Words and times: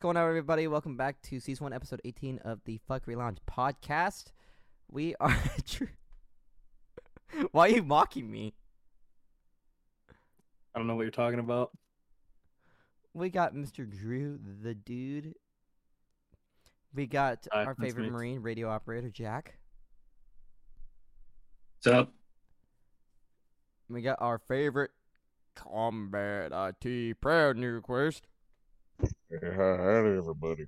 going 0.00 0.16
on, 0.16 0.26
everybody? 0.26 0.66
Welcome 0.66 0.96
back 0.96 1.20
to 1.24 1.38
season 1.40 1.64
one, 1.64 1.74
episode 1.74 2.00
18 2.06 2.38
of 2.38 2.60
the 2.64 2.80
Fuckery 2.88 3.16
Lounge 3.16 3.36
podcast. 3.46 4.32
We 4.90 5.14
are. 5.20 5.36
Why 7.52 7.66
are 7.68 7.72
you 7.72 7.82
mocking 7.82 8.30
me? 8.30 8.54
I 10.74 10.78
don't 10.78 10.86
know 10.86 10.94
what 10.94 11.02
you're 11.02 11.10
talking 11.10 11.38
about. 11.38 11.72
We 13.12 13.28
got 13.28 13.54
Mr. 13.54 13.86
Drew, 13.86 14.38
the 14.62 14.74
dude. 14.74 15.34
We 16.94 17.06
got 17.06 17.46
Hi, 17.52 17.64
our 17.64 17.74
that's 17.78 17.80
favorite 17.80 18.04
me. 18.04 18.10
Marine 18.10 18.40
radio 18.40 18.70
operator, 18.70 19.10
Jack. 19.10 19.58
What's 21.76 21.94
up? 21.94 22.12
We 23.90 24.00
got 24.00 24.16
our 24.22 24.38
favorite 24.38 24.92
combat 25.54 26.52
IT 26.54 27.20
Proud 27.20 27.58
Nuke 27.58 27.86
Waste. 27.86 28.26
Hey, 29.02 29.38
howdy, 29.56 30.18
everybody. 30.18 30.66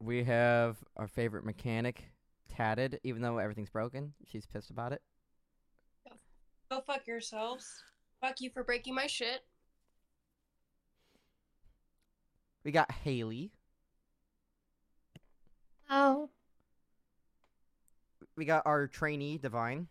We 0.00 0.24
have 0.24 0.76
our 0.96 1.06
favorite 1.08 1.44
mechanic, 1.44 2.04
Tatted. 2.48 3.00
Even 3.04 3.22
though 3.22 3.38
everything's 3.38 3.70
broken, 3.70 4.12
she's 4.26 4.46
pissed 4.46 4.70
about 4.70 4.92
it. 4.92 5.00
Go 6.70 6.82
fuck 6.86 7.06
yourselves. 7.06 7.66
Fuck 8.20 8.40
you 8.40 8.50
for 8.50 8.64
breaking 8.64 8.94
my 8.94 9.06
shit. 9.06 9.40
We 12.64 12.72
got 12.72 12.90
Haley. 12.92 13.52
Oh. 15.88 16.28
We 18.36 18.44
got 18.44 18.64
our 18.66 18.86
trainee, 18.86 19.38
Divine. 19.38 19.88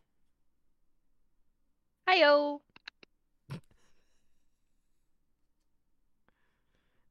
Hiyo. 2.07 2.59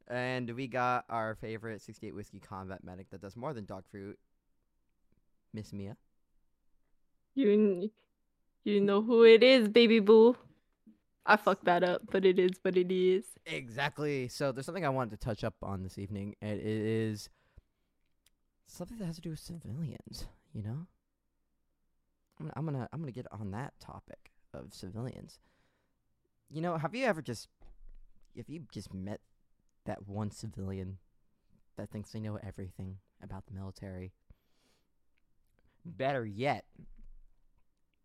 And 0.09 0.51
we 0.51 0.69
got 0.69 1.05
our 1.09 1.35
favorite 1.35 1.83
68 1.83 2.15
whiskey 2.15 2.39
combat 2.41 2.85
medic 2.85 3.11
that 3.11 3.21
does 3.21 3.37
more 3.37 3.53
than 3.53 3.65
dog 3.65 3.85
fruit, 3.91 4.19
Miss 5.53 5.73
Mia. 5.73 5.97
You 7.35 7.91
you 8.65 8.81
know 8.81 9.03
who 9.03 9.25
it 9.25 9.43
is, 9.43 9.69
baby 9.69 10.01
boo. 10.01 10.37
I 11.27 11.37
fucked 11.37 11.65
that 11.65 11.83
up, 11.83 12.03
but 12.11 12.25
it 12.25 12.39
is 12.39 12.53
what 12.63 12.77
it 12.77 12.93
is. 12.93 13.27
Exactly. 13.47 14.29
So 14.29 14.53
there's 14.53 14.65
something 14.65 14.85
I 14.85 14.91
wanted 14.91 15.11
to 15.11 15.25
touch 15.25 15.43
up 15.43 15.55
on 15.63 15.83
this 15.83 15.99
evening, 15.99 16.37
and 16.41 16.61
it 16.61 16.67
is 16.67 17.29
something 18.67 18.99
that 18.99 19.07
has 19.07 19.17
to 19.17 19.23
do 19.23 19.31
with 19.31 19.41
civilians. 19.41 20.27
You 20.53 20.63
know, 20.63 20.87
I'm 22.39 22.47
gonna, 22.47 22.53
I'm 22.57 22.65
gonna 22.65 22.89
I'm 22.93 23.01
gonna 23.01 23.13
get 23.13 23.27
on 23.33 23.51
that 23.51 23.75
topic 23.81 24.31
of 24.55 24.73
civilians. 24.73 25.41
You 26.49 26.61
know, 26.61 26.77
have 26.77 26.95
you 26.95 27.05
ever 27.05 27.23
just 27.23 27.49
if 28.37 28.49
you 28.49 28.63
just 28.73 28.95
met 28.95 29.21
that 29.87 30.07
one 30.09 30.31
civilian 30.31 30.99
that 31.77 31.91
thinks 31.91 32.11
they 32.13 32.21
know 32.21 32.39
everything 32.47 32.97
about 33.23 33.47
the 33.47 33.55
military? 33.55 34.13
Better 35.85 36.25
yet, 36.27 36.65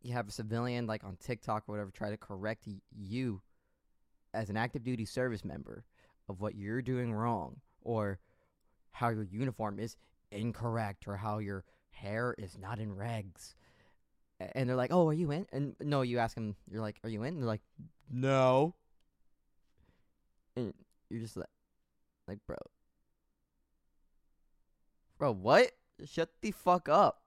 you 0.01 0.13
have 0.13 0.27
a 0.27 0.31
civilian 0.31 0.87
like 0.87 1.03
on 1.03 1.17
TikTok 1.17 1.63
or 1.67 1.73
whatever 1.73 1.91
try 1.91 2.09
to 2.09 2.17
correct 2.17 2.67
you 2.95 3.41
as 4.33 4.49
an 4.49 4.57
active 4.57 4.83
duty 4.83 5.05
service 5.05 5.43
member 5.43 5.83
of 6.29 6.39
what 6.39 6.55
you're 6.55 6.81
doing 6.81 7.13
wrong 7.13 7.57
or 7.81 8.19
how 8.91 9.09
your 9.09 9.23
uniform 9.23 9.79
is 9.79 9.95
incorrect 10.31 11.07
or 11.07 11.17
how 11.17 11.39
your 11.39 11.63
hair 11.91 12.35
is 12.37 12.57
not 12.57 12.79
in 12.79 12.95
regs. 12.95 13.53
And 14.39 14.67
they're 14.67 14.75
like, 14.75 14.91
"Oh, 14.91 15.07
are 15.07 15.13
you 15.13 15.31
in?" 15.31 15.45
And 15.51 15.75
no, 15.79 16.01
you 16.01 16.17
ask 16.17 16.33
them, 16.33 16.55
you're 16.69 16.81
like, 16.81 16.99
"Are 17.03 17.09
you 17.09 17.21
in?" 17.23 17.35
And 17.35 17.43
they're 17.43 17.47
like, 17.47 17.61
"No." 18.09 18.73
And 20.55 20.73
you're 21.09 21.21
just 21.21 21.37
like, 21.37 21.47
like, 22.31 22.39
bro, 22.47 22.55
bro, 25.17 25.33
what? 25.33 25.71
Shut 26.05 26.29
the 26.41 26.51
fuck 26.51 26.87
up. 26.87 27.21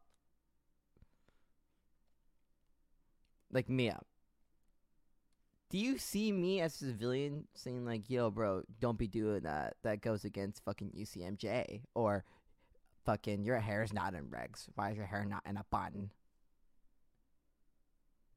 Like 3.53 3.69
Mia, 3.69 4.01
do 5.70 5.79
you 5.79 5.98
see 5.98 6.33
me 6.33 6.61
as 6.61 6.75
a 6.81 6.87
civilian 6.87 7.47
saying 7.55 7.85
like, 7.85 8.09
"Yo, 8.09 8.31
bro, 8.31 8.63
don't 8.81 8.98
be 8.98 9.07
doing 9.07 9.43
that. 9.43 9.77
That 9.83 10.01
goes 10.01 10.25
against 10.25 10.64
fucking 10.64 10.93
UCMJ," 10.97 11.83
or 11.95 12.25
"Fucking 13.05 13.45
your 13.45 13.61
hair's 13.61 13.93
not 13.93 14.14
in 14.14 14.25
regs. 14.25 14.67
Why 14.75 14.91
is 14.91 14.97
your 14.97 15.07
hair 15.07 15.25
not 15.25 15.43
in 15.47 15.57
a 15.57 15.64
bun?" 15.70 16.11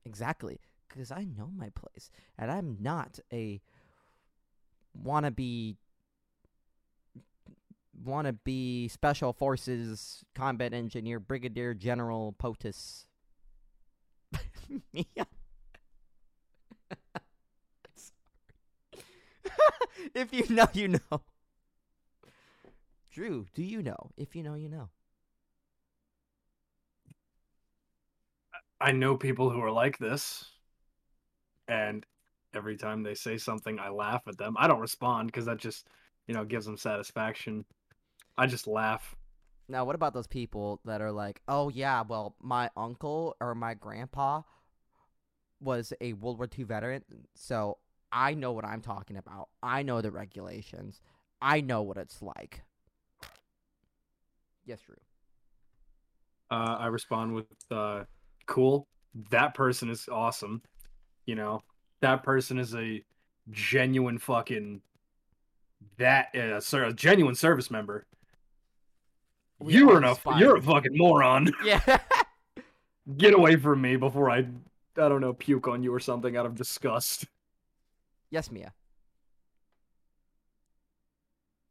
Exactly, 0.06 0.60
because 0.88 1.10
I 1.10 1.24
know 1.24 1.50
my 1.56 1.70
place, 1.70 2.12
and 2.38 2.52
I'm 2.52 2.78
not 2.80 3.20
a 3.32 3.62
wannabe 5.04 5.78
wannabe 8.04 8.90
special 8.92 9.34
forces 9.34 10.24
combat 10.36 10.74
engineer 10.74 11.20
brigadier 11.20 11.74
general 11.74 12.34
POTUS. 12.40 13.06
If 20.14 20.34
you 20.34 20.46
know, 20.50 20.68
you 20.74 20.88
know. 20.90 21.22
Drew, 23.12 23.48
do 23.54 23.62
you 23.64 23.84
know? 23.84 24.12
If 24.16 24.34
you 24.34 24.44
know, 24.44 24.54
you 24.56 24.70
know. 24.70 24.90
I 28.82 28.92
know 28.92 29.16
people 29.18 29.52
who 29.52 29.62
are 29.62 29.72
like 29.72 30.00
this, 30.00 30.50
and 31.68 32.06
every 32.54 32.78
time 32.78 33.04
they 33.04 33.14
say 33.14 33.38
something, 33.38 33.80
I 33.80 33.90
laugh 33.90 34.24
at 34.28 34.38
them. 34.38 34.56
I 34.58 34.68
don't 34.68 34.80
respond 34.80 35.28
because 35.28 35.46
that 35.46 35.58
just, 35.58 35.88
you 36.28 36.34
know, 36.34 36.46
gives 36.46 36.66
them 36.66 36.78
satisfaction. 36.78 37.66
I 38.38 38.48
just 38.48 38.68
laugh. 38.68 39.16
Now, 39.70 39.84
what 39.84 39.96
about 39.96 40.14
those 40.14 40.28
people 40.28 40.80
that 40.86 41.02
are 41.02 41.12
like, 41.12 41.42
oh, 41.48 41.70
yeah, 41.70 42.04
well, 42.08 42.36
my 42.42 42.70
uncle 42.78 43.36
or 43.42 43.54
my 43.54 43.74
grandpa 43.74 44.44
was 45.60 45.92
a 46.00 46.14
World 46.14 46.38
War 46.38 46.48
II 46.58 46.66
veteran, 46.66 47.04
so 47.36 47.78
I 48.12 48.34
know 48.34 48.54
what 48.54 48.64
I'm 48.64 48.82
talking 48.82 49.18
about. 49.18 49.50
I 49.62 49.84
know 49.84 50.02
the 50.02 50.12
regulations. 50.12 51.02
I 51.42 51.62
know 51.62 51.82
what 51.82 51.98
it's 51.98 52.22
like. 52.22 52.62
Yes, 54.66 54.80
Drew. 54.82 54.96
Uh, 56.50 56.78
I 56.80 56.88
respond 56.88 57.34
with, 57.34 57.46
uh, 57.72 58.04
"Cool. 58.46 58.88
That 59.32 59.54
person 59.54 59.90
is 59.90 60.08
awesome. 60.10 60.62
You 61.26 61.36
know, 61.36 61.62
that 62.02 62.24
person 62.24 62.58
is 62.58 62.74
a 62.76 63.04
genuine 63.50 64.18
fucking 64.18 64.82
that 65.98 66.36
uh, 66.36 66.60
sir, 66.60 66.86
a 66.86 66.94
genuine 66.94 67.36
service 67.36 67.70
member. 67.72 68.06
We 69.60 69.74
you 69.74 69.90
are 69.92 70.04
are 70.04 70.18
a 70.26 70.40
you're 70.40 70.58
a 70.58 70.62
fucking 70.62 70.96
moron. 70.96 71.52
Yeah. 71.64 71.80
Get 73.18 73.34
away 73.34 73.56
from 73.56 73.82
me 73.82 73.96
before 73.96 74.30
I, 74.30 74.40
I 74.40 74.44
don't 74.96 75.22
know, 75.22 75.32
puke 75.34 75.68
on 75.70 75.82
you 75.82 75.94
or 75.94 76.00
something 76.00 76.36
out 76.36 76.46
of 76.46 76.56
disgust. 76.56 77.26
yes, 78.30 78.52
Mia. 78.52 78.74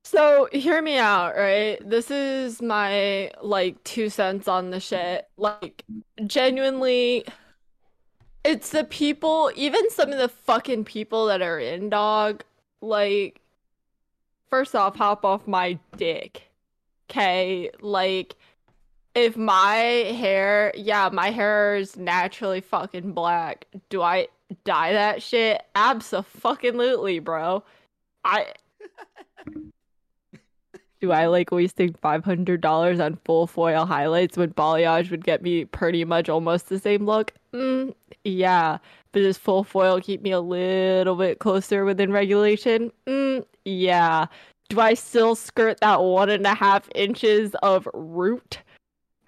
So 0.04 0.48
hear 0.50 0.80
me 0.80 0.96
out, 0.98 1.36
right? 1.36 1.78
This 1.86 2.10
is 2.10 2.62
my 2.62 3.30
like 3.42 3.82
two 3.84 4.08
cents 4.08 4.48
on 4.48 4.70
the 4.70 4.80
shit. 4.80 5.28
Like 5.36 5.84
genuinely 6.26 7.26
it's 8.46 8.70
the 8.70 8.84
people, 8.84 9.50
even 9.56 9.90
some 9.90 10.12
of 10.12 10.18
the 10.18 10.28
fucking 10.28 10.84
people 10.84 11.26
that 11.26 11.42
are 11.42 11.58
in 11.58 11.90
dog, 11.90 12.44
like 12.80 13.40
first 14.48 14.76
off, 14.76 14.94
hop 14.96 15.24
off 15.24 15.48
my 15.48 15.78
dick. 15.96 16.44
Okay, 17.08 17.70
like 17.80 18.34
if 19.14 19.36
my 19.36 19.74
hair, 19.74 20.72
yeah, 20.76 21.08
my 21.12 21.30
hair 21.30 21.76
is 21.76 21.96
naturally 21.96 22.60
fucking 22.60 23.12
black. 23.12 23.66
Do 23.88 24.02
I 24.02 24.28
dye 24.64 24.92
that 24.92 25.22
shit? 25.22 25.62
Absolutely, 25.74 27.20
bro. 27.20 27.62
I 28.24 28.52
do 31.00 31.12
I 31.12 31.26
like 31.26 31.50
wasting 31.50 31.94
five 31.94 32.24
hundred 32.24 32.60
dollars 32.60 33.00
on 33.00 33.18
full 33.24 33.46
foil 33.46 33.86
highlights 33.86 34.36
when 34.36 34.52
balayage 34.52 35.10
would 35.10 35.24
get 35.24 35.42
me 35.42 35.64
pretty 35.64 36.04
much 36.04 36.28
almost 36.28 36.68
the 36.68 36.78
same 36.78 37.06
look? 37.06 37.32
Mm, 37.54 37.94
yeah, 38.24 38.78
but 39.12 39.20
does 39.20 39.38
full 39.38 39.64
foil 39.64 40.00
keep 40.00 40.20
me 40.22 40.32
a 40.32 40.40
little 40.40 41.14
bit 41.16 41.38
closer 41.38 41.84
within 41.84 42.12
regulation? 42.12 42.92
Mm, 43.06 43.46
yeah. 43.64 44.26
Do 44.68 44.80
I 44.80 44.94
still 44.94 45.34
skirt 45.34 45.80
that 45.80 46.02
one 46.02 46.30
and 46.30 46.46
a 46.46 46.54
half 46.54 46.88
inches 46.94 47.54
of 47.62 47.88
root? 47.94 48.58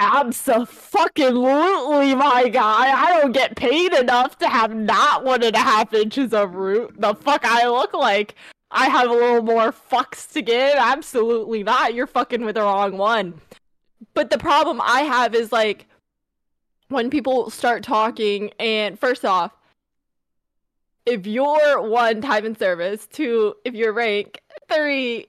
Absolutely, 0.00 2.14
my 2.14 2.48
guy. 2.48 2.92
I 2.92 3.20
don't 3.20 3.32
get 3.32 3.56
paid 3.56 3.92
enough 3.94 4.38
to 4.38 4.48
have 4.48 4.74
not 4.74 5.24
one 5.24 5.42
and 5.42 5.56
a 5.56 5.60
half 5.60 5.92
inches 5.92 6.32
of 6.32 6.54
root. 6.54 6.94
The 7.00 7.14
fuck 7.14 7.44
I 7.44 7.68
look 7.68 7.94
like. 7.94 8.36
I 8.70 8.88
have 8.88 9.10
a 9.10 9.14
little 9.14 9.42
more 9.42 9.72
fucks 9.72 10.30
to 10.32 10.42
give. 10.42 10.74
Absolutely 10.76 11.62
not. 11.62 11.94
You're 11.94 12.06
fucking 12.06 12.44
with 12.44 12.56
the 12.56 12.62
wrong 12.62 12.96
one. 12.96 13.40
But 14.14 14.30
the 14.30 14.38
problem 14.38 14.80
I 14.82 15.02
have 15.02 15.34
is 15.34 15.52
like 15.52 15.86
when 16.88 17.10
people 17.10 17.50
start 17.50 17.82
talking, 17.82 18.50
and 18.58 18.98
first 18.98 19.24
off, 19.24 19.52
if 21.06 21.26
you're 21.26 21.80
one 21.80 22.20
time 22.20 22.44
in 22.44 22.56
service, 22.56 23.06
two, 23.06 23.54
if 23.64 23.74
your 23.74 23.92
rank, 23.92 24.40
three, 24.68 25.26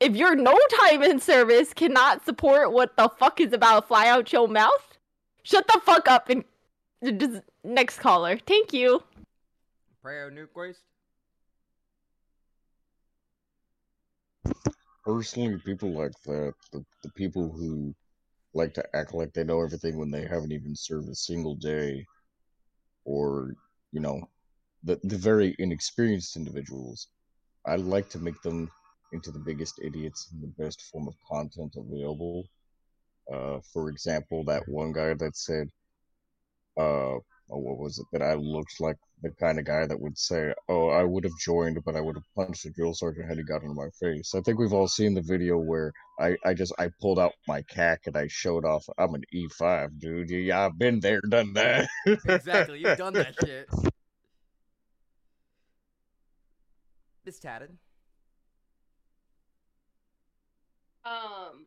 if 0.00 0.14
your 0.14 0.34
no 0.34 0.58
time 0.80 1.02
in 1.02 1.18
service 1.20 1.72
cannot 1.72 2.24
support 2.24 2.72
what 2.72 2.96
the 2.96 3.08
fuck 3.08 3.40
is 3.40 3.52
about 3.52 3.80
to 3.80 3.86
fly 3.86 4.08
out 4.08 4.32
your 4.32 4.48
mouth, 4.48 4.98
shut 5.42 5.66
the 5.66 5.80
fuck 5.84 6.08
up 6.08 6.28
and 6.28 6.44
just 7.18 7.42
next 7.64 7.98
caller. 7.98 8.38
Thank 8.46 8.72
you. 8.72 9.02
Proud 10.02 10.32
Nuke 10.32 10.54
Waste. 10.54 10.80
Personally, 15.04 15.58
people 15.64 15.92
like 15.92 16.12
that, 16.24 16.52
the, 16.72 16.84
the 17.02 17.10
people 17.12 17.50
who 17.50 17.94
like 18.54 18.74
to 18.74 18.84
act 18.96 19.14
like 19.14 19.32
they 19.32 19.44
know 19.44 19.62
everything 19.62 19.98
when 19.98 20.10
they 20.10 20.22
haven't 20.22 20.52
even 20.52 20.74
served 20.74 21.08
a 21.08 21.14
single 21.14 21.54
day, 21.54 22.04
or, 23.04 23.54
you 23.92 24.00
know, 24.00 24.28
the, 24.82 24.98
the 25.04 25.16
very 25.16 25.54
inexperienced 25.58 26.36
individuals, 26.36 27.08
I 27.66 27.76
like 27.76 28.08
to 28.10 28.18
make 28.18 28.40
them 28.42 28.70
into 29.12 29.30
the 29.30 29.38
biggest 29.38 29.80
idiots 29.82 30.28
in 30.32 30.40
the 30.40 30.62
best 30.62 30.82
form 30.90 31.08
of 31.08 31.14
content 31.30 31.74
available. 31.76 32.44
Uh, 33.32 33.58
for 33.72 33.88
example, 33.88 34.44
that 34.44 34.68
one 34.68 34.92
guy 34.92 35.14
that 35.14 35.36
said, 35.36 35.68
uh, 36.78 37.16
oh, 37.16 37.22
what 37.48 37.78
was 37.78 37.98
it? 37.98 38.06
That 38.12 38.22
I 38.22 38.34
looked 38.34 38.80
like 38.80 38.96
the 39.22 39.30
kind 39.30 39.58
of 39.58 39.64
guy 39.64 39.86
that 39.86 40.00
would 40.00 40.16
say, 40.18 40.52
"Oh, 40.68 40.88
I 40.88 41.02
would 41.02 41.24
have 41.24 41.36
joined, 41.40 41.82
but 41.84 41.96
I 41.96 42.00
would 42.00 42.16
have 42.16 42.34
punched 42.36 42.64
the 42.64 42.70
drill 42.70 42.94
sergeant 42.94 43.28
had 43.28 43.38
he 43.38 43.44
got 43.44 43.62
into 43.62 43.74
my 43.74 43.88
face." 43.98 44.34
I 44.34 44.40
think 44.42 44.58
we've 44.58 44.72
all 44.72 44.88
seen 44.88 45.14
the 45.14 45.22
video 45.22 45.56
where 45.58 45.92
I, 46.20 46.36
I 46.44 46.54
just 46.54 46.74
I 46.78 46.90
pulled 47.00 47.18
out 47.18 47.32
my 47.48 47.62
CAC 47.62 47.98
and 48.06 48.16
I 48.16 48.26
showed 48.28 48.64
off. 48.64 48.84
I'm 48.98 49.14
an 49.14 49.22
E5 49.34 49.98
dude. 49.98 50.30
Yeah, 50.30 50.66
I've 50.66 50.78
been 50.78 51.00
there, 51.00 51.20
done 51.28 51.52
that. 51.54 51.88
exactly. 52.26 52.80
You've 52.80 52.98
done 52.98 53.14
that 53.14 53.34
shit. 53.44 53.68
Miss 57.26 57.40
Tatted. 57.40 57.76
Um, 61.04 61.66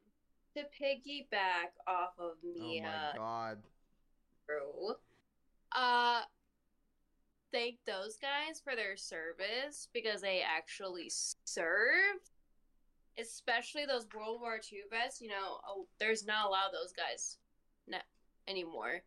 to 0.55 0.61
piggyback 0.61 1.75
off 1.85 2.13
of 2.17 2.37
Mia. 2.43 2.55
Oh 2.55 2.67
Mia, 2.67 2.81
my 3.13 3.17
god. 3.17 3.57
Drew, 4.47 4.95
uh, 5.75 6.21
thank 7.51 7.75
those 7.85 8.17
guys 8.17 8.61
for 8.63 8.75
their 8.75 8.95
service 8.97 9.89
because 9.93 10.21
they 10.21 10.41
actually 10.41 11.11
served. 11.43 12.31
Especially 13.19 13.85
those 13.85 14.07
World 14.15 14.39
War 14.39 14.61
II 14.71 14.79
vets, 14.89 15.19
you 15.19 15.27
know, 15.27 15.59
oh, 15.67 15.85
there's 15.99 16.25
not 16.25 16.47
a 16.47 16.49
lot 16.49 16.67
of 16.67 16.71
those 16.71 16.93
guys 16.93 17.37
no, 17.85 17.97
anymore. 18.47 19.01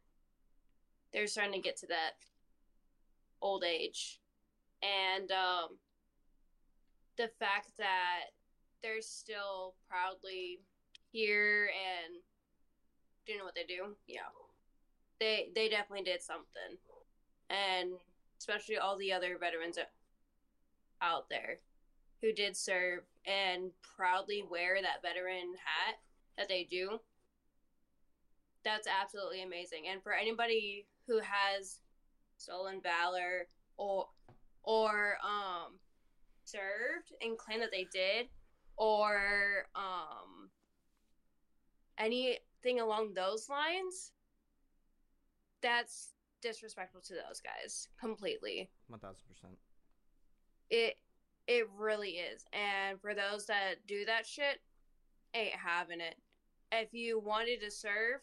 They're 1.14 1.26
starting 1.26 1.54
to 1.54 1.60
get 1.60 1.78
to 1.78 1.86
that 1.86 2.12
old 3.40 3.64
age. 3.64 4.20
And 4.82 5.30
um, 5.30 5.78
the 7.16 7.30
fact 7.38 7.70
that 7.78 8.32
they're 8.82 9.02
still 9.02 9.74
proudly 9.88 10.60
here 11.12 11.66
and 11.66 12.14
doing 13.26 13.44
what 13.44 13.54
they 13.54 13.64
do, 13.64 13.94
yeah. 14.06 14.20
They 15.20 15.50
they 15.54 15.68
definitely 15.68 16.04
did 16.04 16.22
something. 16.22 16.76
And 17.50 17.92
especially 18.38 18.78
all 18.78 18.98
the 18.98 19.12
other 19.12 19.36
veterans 19.38 19.78
out 21.00 21.28
there 21.28 21.58
who 22.20 22.32
did 22.32 22.56
serve 22.56 23.00
and 23.26 23.70
proudly 23.96 24.44
wear 24.48 24.80
that 24.80 25.02
veteran 25.02 25.54
hat 25.64 25.96
that 26.38 26.48
they 26.48 26.66
do. 26.68 26.98
That's 28.64 28.88
absolutely 28.88 29.42
amazing. 29.42 29.84
And 29.90 30.02
for 30.02 30.12
anybody 30.12 30.86
who 31.06 31.20
has 31.20 31.80
stolen 32.36 32.80
valor 32.80 33.48
or 33.76 34.08
or 34.64 35.16
um 35.22 35.74
served 36.44 37.12
and 37.20 37.38
claim 37.38 37.60
that 37.60 37.70
they 37.70 37.86
did 37.92 38.28
or 38.76 39.66
um 39.74 40.50
anything 41.98 42.80
along 42.80 43.14
those 43.14 43.48
lines 43.48 44.12
that's 45.60 46.10
disrespectful 46.40 47.00
to 47.00 47.14
those 47.14 47.40
guys 47.40 47.88
completely. 48.00 48.68
One 48.88 48.98
thousand 48.98 49.22
percent. 49.28 49.54
it 50.70 50.96
it 51.46 51.68
really 51.76 52.10
is. 52.10 52.44
And 52.52 53.00
for 53.00 53.14
those 53.14 53.46
that 53.46 53.86
do 53.86 54.04
that 54.06 54.26
shit 54.26 54.60
ain't 55.34 55.54
having 55.54 56.00
it. 56.00 56.16
If 56.72 56.92
you 56.92 57.20
wanted 57.20 57.60
to 57.60 57.70
serve 57.70 58.20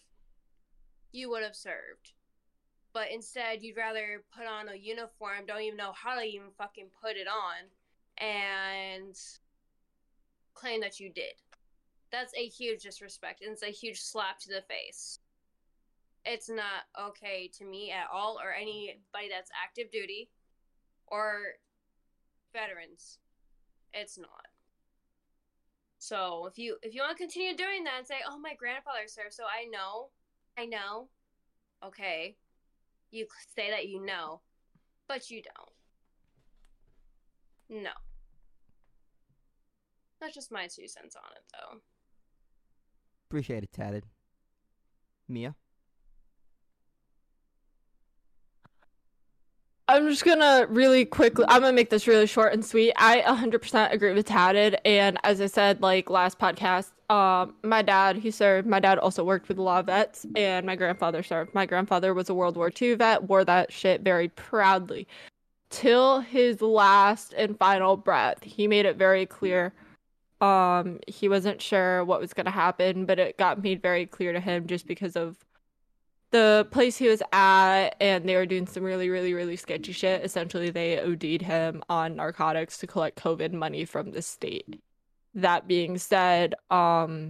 you 1.12 1.30
would 1.30 1.44
have 1.44 1.56
served. 1.56 2.14
But 2.94 3.12
instead 3.12 3.62
you'd 3.62 3.78
rather 3.78 4.24
put 4.36 4.46
on 4.46 4.68
a 4.70 4.76
uniform 4.76 5.46
don't 5.48 5.62
even 5.62 5.78
know 5.78 5.94
how 5.94 6.16
to 6.16 6.24
even 6.24 6.48
fucking 6.58 6.90
put 7.02 7.16
it 7.16 7.28
on 7.28 7.70
and 8.20 9.16
claim 10.54 10.82
that 10.82 11.00
you 11.00 11.10
did 11.10 11.34
that's 12.12 12.34
a 12.36 12.46
huge 12.46 12.84
disrespect 12.84 13.42
and 13.42 13.52
it's 13.52 13.64
a 13.64 13.68
huge 13.68 14.02
slap 14.02 14.40
to 14.40 14.50
the 14.50 14.64
face 14.68 15.20
it's 16.26 16.50
not 16.50 16.84
okay 17.00 17.50
to 17.58 17.66
me 17.66 17.92
at 17.92 18.08
all 18.12 18.40
or 18.44 18.54
anybody 18.54 19.30
that's 19.30 19.52
active 19.64 19.92
duty 19.92 20.30
or 21.08 21.56
veterans. 22.54 23.20
It's 23.94 24.18
not. 24.18 24.48
So 25.98 26.46
if 26.46 26.58
you 26.58 26.78
if 26.82 26.94
you 26.94 27.02
want 27.02 27.18
to 27.18 27.24
continue 27.24 27.56
doing 27.56 27.84
that 27.84 27.98
and 27.98 28.08
say, 28.08 28.20
"Oh, 28.28 28.40
my 28.40 28.54
grandfather 28.54 29.08
served," 29.08 29.34
so 29.34 29.44
I 29.44 29.66
know, 29.66 30.10
I 30.58 30.66
know, 30.66 31.10
okay, 31.84 32.38
you 33.12 33.28
say 33.56 33.70
that 33.70 33.88
you 33.88 34.06
know, 34.06 34.42
but 35.08 35.30
you 35.30 35.42
don't. 35.42 37.84
No. 37.84 37.92
That's 40.22 40.34
just 40.34 40.52
my 40.52 40.68
two 40.68 40.88
cents 40.88 41.16
on 41.16 41.32
it, 41.36 41.44
though. 41.54 41.80
Appreciate 43.30 43.64
it, 43.64 43.72
Tatted. 43.72 44.06
Mia. 45.28 45.56
I'm 49.88 50.08
just 50.08 50.24
gonna 50.24 50.68
really 50.70 51.04
quickly. 51.04 51.46
I'm 51.48 51.62
gonna 51.62 51.74
make 51.74 51.90
this 51.90 52.08
really 52.08 52.28
short 52.28 52.54
and 52.54 52.64
sweet. 52.64 52.94
I 52.96 53.22
100% 53.22 53.92
agree 53.92 54.14
with 54.14 54.28
Tatted, 54.28 54.78
and 54.86 55.18
as 55.24 55.42
I 55.42 55.48
said, 55.48 55.82
like 55.82 56.12
last 56.12 56.38
podcast, 56.38 56.92
um, 57.10 57.56
my 57.64 57.82
dad 57.82 58.18
he 58.18 58.30
served. 58.30 58.68
My 58.68 58.80
dad 58.80 59.00
also 59.00 59.24
worked 59.24 59.48
with 59.48 59.58
a 59.58 59.64
lot 59.64 59.80
of 59.80 59.86
vets, 59.88 60.28
and 60.36 60.68
my 60.68 60.76
grandfather 60.76 61.24
served. 61.24 61.56
My 61.56 61.66
grandfather 61.66 62.14
was 62.14 62.30
a 62.30 62.36
World 62.36 62.56
War 62.56 62.72
II 62.80 62.94
vet, 62.96 63.24
wore 63.24 63.44
that 63.46 63.74
shit 63.74 64.02
very 64.02 64.28
proudly, 64.28 65.08
till 65.72 66.20
his 66.20 66.62
last 66.62 67.34
and 67.34 67.58
final 67.58 67.98
breath. 67.98 68.44
He 68.44 68.68
made 68.68 68.86
it 68.86 68.96
very 68.96 69.26
clear. 69.26 69.74
Um, 70.42 71.00
he 71.08 71.28
wasn't 71.28 71.62
sure 71.62 72.04
what 72.06 72.22
was 72.22 72.34
gonna 72.34 72.52
happen, 72.52 73.06
but 73.06 73.20
it 73.20 73.38
got 73.38 73.62
made 73.62 73.82
very 73.82 74.06
clear 74.06 74.32
to 74.34 74.40
him 74.40 74.68
just 74.68 74.88
because 74.88 75.16
of 75.16 75.38
the 76.32 76.68
place 76.72 76.98
he 76.98 77.08
was 77.08 77.24
at 77.34 77.90
and 78.00 78.28
they 78.28 78.36
were 78.36 78.46
doing 78.46 78.68
some 78.68 78.84
really 78.84 79.10
really 79.10 79.34
really 79.34 79.56
sketchy 79.56 79.92
shit. 79.92 80.24
Essentially 80.24 80.70
they 80.70 81.00
od'd 81.00 81.42
him 81.42 81.84
on 81.90 82.16
narcotics 82.16 82.78
to 82.78 82.88
collect 82.88 83.22
covid 83.22 83.52
money 83.54 83.86
from 83.86 84.12
the 84.12 84.22
state. 84.22 84.82
That 85.34 85.68
being 85.68 85.98
said 85.98 86.56
um 86.70 87.30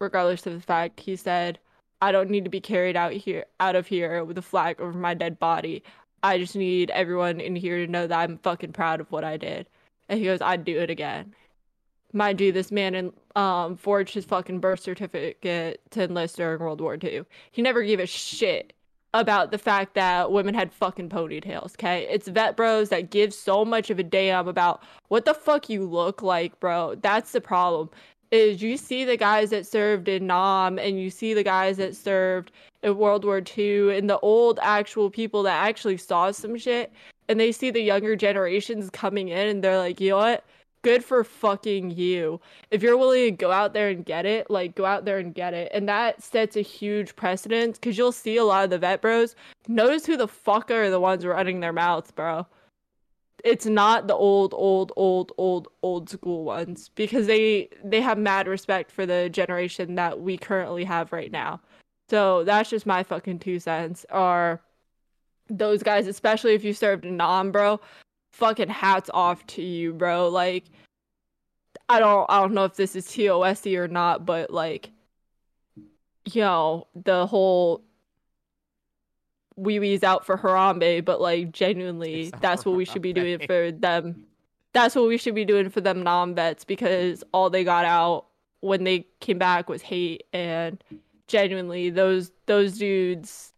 regardless 0.00 0.46
of 0.46 0.54
the 0.54 0.60
fact 0.60 1.00
he 1.00 1.14
said 1.16 1.58
i 2.00 2.10
don't 2.10 2.30
need 2.30 2.44
to 2.44 2.50
be 2.50 2.60
carried 2.60 2.96
out 2.96 3.12
here 3.12 3.44
out 3.60 3.76
of 3.76 3.86
here 3.86 4.24
with 4.24 4.38
a 4.38 4.42
flag 4.42 4.80
over 4.80 4.98
my 4.98 5.14
dead 5.14 5.38
body. 5.38 5.82
I 6.22 6.38
just 6.38 6.56
need 6.56 6.90
everyone 6.90 7.40
in 7.40 7.56
here 7.56 7.84
to 7.86 7.90
know 7.90 8.06
that 8.06 8.18
i'm 8.18 8.38
fucking 8.38 8.72
proud 8.72 9.00
of 9.00 9.10
what 9.12 9.24
i 9.24 9.36
did. 9.36 9.68
And 10.08 10.18
he 10.18 10.24
goes 10.26 10.40
i'd 10.42 10.64
do 10.64 10.78
it 10.80 10.90
again 10.90 11.34
mind 12.12 12.40
you, 12.40 12.52
this 12.52 12.72
man 12.72 12.94
in, 12.94 13.12
um, 13.36 13.76
forged 13.76 14.14
his 14.14 14.24
fucking 14.24 14.60
birth 14.60 14.80
certificate 14.80 15.80
to 15.90 16.04
enlist 16.04 16.36
during 16.36 16.60
World 16.60 16.80
War 16.80 16.96
II. 17.02 17.22
He 17.50 17.62
never 17.62 17.82
gave 17.82 18.00
a 18.00 18.06
shit 18.06 18.72
about 19.12 19.50
the 19.50 19.58
fact 19.58 19.94
that 19.94 20.30
women 20.30 20.54
had 20.54 20.72
fucking 20.72 21.08
ponytails, 21.08 21.72
okay? 21.74 22.06
It's 22.10 22.28
vet 22.28 22.56
bros 22.56 22.90
that 22.90 23.10
give 23.10 23.34
so 23.34 23.64
much 23.64 23.90
of 23.90 23.98
a 23.98 24.04
damn 24.04 24.46
about 24.46 24.82
what 25.08 25.24
the 25.24 25.34
fuck 25.34 25.68
you 25.68 25.84
look 25.84 26.22
like, 26.22 26.58
bro. 26.60 26.94
That's 26.96 27.32
the 27.32 27.40
problem. 27.40 27.90
Is 28.30 28.62
you 28.62 28.76
see 28.76 29.04
the 29.04 29.16
guys 29.16 29.50
that 29.50 29.66
served 29.66 30.08
in 30.08 30.28
Nam 30.28 30.78
and 30.78 31.00
you 31.00 31.10
see 31.10 31.34
the 31.34 31.42
guys 31.42 31.78
that 31.78 31.96
served 31.96 32.52
in 32.84 32.96
World 32.96 33.24
War 33.24 33.42
II 33.58 33.96
and 33.96 34.08
the 34.08 34.20
old 34.20 34.60
actual 34.62 35.10
people 35.10 35.42
that 35.42 35.66
actually 35.66 35.96
saw 35.96 36.30
some 36.30 36.56
shit 36.56 36.92
and 37.28 37.40
they 37.40 37.50
see 37.50 37.70
the 37.70 37.80
younger 37.80 38.14
generations 38.14 38.88
coming 38.90 39.28
in 39.28 39.48
and 39.48 39.64
they're 39.64 39.78
like, 39.78 40.00
you 40.00 40.10
know 40.10 40.18
what? 40.18 40.44
Good 40.82 41.04
for 41.04 41.24
fucking 41.24 41.90
you. 41.90 42.40
If 42.70 42.82
you're 42.82 42.96
willing 42.96 43.24
to 43.24 43.30
go 43.32 43.50
out 43.52 43.72
there 43.72 43.88
and 43.88 44.04
get 44.04 44.26
it, 44.26 44.50
like 44.50 44.74
go 44.74 44.84
out 44.84 45.04
there 45.04 45.18
and 45.18 45.34
get 45.34 45.54
it. 45.54 45.70
And 45.74 45.88
that 45.88 46.22
sets 46.22 46.56
a 46.56 46.62
huge 46.62 47.16
precedent 47.16 47.74
because 47.74 47.98
you'll 47.98 48.12
see 48.12 48.36
a 48.36 48.44
lot 48.44 48.64
of 48.64 48.70
the 48.70 48.78
vet 48.78 49.02
bros. 49.02 49.34
Notice 49.68 50.06
who 50.06 50.16
the 50.16 50.28
fuck 50.28 50.70
are 50.70 50.90
the 50.90 51.00
ones 51.00 51.24
running 51.26 51.60
their 51.60 51.72
mouths, 51.72 52.10
bro. 52.10 52.46
It's 53.42 53.66
not 53.66 54.06
the 54.06 54.14
old, 54.14 54.52
old, 54.54 54.92
old, 54.96 55.32
old, 55.38 55.68
old 55.82 56.10
school 56.10 56.44
ones 56.44 56.90
because 56.94 57.26
they 57.26 57.70
they 57.82 58.00
have 58.02 58.18
mad 58.18 58.46
respect 58.46 58.90
for 58.90 59.06
the 59.06 59.30
generation 59.30 59.94
that 59.94 60.20
we 60.20 60.36
currently 60.36 60.84
have 60.84 61.12
right 61.12 61.32
now. 61.32 61.60
So 62.10 62.44
that's 62.44 62.68
just 62.68 62.86
my 62.86 63.02
fucking 63.02 63.38
two 63.38 63.58
cents. 63.58 64.04
Are 64.10 64.60
those 65.48 65.82
guys, 65.82 66.06
especially 66.06 66.54
if 66.54 66.64
you 66.64 66.72
served 66.74 67.04
Nam, 67.04 67.50
bro, 67.50 67.80
fucking 68.32 68.68
hats 68.68 69.10
off 69.12 69.46
to 69.48 69.62
you, 69.62 69.92
bro. 69.92 70.28
Like 70.28 70.64
I 71.88 71.98
don't 71.98 72.26
I 72.28 72.40
don't 72.40 72.54
know 72.54 72.64
if 72.64 72.76
this 72.76 72.96
is 72.96 73.06
TOSy 73.06 73.76
or 73.76 73.88
not, 73.88 74.24
but 74.26 74.50
like 74.50 74.90
you 76.32 76.42
know, 76.42 76.86
the 76.94 77.26
whole 77.26 77.82
wee 79.56 79.78
wee's 79.78 80.02
out 80.02 80.24
for 80.24 80.38
Harambe, 80.38 81.04
but 81.04 81.20
like 81.20 81.52
genuinely 81.52 82.32
that's 82.40 82.64
what 82.64 82.76
we 82.76 82.84
should 82.84 83.02
be 83.02 83.12
doing 83.12 83.40
for 83.46 83.72
them. 83.72 84.24
That's 84.72 84.94
what 84.94 85.08
we 85.08 85.18
should 85.18 85.34
be 85.34 85.44
doing 85.44 85.68
for 85.68 85.80
them 85.80 86.02
non 86.02 86.34
vets 86.34 86.64
because 86.64 87.24
all 87.32 87.50
they 87.50 87.64
got 87.64 87.84
out 87.84 88.26
when 88.60 88.84
they 88.84 89.06
came 89.20 89.38
back 89.38 89.68
was 89.68 89.82
hate 89.82 90.24
and 90.32 90.82
genuinely 91.26 91.90
those 91.90 92.30
those 92.46 92.78
dudes 92.78 93.52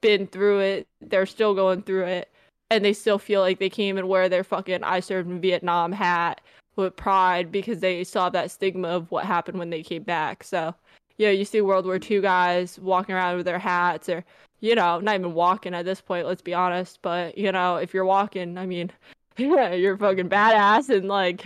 been 0.00 0.26
through 0.26 0.60
it. 0.60 0.88
They're 1.00 1.26
still 1.26 1.54
going 1.54 1.82
through 1.82 2.04
it 2.04 2.30
and 2.74 2.84
they 2.84 2.92
still 2.92 3.18
feel 3.18 3.40
like 3.40 3.58
they 3.58 3.70
came 3.70 3.96
and 3.96 4.08
wear 4.08 4.28
their 4.28 4.44
fucking 4.44 4.82
I 4.82 5.00
served 5.00 5.30
in 5.30 5.40
Vietnam 5.40 5.92
hat 5.92 6.40
with 6.76 6.96
pride 6.96 7.52
because 7.52 7.80
they 7.80 8.02
saw 8.04 8.28
that 8.30 8.50
stigma 8.50 8.88
of 8.88 9.10
what 9.10 9.24
happened 9.24 9.58
when 9.58 9.70
they 9.70 9.82
came 9.82 10.02
back. 10.02 10.42
So, 10.42 10.74
yeah, 11.18 11.30
you 11.30 11.44
see 11.44 11.60
World 11.60 11.86
War 11.86 12.00
II 12.02 12.20
guys 12.20 12.78
walking 12.80 13.14
around 13.14 13.36
with 13.36 13.46
their 13.46 13.60
hats 13.60 14.08
or, 14.08 14.24
you 14.60 14.74
know, 14.74 14.98
not 14.98 15.14
even 15.14 15.34
walking 15.34 15.74
at 15.74 15.84
this 15.84 16.00
point, 16.00 16.26
let's 16.26 16.42
be 16.42 16.52
honest. 16.54 16.98
But, 17.00 17.38
you 17.38 17.52
know, 17.52 17.76
if 17.76 17.94
you're 17.94 18.04
walking, 18.04 18.58
I 18.58 18.66
mean, 18.66 18.90
yeah, 19.36 19.72
you're 19.72 19.96
fucking 19.96 20.28
badass 20.28 20.88
and 20.88 21.08
like, 21.08 21.44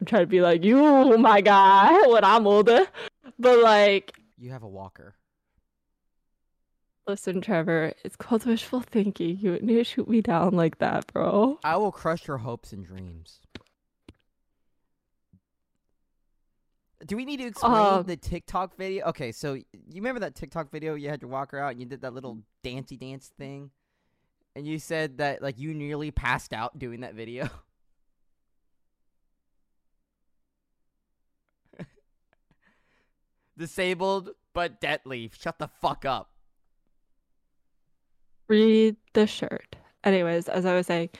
I'm 0.00 0.06
trying 0.06 0.22
to 0.22 0.26
be 0.26 0.40
like, 0.40 0.64
you, 0.64 1.16
my 1.18 1.40
guy, 1.40 1.92
when 2.08 2.24
I'm 2.24 2.46
older. 2.46 2.86
But 3.38 3.60
like, 3.60 4.18
You 4.36 4.50
have 4.50 4.62
a 4.64 4.68
walker. 4.68 5.14
Listen, 7.06 7.40
Trevor, 7.40 7.92
it's 8.04 8.16
called 8.16 8.44
wishful 8.46 8.80
thinking. 8.80 9.38
You 9.38 9.52
wouldn't 9.52 9.68
need 9.68 9.76
to 9.76 9.84
shoot 9.84 10.08
me 10.08 10.20
down 10.20 10.52
like 10.52 10.78
that, 10.78 11.12
bro. 11.12 11.58
I 11.64 11.76
will 11.76 11.92
crush 11.92 12.26
your 12.26 12.38
hopes 12.38 12.72
and 12.72 12.84
dreams. 12.84 13.40
Do 17.06 17.16
we 17.16 17.24
need 17.24 17.38
to 17.38 17.46
explain 17.46 17.72
Um, 17.74 18.02
the 18.04 18.16
TikTok 18.16 18.76
video? 18.76 19.06
Okay, 19.06 19.32
so 19.32 19.54
you 19.54 19.64
remember 19.94 20.20
that 20.20 20.34
TikTok 20.34 20.70
video? 20.70 20.94
You 20.94 21.08
had 21.08 21.22
your 21.22 21.30
walker 21.30 21.58
out 21.58 21.70
and 21.72 21.80
you 21.80 21.86
did 21.86 22.02
that 22.02 22.12
little 22.12 22.42
dancey 22.62 22.96
dance 22.98 23.32
thing, 23.38 23.70
and 24.54 24.66
you 24.66 24.78
said 24.78 25.16
that 25.18 25.40
like 25.40 25.58
you 25.58 25.72
nearly 25.72 26.10
passed 26.10 26.52
out 26.52 26.78
doing 26.78 27.00
that 27.00 27.14
video. 27.14 27.48
Disabled 33.56 34.30
but 34.52 34.80
deadly. 34.80 35.30
Shut 35.38 35.58
the 35.58 35.68
fuck 35.68 36.04
up. 36.04 36.30
Read 38.50 38.96
the 39.14 39.26
shirt. 39.26 39.76
Anyways, 40.04 40.48
as 40.48 40.66
I 40.66 40.74
was 40.74 40.86
saying, 40.86 41.10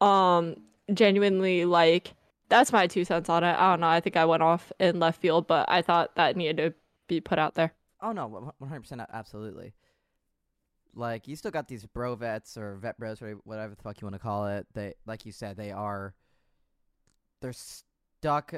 um, 0.00 0.56
genuinely 0.92 1.64
like 1.64 2.14
that's 2.48 2.72
my 2.72 2.86
two 2.86 3.04
cents 3.04 3.28
on 3.28 3.42
it. 3.42 3.56
I 3.56 3.70
don't 3.70 3.80
know. 3.80 3.88
I 3.88 4.00
think 4.00 4.16
I 4.16 4.24
went 4.24 4.42
off 4.42 4.70
in 4.78 5.00
left 5.00 5.20
field, 5.20 5.46
but 5.46 5.68
I 5.68 5.82
thought 5.82 6.14
that 6.16 6.36
needed 6.36 6.56
to 6.58 6.74
be 7.08 7.20
put 7.20 7.38
out 7.38 7.54
there. 7.54 7.72
Oh 8.00 8.12
no, 8.12 8.26
one 8.26 8.68
hundred 8.68 8.82
percent, 8.82 9.00
absolutely. 9.12 9.72
Like 10.94 11.28
you 11.28 11.36
still 11.36 11.52
got 11.52 11.68
these 11.68 11.86
bro 11.86 12.14
vets 12.16 12.56
or 12.56 12.76
vet 12.76 12.98
bros 12.98 13.22
or 13.22 13.34
whatever 13.44 13.74
the 13.74 13.82
fuck 13.82 14.00
you 14.00 14.06
want 14.06 14.16
to 14.16 14.20
call 14.20 14.46
it. 14.46 14.66
They, 14.74 14.94
like 15.06 15.24
you 15.24 15.32
said, 15.32 15.56
they 15.56 15.70
are. 15.70 16.14
They're 17.40 17.54
stuck, 17.54 18.52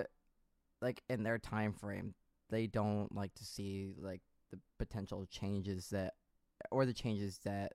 like 0.81 1.03
in 1.09 1.23
their 1.23 1.39
time 1.39 1.73
frame. 1.73 2.15
They 2.51 2.67
don't 2.67 3.15
like 3.15 3.35
to 3.35 3.45
see 3.45 3.95
like 4.01 4.23
the 4.51 4.59
potential 4.79 5.27
changes 5.31 5.89
that, 5.91 6.15
or 6.71 6.87
the 6.87 6.95
changes 6.95 7.39
that 7.45 7.75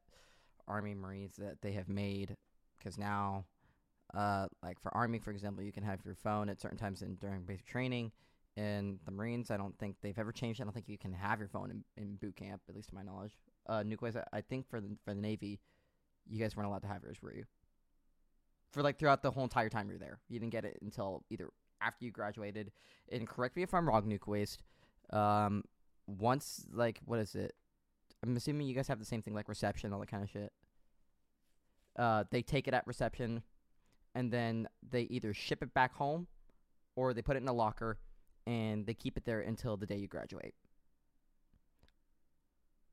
Army 0.67 0.93
Marines 0.93 1.35
that 1.37 1.61
they 1.61 1.73
have 1.73 1.89
made. 1.89 2.35
Because 2.77 2.97
now, 2.97 3.45
uh, 4.13 4.47
like 4.63 4.79
for 4.79 4.93
Army, 4.93 5.19
for 5.19 5.31
example, 5.31 5.63
you 5.63 5.71
can 5.71 5.83
have 5.83 5.99
your 6.05 6.15
phone 6.15 6.49
at 6.49 6.61
certain 6.61 6.77
times 6.77 7.01
in 7.01 7.15
during 7.15 7.41
basic 7.43 7.65
training 7.65 8.11
in 8.57 8.97
the 9.05 9.11
Marines, 9.11 9.51
I 9.51 9.57
don't 9.57 9.77
think 9.77 9.97
they've 10.01 10.17
ever 10.17 10.31
changed. 10.31 10.59
I 10.59 10.63
don't 10.63 10.73
think 10.73 10.89
you 10.89 10.97
can 10.97 11.13
have 11.13 11.39
your 11.39 11.47
phone 11.47 11.69
in, 11.69 11.83
in 11.95 12.15
boot 12.15 12.35
camp, 12.35 12.61
at 12.67 12.75
least 12.75 12.89
to 12.89 12.95
my 12.95 13.03
knowledge. 13.03 13.37
Uh, 13.69 13.83
I, 14.03 14.37
I 14.37 14.41
think 14.41 14.67
for 14.67 14.81
the 14.81 14.89
for 15.05 15.13
the 15.13 15.21
Navy, 15.21 15.59
you 16.27 16.39
guys 16.39 16.55
weren't 16.55 16.67
allowed 16.67 16.81
to 16.81 16.87
have 16.87 17.03
yours, 17.03 17.21
were 17.21 17.33
you? 17.33 17.45
For 18.71 18.81
like 18.81 18.97
throughout 18.97 19.21
the 19.21 19.29
whole 19.29 19.43
entire 19.43 19.69
time 19.69 19.89
you're 19.89 19.99
there, 19.99 20.19
you 20.27 20.39
didn't 20.39 20.51
get 20.51 20.65
it 20.65 20.79
until 20.81 21.23
either 21.29 21.49
after 21.79 22.03
you 22.03 22.11
graduated. 22.11 22.71
And 23.11 23.27
correct 23.27 23.55
me 23.55 23.61
if 23.61 23.73
I'm 23.73 23.87
wrong, 23.87 24.09
Nuke 24.09 24.27
Waste. 24.27 24.63
Um, 25.11 25.63
once 26.07 26.65
like 26.73 26.99
what 27.05 27.19
is 27.19 27.35
it? 27.35 27.53
I'm 28.23 28.35
assuming 28.35 28.67
you 28.67 28.75
guys 28.75 28.87
have 28.87 28.99
the 28.99 29.05
same 29.05 29.21
thing 29.21 29.33
like 29.33 29.47
reception, 29.47 29.93
all 29.93 29.99
that 29.99 30.09
kind 30.09 30.23
of 30.23 30.29
shit. 30.29 30.51
Uh, 31.97 32.23
they 32.31 32.41
take 32.41 32.67
it 32.67 32.73
at 32.73 32.85
reception, 32.85 33.43
and 34.15 34.31
then 34.31 34.67
they 34.89 35.03
either 35.03 35.33
ship 35.33 35.61
it 35.61 35.73
back 35.73 35.93
home, 35.93 36.27
or 36.95 37.13
they 37.13 37.21
put 37.21 37.37
it 37.37 37.43
in 37.43 37.47
a 37.47 37.53
locker 37.53 37.99
and 38.47 38.85
they 38.85 38.93
keep 38.93 39.17
it 39.17 39.25
there 39.25 39.41
until 39.41 39.77
the 39.77 39.85
day 39.85 39.97
you 39.97 40.07
graduate. 40.07 40.55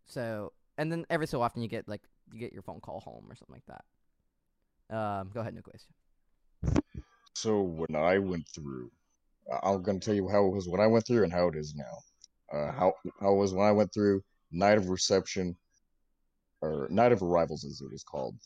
So, 0.06 0.52
and 0.76 0.92
then 0.92 1.06
every 1.08 1.26
so 1.26 1.40
often 1.40 1.62
you 1.62 1.68
get 1.68 1.88
like 1.88 2.02
you 2.32 2.38
get 2.38 2.52
your 2.52 2.62
phone 2.62 2.80
call 2.80 3.00
home 3.00 3.24
or 3.28 3.34
something 3.34 3.54
like 3.54 3.66
that. 4.90 4.96
Um, 4.96 5.30
go 5.32 5.40
ahead, 5.40 5.54
Nuke 5.54 5.72
Waste. 5.72 6.84
So 7.34 7.62
when 7.62 7.96
I 7.96 8.18
went 8.18 8.46
through, 8.48 8.90
I'm 9.62 9.82
gonna 9.82 10.00
tell 10.00 10.14
you 10.14 10.28
how 10.28 10.46
it 10.46 10.54
was 10.54 10.68
when 10.68 10.80
I 10.80 10.86
went 10.86 11.06
through 11.06 11.24
and 11.24 11.32
how 11.32 11.48
it 11.48 11.56
is 11.56 11.74
now. 11.74 11.84
Uh, 12.52 12.72
how 12.72 12.92
how 13.20 13.32
it 13.32 13.36
was 13.36 13.54
when 13.54 13.66
I 13.66 13.72
went 13.72 13.94
through 13.94 14.22
night 14.54 14.78
of 14.78 14.88
reception, 14.88 15.56
or 16.62 16.88
night 16.90 17.12
of 17.12 17.22
arrivals 17.22 17.64
as 17.64 17.80
it 17.80 17.90
was 17.90 18.04
called. 18.04 18.36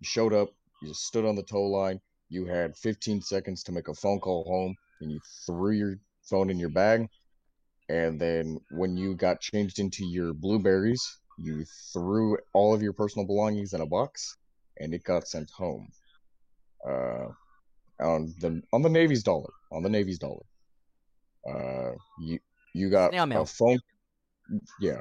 You 0.00 0.04
showed 0.04 0.34
up, 0.34 0.50
you 0.80 0.88
just 0.88 1.06
stood 1.06 1.24
on 1.24 1.36
the 1.36 1.42
tow 1.42 1.62
line. 1.62 2.00
You 2.28 2.46
had 2.46 2.76
15 2.76 3.22
seconds 3.22 3.62
to 3.64 3.72
make 3.72 3.88
a 3.88 3.94
phone 3.94 4.20
call 4.20 4.44
home, 4.44 4.74
and 5.00 5.10
you 5.10 5.20
threw 5.46 5.72
your 5.72 5.98
phone 6.22 6.50
in 6.50 6.58
your 6.58 6.70
bag. 6.70 7.08
And 7.88 8.20
then 8.20 8.58
when 8.70 8.96
you 8.96 9.14
got 9.14 9.40
changed 9.40 9.78
into 9.78 10.04
your 10.04 10.32
blueberries, 10.32 11.18
you 11.38 11.64
threw 11.92 12.38
all 12.52 12.74
of 12.74 12.82
your 12.82 12.92
personal 12.92 13.26
belongings 13.26 13.72
in 13.72 13.80
a 13.80 13.86
box, 13.86 14.36
and 14.78 14.94
it 14.94 15.04
got 15.04 15.28
sent 15.28 15.50
home. 15.50 15.88
Uh, 16.86 17.28
on 18.00 18.34
the 18.40 18.62
on 18.72 18.82
the 18.82 18.88
Navy's 18.88 19.22
dollar. 19.22 19.50
On 19.70 19.82
the 19.82 19.88
Navy's 19.88 20.18
dollar. 20.18 20.42
Uh, 21.48 21.92
you 22.20 22.38
you 22.74 22.90
got 22.90 23.12
a 23.14 23.46
phone. 23.46 23.78
Yeah, 24.80 25.00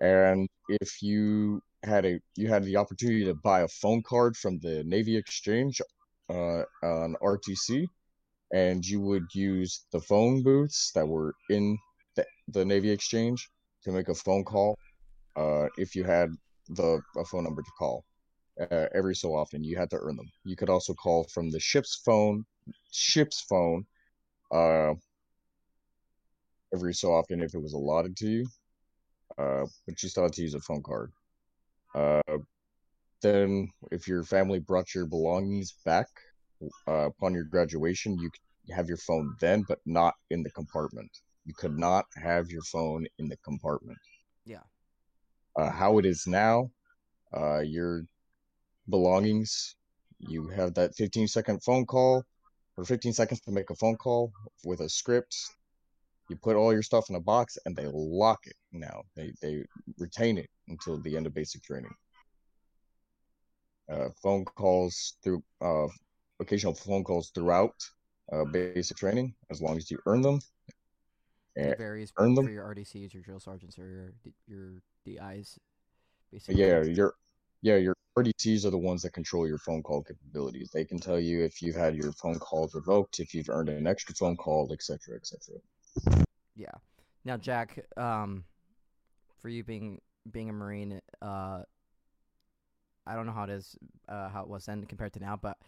and 0.00 0.48
if 0.68 1.02
you 1.02 1.60
had 1.82 2.04
a 2.04 2.20
you 2.36 2.48
had 2.48 2.64
the 2.64 2.76
opportunity 2.76 3.24
to 3.24 3.34
buy 3.34 3.60
a 3.60 3.68
phone 3.68 4.02
card 4.02 4.36
from 4.36 4.58
the 4.58 4.84
Navy 4.84 5.16
Exchange, 5.16 5.80
uh, 6.28 6.62
on 6.82 7.16
RTC, 7.22 7.86
and 8.52 8.86
you 8.86 9.00
would 9.00 9.26
use 9.34 9.86
the 9.92 10.00
phone 10.00 10.42
booths 10.42 10.92
that 10.94 11.06
were 11.06 11.34
in 11.48 11.78
the, 12.16 12.24
the 12.48 12.64
Navy 12.64 12.90
Exchange 12.90 13.48
to 13.84 13.92
make 13.92 14.08
a 14.08 14.14
phone 14.14 14.44
call. 14.44 14.76
Uh, 15.36 15.66
if 15.76 15.94
you 15.94 16.04
had 16.04 16.30
the 16.70 17.00
a 17.16 17.24
phone 17.24 17.44
number 17.44 17.62
to 17.62 17.70
call 17.78 18.04
uh, 18.60 18.86
every 18.94 19.14
so 19.14 19.34
often. 19.34 19.64
You 19.64 19.76
had 19.76 19.90
to 19.90 19.98
earn 20.00 20.16
them. 20.16 20.30
You 20.44 20.56
could 20.56 20.70
also 20.70 20.94
call 20.94 21.24
from 21.32 21.50
the 21.50 21.60
ship's 21.60 22.00
phone, 22.04 22.44
ship's 22.92 23.40
phone, 23.40 23.84
uh, 24.52 24.94
every 26.74 26.94
so 26.94 27.12
often 27.12 27.42
if 27.42 27.54
it 27.54 27.62
was 27.62 27.72
allotted 27.72 28.16
to 28.18 28.28
you. 28.28 28.46
Uh, 29.40 29.64
but 29.86 30.02
you 30.02 30.08
still 30.08 30.24
had 30.24 30.32
to 30.34 30.42
use 30.42 30.54
a 30.54 30.60
phone 30.60 30.82
card. 30.82 31.12
Uh, 31.94 32.38
then 33.22 33.68
if 33.90 34.06
your 34.06 34.22
family 34.22 34.58
brought 34.58 34.94
your 34.94 35.06
belongings 35.06 35.74
back 35.84 36.08
uh, 36.88 37.06
upon 37.06 37.34
your 37.34 37.44
graduation, 37.44 38.18
you 38.18 38.30
could 38.30 38.74
have 38.74 38.88
your 38.88 38.98
phone 38.98 39.34
then, 39.40 39.64
but 39.66 39.78
not 39.86 40.14
in 40.30 40.42
the 40.42 40.50
compartment. 40.50 41.10
You 41.44 41.54
could 41.54 41.78
not 41.78 42.04
have 42.16 42.50
your 42.50 42.62
phone 42.62 43.06
in 43.18 43.28
the 43.28 43.36
compartment. 43.38 43.98
Yeah. 44.44 44.62
Uh, 45.56 45.70
how 45.70 45.98
it 45.98 46.06
is 46.06 46.26
now, 46.26 46.70
uh, 47.34 47.60
your 47.60 48.02
belongings. 48.88 49.76
You 50.18 50.48
have 50.48 50.74
that 50.74 50.94
15 50.96 51.28
second 51.28 51.62
phone 51.62 51.86
call 51.86 52.24
or 52.76 52.84
15 52.84 53.14
seconds 53.14 53.40
to 53.42 53.50
make 53.50 53.70
a 53.70 53.74
phone 53.74 53.96
call 53.96 54.32
with 54.64 54.80
a 54.80 54.88
script. 54.88 55.34
You 56.28 56.36
put 56.36 56.56
all 56.56 56.72
your 56.72 56.82
stuff 56.82 57.08
in 57.08 57.16
a 57.16 57.20
box 57.20 57.56
and 57.64 57.74
they 57.74 57.86
lock 57.90 58.40
it 58.44 58.54
now. 58.72 59.02
They 59.16 59.32
they 59.40 59.64
retain 59.98 60.38
it 60.38 60.48
until 60.68 60.98
the 60.98 61.16
end 61.16 61.26
of 61.26 61.34
basic 61.34 61.62
training. 61.62 61.94
Uh, 63.90 64.08
phone 64.22 64.44
calls 64.44 65.16
through 65.22 65.42
uh, 65.60 65.88
occasional 66.38 66.74
phone 66.74 67.04
calls 67.04 67.30
throughout 67.30 67.74
uh, 68.32 68.44
basic 68.44 68.96
training 68.96 69.34
as 69.50 69.60
long 69.60 69.76
as 69.76 69.90
you 69.90 69.98
earn 70.06 70.22
them. 70.22 70.40
It 71.56 71.78
varies 71.78 72.12
earn 72.16 72.34
them. 72.34 72.46
for 72.46 72.52
your 72.52 72.64
RDCs, 72.74 73.12
your 73.12 73.22
drill 73.22 73.40
sergeants, 73.40 73.78
or 73.78 73.86
your 73.86 74.12
your 74.46 74.82
DIs. 75.04 75.58
Basically. 76.30 76.60
yeah, 76.60 76.82
your 76.82 77.14
yeah 77.62 77.76
your 77.76 77.96
RDCs 78.16 78.64
are 78.64 78.70
the 78.70 78.78
ones 78.78 79.02
that 79.02 79.12
control 79.12 79.46
your 79.46 79.58
phone 79.58 79.82
call 79.82 80.02
capabilities. 80.02 80.70
They 80.72 80.84
can 80.84 80.98
tell 80.98 81.18
you 81.18 81.42
if 81.42 81.60
you've 81.60 81.76
had 81.76 81.96
your 81.96 82.12
phone 82.12 82.38
calls 82.38 82.74
revoked, 82.74 83.18
if 83.18 83.34
you've 83.34 83.48
earned 83.48 83.68
an 83.68 83.86
extra 83.86 84.14
phone 84.14 84.36
call, 84.36 84.72
etc., 84.72 85.16
etc. 85.16 85.56
Yeah. 86.54 86.72
Now, 87.24 87.36
Jack, 87.36 87.84
um, 87.96 88.44
for 89.40 89.48
you 89.48 89.64
being 89.64 90.00
being 90.30 90.50
a 90.50 90.52
Marine, 90.52 91.00
uh, 91.22 91.62
I 93.06 93.14
don't 93.14 93.26
know 93.26 93.32
how 93.32 93.44
it 93.44 93.50
is, 93.50 93.76
uh, 94.08 94.28
how 94.28 94.42
it 94.42 94.48
was 94.48 94.66
then 94.66 94.84
compared 94.84 95.12
to 95.14 95.20
now, 95.20 95.36
but 95.36 95.58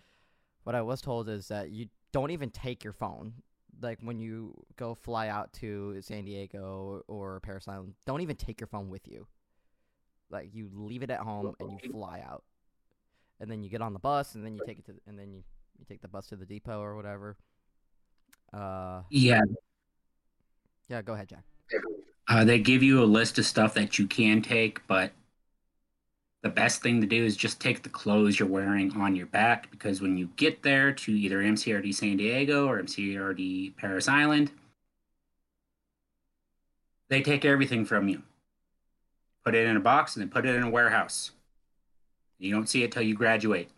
what 0.64 0.75
I 0.75 0.83
was 0.83 1.00
told 1.00 1.29
is 1.29 1.49
that 1.49 1.71
you 1.71 1.88
don't 2.12 2.31
even 2.31 2.50
take 2.50 2.85
your 2.85 2.93
phone. 2.93 3.35
like 3.81 3.99
when 4.02 4.19
you 4.21 4.55
go 4.76 4.95
fly 4.95 5.29
out 5.29 5.52
to 5.55 6.00
San 6.02 6.25
Diego 6.26 7.02
or 7.09 7.41
Parris 7.41 7.67
Island, 7.67 7.95
don't 8.07 8.21
even 8.21 8.37
take 8.37 8.61
your 8.61 8.69
phone 8.69 8.91
with 8.91 9.09
you. 9.09 9.26
Like 10.31 10.50
you 10.55 10.71
leave 10.73 11.02
it 11.02 11.11
at 11.11 11.21
home 11.21 11.55
and 11.59 11.73
you 11.73 11.91
fly 11.91 12.21
out, 12.25 12.45
and 13.41 13.50
then 13.50 13.62
you 13.62 13.71
get 13.71 13.83
on 13.83 13.93
the 13.93 13.99
bus 13.99 14.35
and 14.35 14.45
then 14.45 14.55
you 14.55 14.62
take 14.67 14.79
it 14.79 14.87
to 14.87 14.95
and 15.07 15.19
then 15.19 15.33
you 15.33 15.43
you 15.79 15.85
take 15.87 16.00
the 16.02 16.09
bus 16.09 16.26
to 16.29 16.37
the 16.37 16.47
depot 16.47 16.81
or 16.81 16.95
whatever. 16.97 17.37
Uh, 18.52 19.02
Yeah, 19.11 19.41
yeah, 20.88 21.02
go 21.02 21.14
ahead, 21.14 21.29
Jack. 21.29 21.45
Uh, 22.29 22.45
they 22.45 22.59
give 22.59 22.83
you 22.83 23.02
a 23.02 23.05
list 23.05 23.38
of 23.38 23.47
stuff 23.47 23.75
that 23.75 23.99
you 23.99 24.07
can 24.07 24.43
take, 24.43 24.87
but 24.87 25.12
the 26.43 26.49
best 26.49 26.83
thing 26.83 27.00
to 27.00 27.07
do 27.07 27.25
is 27.25 27.37
just 27.37 27.61
take 27.61 27.83
the 27.83 27.88
clothes 27.88 28.38
you're 28.38 28.49
wearing 28.49 28.93
on 28.97 29.14
your 29.14 29.26
back 29.26 29.71
because 29.71 30.00
when 30.00 30.17
you 30.17 30.29
get 30.37 30.62
there 30.62 30.93
to 30.93 31.12
either 31.12 31.41
MCRD 31.41 31.95
San 31.95 32.17
Diego 32.17 32.67
or 32.67 32.83
MCRD 32.83 33.76
Parris 33.76 34.09
Island, 34.09 34.50
they 37.09 37.23
take 37.23 37.45
everything 37.45 37.85
from 37.85 38.09
you, 38.09 38.23
put 39.45 39.55
it 39.55 39.67
in 39.67 39.76
a 39.76 39.81
box, 39.81 40.17
and 40.17 40.23
then 40.23 40.31
put 40.31 40.47
it 40.47 40.55
in 40.55 40.62
a 40.62 40.71
warehouse. 40.71 41.33
You 42.38 42.52
don't 42.52 42.69
see 42.69 42.83
it 42.83 42.91
till 42.91 43.02
you 43.02 43.14
graduate. 43.14 43.69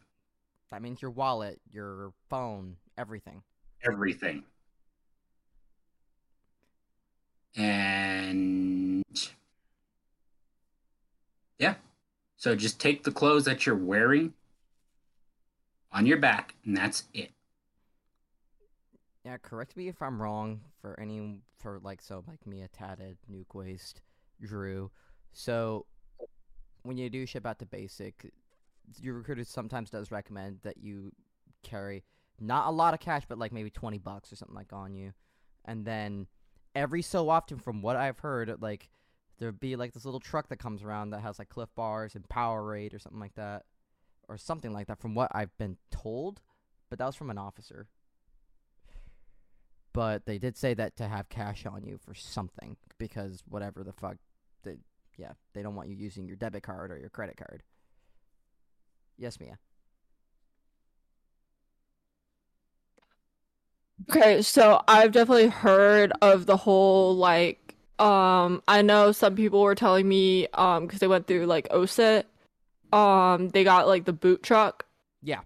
That 0.71 0.81
means 0.81 1.03
your 1.03 1.11
wallet, 1.11 1.61
your 1.71 2.13
phone, 2.31 2.77
everything. 2.97 3.43
everything. 3.83 4.45
And 7.57 9.05
yeah. 11.59 11.75
So 12.37 12.55
just 12.55 12.81
take 12.81 13.05
the 13.05 13.13
clothes 13.13 13.45
that 13.45 13.65
you're 13.65 13.77
wearing 13.77 14.35
on 15.93 16.07
your 16.07 16.19
back, 16.19 16.55
and 16.65 16.77
that's 16.77 17.05
it. 17.15 17.31
Yeah, 19.25 19.39
correct 19.39 19.77
me 19.77 19.89
if 19.89 20.03
I'm 20.03 20.21
wrong 20.21 20.61
for 20.83 20.99
any 21.01 21.39
for 21.59 21.81
like 21.83 22.03
so 22.03 22.25
like 22.29 22.47
Mia 22.47 22.69
Tatted, 22.69 23.17
Nuke 23.33 23.55
Waste, 23.55 24.03
Drew. 24.43 24.91
So 25.33 25.87
when 26.83 26.99
you 26.99 27.09
do 27.09 27.25
ship 27.25 27.47
out 27.47 27.59
the 27.59 27.67
basic, 27.67 28.31
your 29.01 29.15
recruiter 29.15 29.45
sometimes 29.45 29.89
does 29.89 30.11
recommend 30.11 30.59
that 30.63 30.77
you 30.79 31.13
carry 31.63 32.05
not 32.39 32.67
a 32.67 32.71
lot 32.71 32.93
of 32.93 33.01
cash, 33.01 33.23
but 33.27 33.39
like 33.39 33.53
maybe 33.53 33.71
twenty 33.71 33.99
bucks 33.99 34.31
or 34.33 34.37
something 34.37 34.57
like 34.57 34.73
on 34.73 34.95
you. 34.95 35.13
And 35.65 35.87
then 35.87 36.27
every 36.75 37.03
so 37.03 37.29
often 37.29 37.59
from 37.59 37.83
what 37.83 37.97
I've 37.97 38.19
heard, 38.19 38.55
like 38.61 38.89
there'd 39.39 39.61
be 39.61 39.77
like 39.77 39.93
this 39.93 40.05
little 40.05 40.21
truck 40.21 40.49
that 40.49 40.59
comes 40.59 40.83
around 40.83 41.11
that 41.11 41.21
has 41.21 41.39
like 41.39 41.49
cliff 41.49 41.69
bars 41.75 42.15
and 42.15 42.29
Powerade 42.29 42.95
or 42.95 42.99
something 42.99 43.21
like 43.21 43.35
that. 43.35 43.65
Or 44.27 44.39
something 44.39 44.73
like 44.73 44.87
that 44.87 44.99
from 44.99 45.15
what 45.15 45.31
I've 45.35 45.55
been 45.59 45.77
told. 45.91 46.41
But 46.89 46.99
that 46.99 47.05
was 47.05 47.15
from 47.15 47.29
an 47.29 47.37
officer 47.37 47.89
but 49.95 50.27
they 50.27 50.39
did 50.39 50.57
say 50.59 50.75
that 50.75 50.97
to 50.97 51.09
have 51.09 51.31
cash 51.31 51.65
on 51.65 51.85
you 51.85 51.99
for 52.05 52.15
something 52.15 52.77
because 52.99 53.43
whatever 53.49 53.83
the 53.83 53.93
fuck 53.93 54.17
they 54.65 54.77
yeah 55.17 55.33
they 55.55 55.63
don't 55.63 55.77
want 55.77 55.89
you 55.89 55.97
using 55.97 56.27
your 56.27 56.37
debit 56.37 56.63
card 56.63 56.91
or 56.91 56.99
your 56.99 57.09
credit 57.09 57.37
card 57.37 57.63
yes 59.17 59.41
mia 59.41 59.59
Okay, 64.11 64.43
so 64.43 64.83
I've 64.89 65.13
definitely 65.13 65.49
heard 65.49 66.13
of 66.21 66.47
the 66.47 66.57
whole 66.57 67.15
like 67.17 67.61
um 67.99 68.61
I 68.67 68.83
know 68.83 69.13
some 69.13 69.37
people 69.37 69.61
were 69.63 69.75
telling 69.77 70.09
me 70.09 70.49
um 70.55 70.87
because 70.87 71.01
they 71.01 71.07
went 71.07 71.27
through 71.27 71.47
like 71.47 71.69
OSUT 71.71 72.25
um 72.93 73.49
they 73.51 73.65
got 73.65 73.87
like 73.89 74.05
the 74.05 74.13
boot 74.13 74.43
truck. 74.43 74.87
yeah 75.23 75.41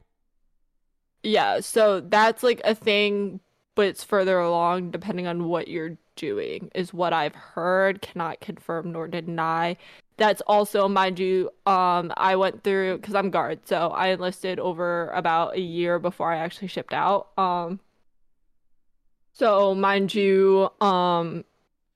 Yeah, 1.22 1.60
so 1.60 2.00
that's 2.00 2.42
like 2.42 2.60
a 2.64 2.74
thing 2.74 3.40
but 3.74 3.86
it's 3.86 4.02
further 4.04 4.38
along 4.40 4.90
depending 4.90 5.26
on 5.28 5.44
what 5.48 5.68
you're 5.68 5.96
doing 6.16 6.68
is 6.74 6.92
what 6.92 7.12
I've 7.12 7.34
heard, 7.36 8.02
cannot 8.02 8.40
confirm 8.40 8.90
nor 8.92 9.06
deny. 9.06 9.76
That's 10.16 10.40
also 10.42 10.88
mind 10.88 11.18
you 11.18 11.50
um 11.66 12.12
I 12.16 12.36
went 12.36 12.64
through 12.64 12.98
cuz 13.00 13.14
I'm 13.14 13.30
guard, 13.30 13.66
so 13.68 13.88
I 13.90 14.08
enlisted 14.08 14.58
over 14.58 15.10
about 15.10 15.54
a 15.56 15.60
year 15.60 15.98
before 15.98 16.32
I 16.32 16.38
actually 16.38 16.68
shipped 16.68 16.92
out. 16.92 17.28
Um 17.38 17.80
so 19.38 19.74
mind 19.74 20.14
you, 20.14 20.68
um, 20.80 21.44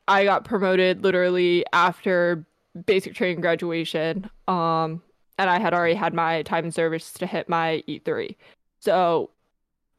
I 0.06 0.24
got 0.24 0.44
promoted 0.44 1.02
literally 1.02 1.64
after 1.72 2.44
basic 2.86 3.14
training 3.14 3.40
graduation. 3.40 4.30
Um, 4.46 5.02
and 5.38 5.50
I 5.50 5.58
had 5.58 5.74
already 5.74 5.94
had 5.94 6.14
my 6.14 6.42
time 6.42 6.66
in 6.66 6.72
service 6.72 7.12
to 7.14 7.26
hit 7.26 7.48
my 7.48 7.82
E3. 7.88 8.36
So 8.78 9.30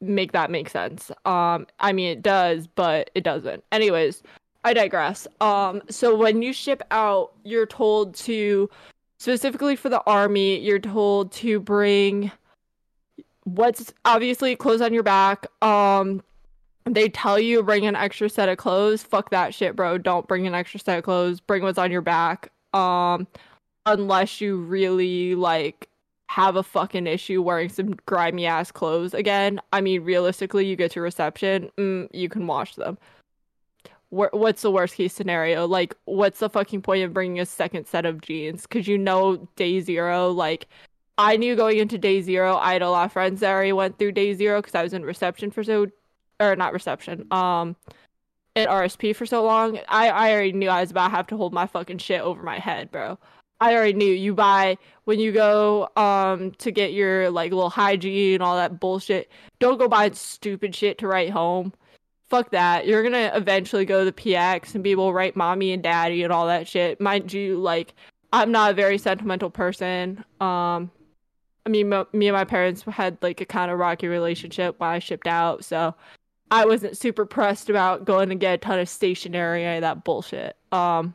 make 0.00 0.32
that 0.32 0.50
make 0.50 0.70
sense. 0.70 1.10
Um, 1.26 1.66
I 1.80 1.92
mean 1.92 2.10
it 2.10 2.22
does, 2.22 2.66
but 2.66 3.10
it 3.14 3.24
doesn't. 3.24 3.62
Anyways, 3.72 4.22
I 4.64 4.72
digress. 4.72 5.26
Um, 5.42 5.82
so 5.90 6.16
when 6.16 6.40
you 6.40 6.54
ship 6.54 6.82
out, 6.90 7.32
you're 7.44 7.66
told 7.66 8.14
to 8.16 8.70
specifically 9.18 9.76
for 9.76 9.90
the 9.90 10.02
army, 10.06 10.58
you're 10.60 10.78
told 10.78 11.30
to 11.32 11.60
bring 11.60 12.32
what's 13.44 13.92
obviously 14.06 14.56
clothes 14.56 14.80
on 14.80 14.94
your 14.94 15.02
back. 15.02 15.46
Um, 15.62 16.22
they 16.84 17.08
tell 17.08 17.38
you 17.38 17.62
bring 17.62 17.86
an 17.86 17.96
extra 17.96 18.28
set 18.28 18.48
of 18.48 18.58
clothes. 18.58 19.02
Fuck 19.02 19.30
that 19.30 19.54
shit, 19.54 19.74
bro. 19.76 19.98
Don't 19.98 20.28
bring 20.28 20.46
an 20.46 20.54
extra 20.54 20.80
set 20.80 20.98
of 20.98 21.04
clothes. 21.04 21.40
Bring 21.40 21.62
what's 21.62 21.78
on 21.78 21.90
your 21.90 22.02
back. 22.02 22.50
Um, 22.72 23.26
unless 23.86 24.40
you 24.40 24.56
really 24.56 25.34
like 25.34 25.88
have 26.28 26.56
a 26.56 26.62
fucking 26.62 27.06
issue 27.06 27.40
wearing 27.42 27.68
some 27.68 27.94
grimy 28.06 28.46
ass 28.46 28.72
clothes 28.72 29.14
again. 29.14 29.60
I 29.72 29.80
mean, 29.80 30.02
realistically, 30.02 30.66
you 30.66 30.76
get 30.76 30.90
to 30.92 31.00
reception, 31.00 31.70
mm, 31.78 32.08
you 32.12 32.28
can 32.28 32.46
wash 32.46 32.74
them. 32.74 32.98
Wh- 34.10 34.32
What's 34.32 34.62
the 34.62 34.70
worst 34.70 34.94
case 34.96 35.12
scenario? 35.14 35.66
Like, 35.66 35.94
what's 36.06 36.40
the 36.40 36.50
fucking 36.50 36.82
point 36.82 37.04
of 37.04 37.12
bringing 37.12 37.40
a 37.40 37.46
second 37.46 37.86
set 37.86 38.04
of 38.06 38.20
jeans? 38.20 38.62
Because 38.62 38.88
you 38.88 38.98
know, 38.98 39.48
day 39.56 39.80
zero, 39.80 40.30
like, 40.30 40.66
I 41.18 41.36
knew 41.36 41.54
going 41.54 41.78
into 41.78 41.98
day 41.98 42.20
zero, 42.22 42.56
I 42.56 42.72
had 42.72 42.82
a 42.82 42.90
lot 42.90 43.06
of 43.06 43.12
friends 43.12 43.40
that 43.40 43.52
already 43.52 43.72
went 43.72 43.98
through 43.98 44.12
day 44.12 44.34
zero 44.34 44.60
because 44.60 44.74
I 44.74 44.82
was 44.82 44.92
in 44.94 45.04
reception 45.04 45.50
for 45.50 45.62
so, 45.62 45.86
or 46.40 46.56
not 46.56 46.72
reception, 46.72 47.26
um, 47.30 47.76
at 48.56 48.68
RSP 48.68 49.14
for 49.16 49.26
so 49.26 49.42
long. 49.42 49.78
I, 49.88 50.08
I 50.08 50.32
already 50.32 50.52
knew 50.52 50.68
I 50.68 50.80
was 50.80 50.90
about 50.90 51.08
to 51.08 51.16
have 51.16 51.26
to 51.28 51.36
hold 51.36 51.52
my 51.52 51.66
fucking 51.66 51.98
shit 51.98 52.20
over 52.20 52.42
my 52.42 52.58
head, 52.58 52.90
bro. 52.90 53.18
I 53.60 53.74
already 53.74 53.94
knew 53.94 54.12
you 54.12 54.34
buy 54.34 54.76
when 55.04 55.20
you 55.20 55.32
go 55.32 55.88
um 55.96 56.50
to 56.58 56.70
get 56.70 56.92
your 56.92 57.30
like 57.30 57.52
little 57.52 57.70
hygiene 57.70 58.34
and 58.34 58.42
all 58.42 58.56
that 58.56 58.80
bullshit. 58.80 59.30
Don't 59.58 59.78
go 59.78 59.88
buying 59.88 60.14
stupid 60.14 60.74
shit 60.74 60.98
to 60.98 61.06
write 61.06 61.30
home. 61.30 61.72
Fuck 62.28 62.50
that. 62.50 62.86
You're 62.86 63.02
gonna 63.02 63.30
eventually 63.34 63.84
go 63.84 64.00
to 64.00 64.04
the 64.04 64.12
PX 64.12 64.74
and 64.74 64.82
be 64.84 64.90
able 64.90 65.08
to 65.08 65.14
write 65.14 65.36
mommy 65.36 65.72
and 65.72 65.82
daddy 65.82 66.22
and 66.24 66.32
all 66.32 66.46
that 66.46 66.68
shit. 66.68 67.00
Mind 67.00 67.32
you, 67.32 67.56
like 67.58 67.94
I'm 68.32 68.50
not 68.50 68.72
a 68.72 68.74
very 68.74 68.98
sentimental 68.98 69.50
person. 69.50 70.24
Um, 70.40 70.90
I 71.66 71.70
mean, 71.70 71.88
me 72.12 72.28
and 72.28 72.36
my 72.36 72.44
parents 72.44 72.82
had 72.82 73.16
like 73.22 73.40
a 73.40 73.46
kind 73.46 73.70
of 73.70 73.78
rocky 73.78 74.08
relationship 74.08 74.78
when 74.78 74.90
I 74.90 74.98
shipped 74.98 75.26
out, 75.26 75.64
so 75.64 75.94
I 76.54 76.66
wasn't 76.66 76.96
super 76.96 77.26
pressed 77.26 77.68
about 77.68 78.04
going 78.04 78.28
to 78.28 78.36
get 78.36 78.54
a 78.54 78.58
ton 78.58 78.78
of 78.78 78.88
stationery 78.88 79.64
of 79.74 79.80
that 79.80 80.04
bullshit. 80.04 80.56
Um, 80.70 81.12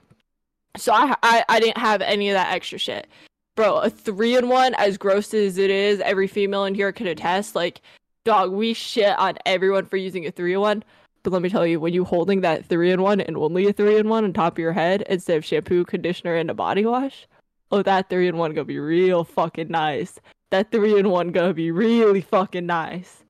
so 0.75 0.91
I, 0.93 1.15
I 1.23 1.45
I 1.47 1.59
didn't 1.61 1.77
have 1.77 2.01
any 2.01 2.29
of 2.29 2.33
that 2.33 2.51
extra 2.51 2.77
shit, 2.77 3.07
bro. 3.55 3.77
A 3.77 3.89
three 3.89 4.35
in 4.35 4.49
one, 4.49 4.73
as 4.73 4.97
gross 4.97 5.33
as 5.33 5.57
it 5.57 5.69
is, 5.69 6.01
every 6.01 6.27
female 6.27 6.65
in 6.65 6.75
here 6.75 6.91
can 6.91 7.07
attest. 7.07 7.55
Like, 7.55 7.79
dog, 8.25 8.51
we 8.51 8.73
shit 8.73 9.17
on 9.17 9.37
everyone 9.45 9.85
for 9.85 9.95
using 9.95 10.27
a 10.27 10.31
three 10.31 10.55
in 10.55 10.59
one. 10.59 10.83
But 11.23 11.31
let 11.31 11.41
me 11.41 11.49
tell 11.49 11.65
you, 11.65 11.79
when 11.79 11.93
you 11.93 12.03
holding 12.03 12.41
that 12.41 12.65
three 12.65 12.91
in 12.91 13.01
one 13.01 13.21
and 13.21 13.37
only 13.37 13.65
a 13.65 13.71
three 13.71 13.95
in 13.95 14.09
one 14.09 14.25
on 14.25 14.33
top 14.33 14.55
of 14.55 14.59
your 14.59 14.73
head 14.73 15.05
instead 15.09 15.37
of 15.37 15.45
shampoo, 15.45 15.85
conditioner, 15.85 16.35
and 16.35 16.49
a 16.49 16.53
body 16.53 16.85
wash, 16.85 17.27
oh, 17.71 17.81
that 17.81 18.09
three 18.09 18.27
in 18.27 18.35
one 18.35 18.53
gonna 18.53 18.65
be 18.65 18.79
real 18.79 19.23
fucking 19.23 19.69
nice. 19.69 20.19
That 20.49 20.69
three 20.69 20.99
in 20.99 21.09
one 21.09 21.31
gonna 21.31 21.53
be 21.53 21.71
really 21.71 22.19
fucking 22.19 22.65
nice. 22.65 23.23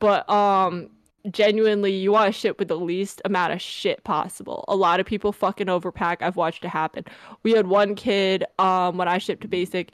But 0.00 0.28
um, 0.28 0.90
genuinely, 1.30 1.92
you 1.92 2.12
want 2.12 2.32
to 2.32 2.38
ship 2.38 2.58
with 2.58 2.68
the 2.68 2.78
least 2.78 3.22
amount 3.24 3.52
of 3.52 3.60
shit 3.60 4.04
possible. 4.04 4.64
A 4.68 4.76
lot 4.76 5.00
of 5.00 5.06
people 5.06 5.32
fucking 5.32 5.66
overpack. 5.66 6.18
I've 6.20 6.36
watched 6.36 6.64
it 6.64 6.68
happen. 6.68 7.04
We 7.42 7.52
had 7.52 7.66
one 7.66 7.94
kid 7.94 8.44
um 8.58 8.96
when 8.96 9.08
I 9.08 9.18
shipped 9.18 9.42
to 9.42 9.48
basic, 9.48 9.92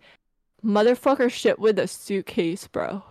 motherfucker 0.64 1.30
shit 1.30 1.58
with 1.58 1.78
a 1.78 1.86
suitcase, 1.86 2.66
bro. 2.66 3.02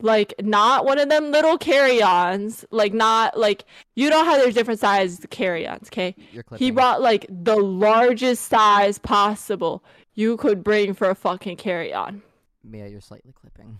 Like 0.00 0.34
not 0.40 0.84
one 0.84 0.98
of 0.98 1.08
them 1.08 1.32
little 1.32 1.58
carry-ons. 1.58 2.64
Like 2.70 2.94
not 2.94 3.36
like 3.38 3.64
you 3.96 4.08
know 4.10 4.24
how 4.24 4.36
there's 4.36 4.54
different 4.54 4.80
sizes 4.80 5.24
of 5.24 5.30
carry-ons, 5.30 5.88
okay? 5.88 6.14
You're 6.32 6.44
clipping. 6.44 6.64
He 6.64 6.70
brought 6.70 7.02
like 7.02 7.26
the 7.28 7.56
largest 7.56 8.44
size 8.44 8.98
possible 8.98 9.82
you 10.14 10.36
could 10.36 10.62
bring 10.62 10.94
for 10.94 11.10
a 11.10 11.14
fucking 11.14 11.56
carry-on. 11.56 12.22
Mia, 12.64 12.88
you're 12.88 13.00
slightly 13.00 13.32
clipping. 13.32 13.78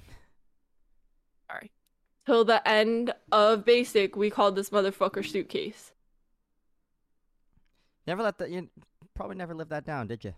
Till 2.29 2.45
the 2.45 2.69
end 2.69 3.15
of 3.33 3.65
basic, 3.65 4.15
we 4.15 4.29
called 4.29 4.55
this 4.55 4.69
motherfucker 4.69 5.27
suitcase. 5.27 5.93
Never 8.07 8.23
let 8.23 8.37
that. 8.37 8.51
You 8.51 8.69
probably 9.15 9.37
never 9.37 9.55
lived 9.55 9.71
that 9.71 9.87
down, 9.87 10.09
did 10.09 10.25
you? 10.25 10.35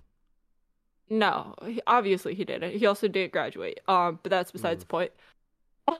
No, 1.08 1.56
he- 1.66 1.82
obviously 1.88 2.36
he 2.36 2.44
didn't. 2.44 2.78
He 2.78 2.86
also 2.86 3.08
didn't 3.08 3.32
graduate. 3.32 3.80
Um, 3.88 4.20
but 4.22 4.30
that's 4.30 4.52
besides 4.52 4.84
the 4.84 4.86
point. 4.86 5.10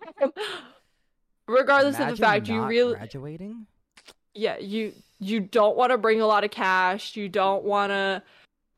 regardless 1.48 1.98
of 1.98 2.10
the 2.10 2.16
fact 2.16 2.46
you 2.46 2.64
really 2.66 2.94
graduating. 2.94 3.66
yeah 4.32 4.58
you 4.58 4.92
you 5.18 5.40
don't 5.40 5.76
want 5.76 5.90
to 5.90 5.98
bring 5.98 6.20
a 6.20 6.26
lot 6.26 6.44
of 6.44 6.52
cash 6.52 7.16
you 7.16 7.28
don't 7.28 7.64
want 7.64 7.90
to 7.90 8.22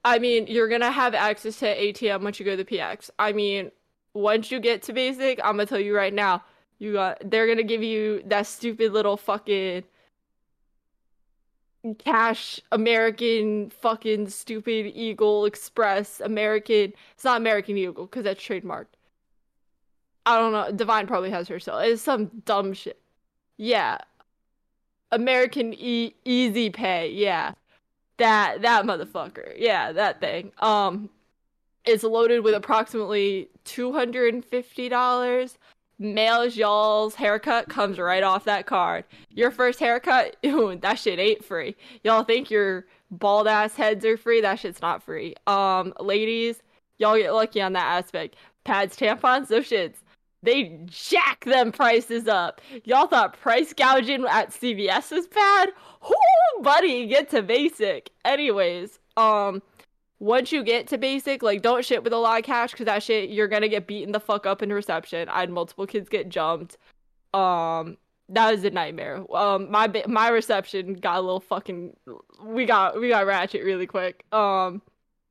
i 0.06 0.18
mean 0.18 0.46
you're 0.46 0.68
gonna 0.68 0.90
have 0.90 1.14
access 1.14 1.58
to 1.58 1.66
atm 1.66 2.22
once 2.22 2.38
you 2.40 2.46
go 2.46 2.56
to 2.56 2.64
the 2.64 2.76
px 2.78 3.10
i 3.18 3.30
mean 3.30 3.70
once 4.14 4.50
you 4.50 4.58
get 4.58 4.80
to 4.82 4.94
basic 4.94 5.38
i'm 5.44 5.52
gonna 5.56 5.66
tell 5.66 5.78
you 5.78 5.94
right 5.94 6.14
now 6.14 6.42
you 6.82 6.92
got 6.94 7.18
they're 7.30 7.46
gonna 7.46 7.62
give 7.62 7.82
you 7.82 8.22
that 8.26 8.46
stupid 8.46 8.92
little 8.92 9.16
fucking 9.16 9.84
cash 11.98 12.60
american 12.70 13.70
fucking 13.70 14.28
stupid 14.28 14.92
eagle 14.94 15.44
express 15.44 16.20
american 16.20 16.92
it's 17.14 17.24
not 17.24 17.40
american 17.40 17.76
eagle 17.76 18.06
because 18.06 18.24
that's 18.24 18.40
trademarked 18.40 18.94
i 20.26 20.38
don't 20.38 20.52
know 20.52 20.70
divine 20.70 21.06
probably 21.06 21.30
has 21.30 21.48
herself 21.48 21.82
it's 21.84 22.02
some 22.02 22.26
dumb 22.44 22.72
shit 22.72 23.00
yeah 23.56 23.98
American 25.12 25.74
e- 25.74 26.14
Easy 26.24 26.70
Pay, 26.70 27.10
yeah. 27.10 27.52
That 28.16 28.62
that 28.62 28.84
motherfucker. 28.84 29.54
Yeah, 29.56 29.92
that 29.92 30.20
thing. 30.20 30.52
Um 30.58 31.10
it's 31.84 32.04
loaded 32.04 32.44
with 32.44 32.54
approximately 32.54 33.48
$250. 33.64 35.56
Males 35.98 36.56
y'all's 36.56 37.14
haircut 37.14 37.68
comes 37.68 37.98
right 37.98 38.22
off 38.22 38.44
that 38.44 38.66
card. 38.66 39.04
Your 39.30 39.50
first 39.50 39.78
haircut, 39.78 40.36
ew, 40.42 40.76
that 40.82 40.98
shit 40.98 41.18
ain't 41.18 41.44
free. 41.44 41.76
Y'all 42.04 42.24
think 42.24 42.50
your 42.50 42.86
bald 43.10 43.46
ass 43.46 43.74
heads 43.74 44.04
are 44.04 44.16
free? 44.16 44.40
That 44.40 44.58
shit's 44.58 44.82
not 44.82 45.02
free. 45.02 45.34
Um 45.46 45.94
ladies, 46.00 46.62
y'all 46.98 47.16
get 47.16 47.34
lucky 47.34 47.60
on 47.60 47.72
that 47.74 47.98
aspect. 47.98 48.36
Pads, 48.64 48.96
tampons, 48.96 49.48
those 49.48 49.68
shits 49.68 49.96
they 50.42 50.76
jack 50.86 51.44
them 51.44 51.72
prices 51.72 52.26
up. 52.26 52.60
Y'all 52.84 53.06
thought 53.06 53.38
price 53.40 53.72
gouging 53.72 54.24
at 54.28 54.50
CVS 54.50 55.12
was 55.12 55.26
bad? 55.28 55.70
Whoo, 56.02 56.62
buddy, 56.62 57.06
get 57.06 57.30
to 57.30 57.42
basic. 57.42 58.10
Anyways, 58.24 58.98
um, 59.16 59.62
once 60.22 60.52
you 60.52 60.62
get 60.62 60.86
to 60.86 60.96
basic, 60.96 61.42
like 61.42 61.62
don't 61.62 61.84
shit 61.84 62.04
with 62.04 62.12
a 62.12 62.16
lot 62.16 62.38
of 62.38 62.44
cash 62.44 62.70
because 62.70 62.86
that 62.86 63.02
shit 63.02 63.30
you're 63.30 63.48
gonna 63.48 63.66
get 63.66 63.88
beaten 63.88 64.12
the 64.12 64.20
fuck 64.20 64.46
up 64.46 64.62
in 64.62 64.72
reception. 64.72 65.28
I 65.28 65.40
had 65.40 65.50
multiple 65.50 65.84
kids 65.84 66.08
get 66.08 66.28
jumped. 66.28 66.78
Um, 67.34 67.96
that 68.28 68.52
was 68.52 68.62
a 68.64 68.70
nightmare. 68.70 69.24
Um, 69.34 69.68
my 69.68 69.90
my 70.06 70.28
reception 70.28 70.94
got 70.94 71.18
a 71.18 71.20
little 71.20 71.40
fucking. 71.40 71.96
We 72.44 72.66
got 72.66 73.00
we 73.00 73.08
got 73.08 73.26
ratchet 73.26 73.64
really 73.64 73.86
quick. 73.86 74.24
Um 74.32 74.80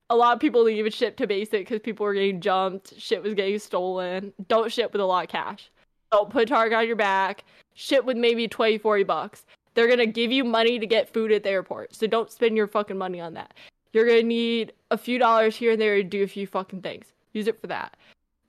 a 0.09 0.15
lot 0.15 0.33
of 0.33 0.41
people 0.41 0.65
didn't 0.65 0.79
even 0.79 0.91
ship 0.91 1.15
to 1.17 1.25
basic 1.25 1.61
because 1.61 1.79
people 1.79 2.05
were 2.05 2.13
getting 2.13 2.41
jumped, 2.41 2.93
shit 2.99 3.23
was 3.23 3.33
getting 3.33 3.59
stolen. 3.59 4.33
Don't 4.49 4.69
ship 4.73 4.91
with 4.91 4.99
a 4.99 5.05
lot 5.05 5.23
of 5.23 5.29
cash. 5.29 5.71
Don't 6.11 6.29
put 6.29 6.49
target 6.49 6.77
on 6.77 6.85
your 6.85 6.97
back. 6.97 7.45
Ship 7.75 8.03
with 8.03 8.17
maybe 8.17 8.45
20, 8.45 8.77
40 8.79 9.03
bucks. 9.05 9.45
They're 9.73 9.87
gonna 9.87 10.05
give 10.05 10.33
you 10.33 10.43
money 10.43 10.79
to 10.79 10.85
get 10.85 11.13
food 11.13 11.31
at 11.31 11.43
the 11.43 11.49
airport, 11.49 11.95
so 11.95 12.07
don't 12.07 12.29
spend 12.29 12.57
your 12.57 12.67
fucking 12.67 12.97
money 12.97 13.21
on 13.21 13.35
that. 13.35 13.53
You're 13.93 14.07
gonna 14.07 14.23
need 14.23 14.73
a 14.89 14.97
few 14.97 15.19
dollars 15.19 15.55
here 15.55 15.73
and 15.73 15.81
there 15.81 15.95
to 15.97 16.03
do 16.03 16.23
a 16.23 16.27
few 16.27 16.47
fucking 16.47 16.81
things. 16.81 17.07
Use 17.33 17.47
it 17.47 17.59
for 17.59 17.67
that. 17.67 17.97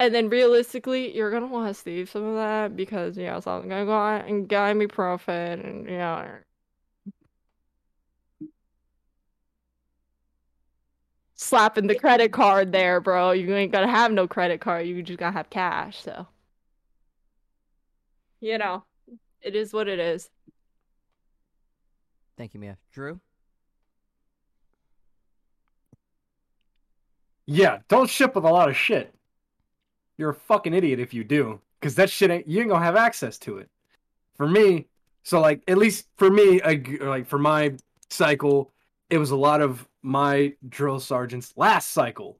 And 0.01 0.15
then 0.15 0.29
realistically, 0.29 1.15
you're 1.15 1.31
gonna 1.31 1.47
want 1.47 1.69
to 1.69 1.75
save 1.75 2.11
some 2.11 2.25
of 2.25 2.35
that 2.37 2.77
because 2.77 3.17
you 3.17 3.27
know 3.27 3.41
someone's 3.41 3.69
gonna 3.69 3.85
go 3.85 3.93
out 3.93 4.27
and 4.27 4.49
get 4.49 4.77
me 4.77 4.87
profit 4.87 5.61
and 5.65 5.89
you 5.89 5.99
know 5.99 6.27
slapping 11.35 11.87
the 11.87 11.95
credit 11.95 12.33
card 12.33 12.73
there, 12.73 13.01
bro. 13.01 13.33
You 13.33 13.55
ain't 13.55 13.73
gonna 13.73 13.91
have 13.91 14.13
no 14.13 14.27
credit 14.27 14.61
card. 14.61 14.87
You 14.87 15.03
just 15.03 15.19
gotta 15.19 15.33
have 15.37 15.51
cash. 15.51 16.03
So, 16.03 16.27
you 18.41 18.59
know, 18.59 18.85
it 19.41 19.55
is 19.55 19.73
what 19.73 19.89
it 19.89 19.99
is. 19.99 20.31
Thank 22.37 22.55
you, 22.55 22.61
Mia. 22.61 22.79
Drew. 22.93 23.21
Yeah, 27.53 27.81
don't 27.89 28.09
ship 28.09 28.35
with 28.35 28.45
a 28.45 28.51
lot 28.51 28.71
of 28.71 28.77
shit. 28.79 29.15
You're 30.17 30.31
a 30.31 30.35
fucking 30.35 30.73
idiot 30.73 31.01
if 31.01 31.13
you 31.13 31.23
do, 31.23 31.61
because 31.79 31.95
that 31.97 32.09
shit 32.09 32.31
ain't 32.31 32.49
you 32.49 32.61
ain't 32.61 32.71
gonna 32.71 32.83
have 32.83 32.97
access 32.97 33.37
to 33.41 33.59
it. 33.59 33.69
For 34.39 34.49
me, 34.49 34.87
so 35.23 35.39
like 35.39 35.63
at 35.69 35.77
least 35.77 36.07
for 36.17 36.31
me, 36.31 36.63
I, 36.63 36.83
like 37.03 37.27
for 37.27 37.39
my 37.39 37.75
cycle, 38.09 38.73
it 39.11 39.19
was 39.19 39.33
a 39.33 39.37
lot 39.37 39.61
of 39.61 39.87
my 40.01 40.55
drill 40.67 40.99
sergeants 40.99 41.53
last 41.55 41.91
cycle. 41.91 42.39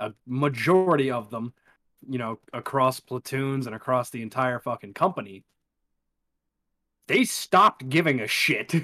A 0.00 0.14
majority 0.26 1.10
of 1.10 1.28
them, 1.28 1.52
you 2.08 2.16
know, 2.16 2.38
across 2.54 3.00
platoons 3.00 3.66
and 3.66 3.76
across 3.76 4.08
the 4.08 4.22
entire 4.22 4.60
fucking 4.60 4.94
company, 4.94 5.44
they 7.06 7.24
stopped 7.24 7.90
giving 7.90 8.20
a 8.20 8.26
shit. 8.26 8.74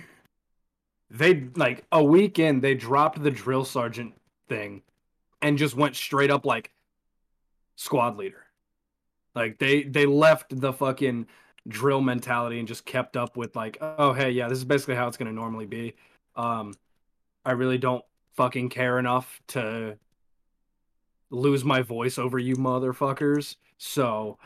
they 1.11 1.49
like 1.57 1.87
a 1.91 2.05
week 2.05 2.39
in, 2.39 2.61
they 2.61 2.75
dropped 2.75 3.23
the 3.23 3.31
drill 3.31 3.65
sergeant 3.65 4.13
thing 4.47 4.83
and 5.43 5.59
just 5.59 5.77
went 5.77 5.97
straight 5.97 6.31
up 6.31 6.45
like 6.47 6.73
squad 7.77 8.17
leader. 8.17 8.45
Like 9.35 9.59
they 9.59 9.83
they 9.85 10.07
left 10.07 10.61
the 10.61 10.73
fucking 10.73 11.27
drill 11.69 12.01
mentality 12.01 12.59
and 12.59 12.67
just 12.67 12.85
kept 12.85 13.17
up 13.17 13.37
with 13.37 13.55
like, 13.57 13.79
oh 13.81 14.13
hey, 14.13 14.31
yeah, 14.31 14.49
this 14.49 14.59
is 14.59 14.65
basically 14.65 14.97
how 14.97 15.09
it's 15.09 15.17
gonna 15.17 15.33
normally 15.33 15.67
be. 15.67 15.95
Um, 16.37 16.75
I 17.45 17.53
really 17.53 17.79
don't 17.79 18.05
fucking 18.37 18.69
care 18.69 18.99
enough 18.99 19.41
to 19.49 19.97
lose 21.31 21.65
my 21.65 21.83
voice 21.83 22.19
over 22.19 22.39
you 22.39 22.57
motherfuckers. 22.57 23.57
So, 23.79 24.39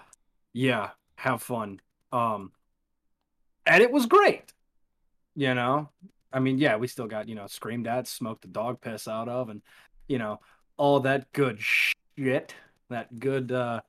yeah, 0.52 0.90
have 1.16 1.42
fun. 1.42 1.80
Um, 2.12 2.52
and 3.66 3.82
it 3.82 3.90
was 3.90 4.06
great. 4.06 4.52
You 5.34 5.54
know, 5.54 5.90
I 6.32 6.38
mean, 6.40 6.58
yeah, 6.58 6.76
we 6.76 6.86
still 6.86 7.06
got 7.06 7.28
you 7.28 7.34
know 7.34 7.46
screamed 7.46 7.86
at, 7.86 8.06
smoked 8.06 8.42
the 8.42 8.48
dog 8.48 8.80
piss 8.80 9.08
out 9.08 9.28
of, 9.28 9.48
and 9.48 9.62
you 10.06 10.18
know 10.18 10.38
all 10.76 11.00
that 11.00 11.32
good 11.32 11.58
shit, 11.60 12.54
that 12.90 13.18
good 13.18 13.52
uh 13.52 13.80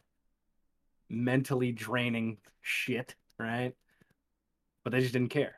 mentally 1.09 1.71
draining 1.71 2.37
shit, 2.61 3.15
right? 3.37 3.73
But 4.83 4.91
they 4.93 5.01
just 5.01 5.13
didn't 5.13 5.29
care. 5.29 5.55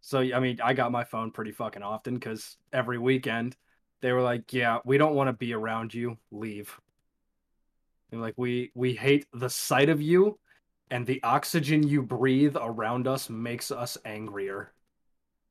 So 0.00 0.20
I 0.20 0.40
mean, 0.40 0.60
I 0.62 0.74
got 0.74 0.92
my 0.92 1.04
phone 1.04 1.30
pretty 1.30 1.52
fucking 1.52 1.82
often 1.82 2.14
because 2.14 2.56
every 2.72 2.98
weekend 2.98 3.56
they 4.00 4.12
were 4.12 4.22
like, 4.22 4.52
"Yeah, 4.52 4.78
we 4.84 4.98
don't 4.98 5.14
want 5.14 5.28
to 5.28 5.32
be 5.32 5.54
around 5.54 5.94
you. 5.94 6.18
Leave." 6.30 6.76
They're 8.10 8.20
like, 8.20 8.34
"We 8.36 8.72
we 8.74 8.94
hate 8.94 9.26
the 9.32 9.48
sight 9.50 9.88
of 9.88 10.02
you, 10.02 10.38
and 10.90 11.06
the 11.06 11.22
oxygen 11.22 11.86
you 11.86 12.02
breathe 12.02 12.56
around 12.60 13.06
us 13.06 13.30
makes 13.30 13.70
us 13.70 13.96
angrier. 14.04 14.72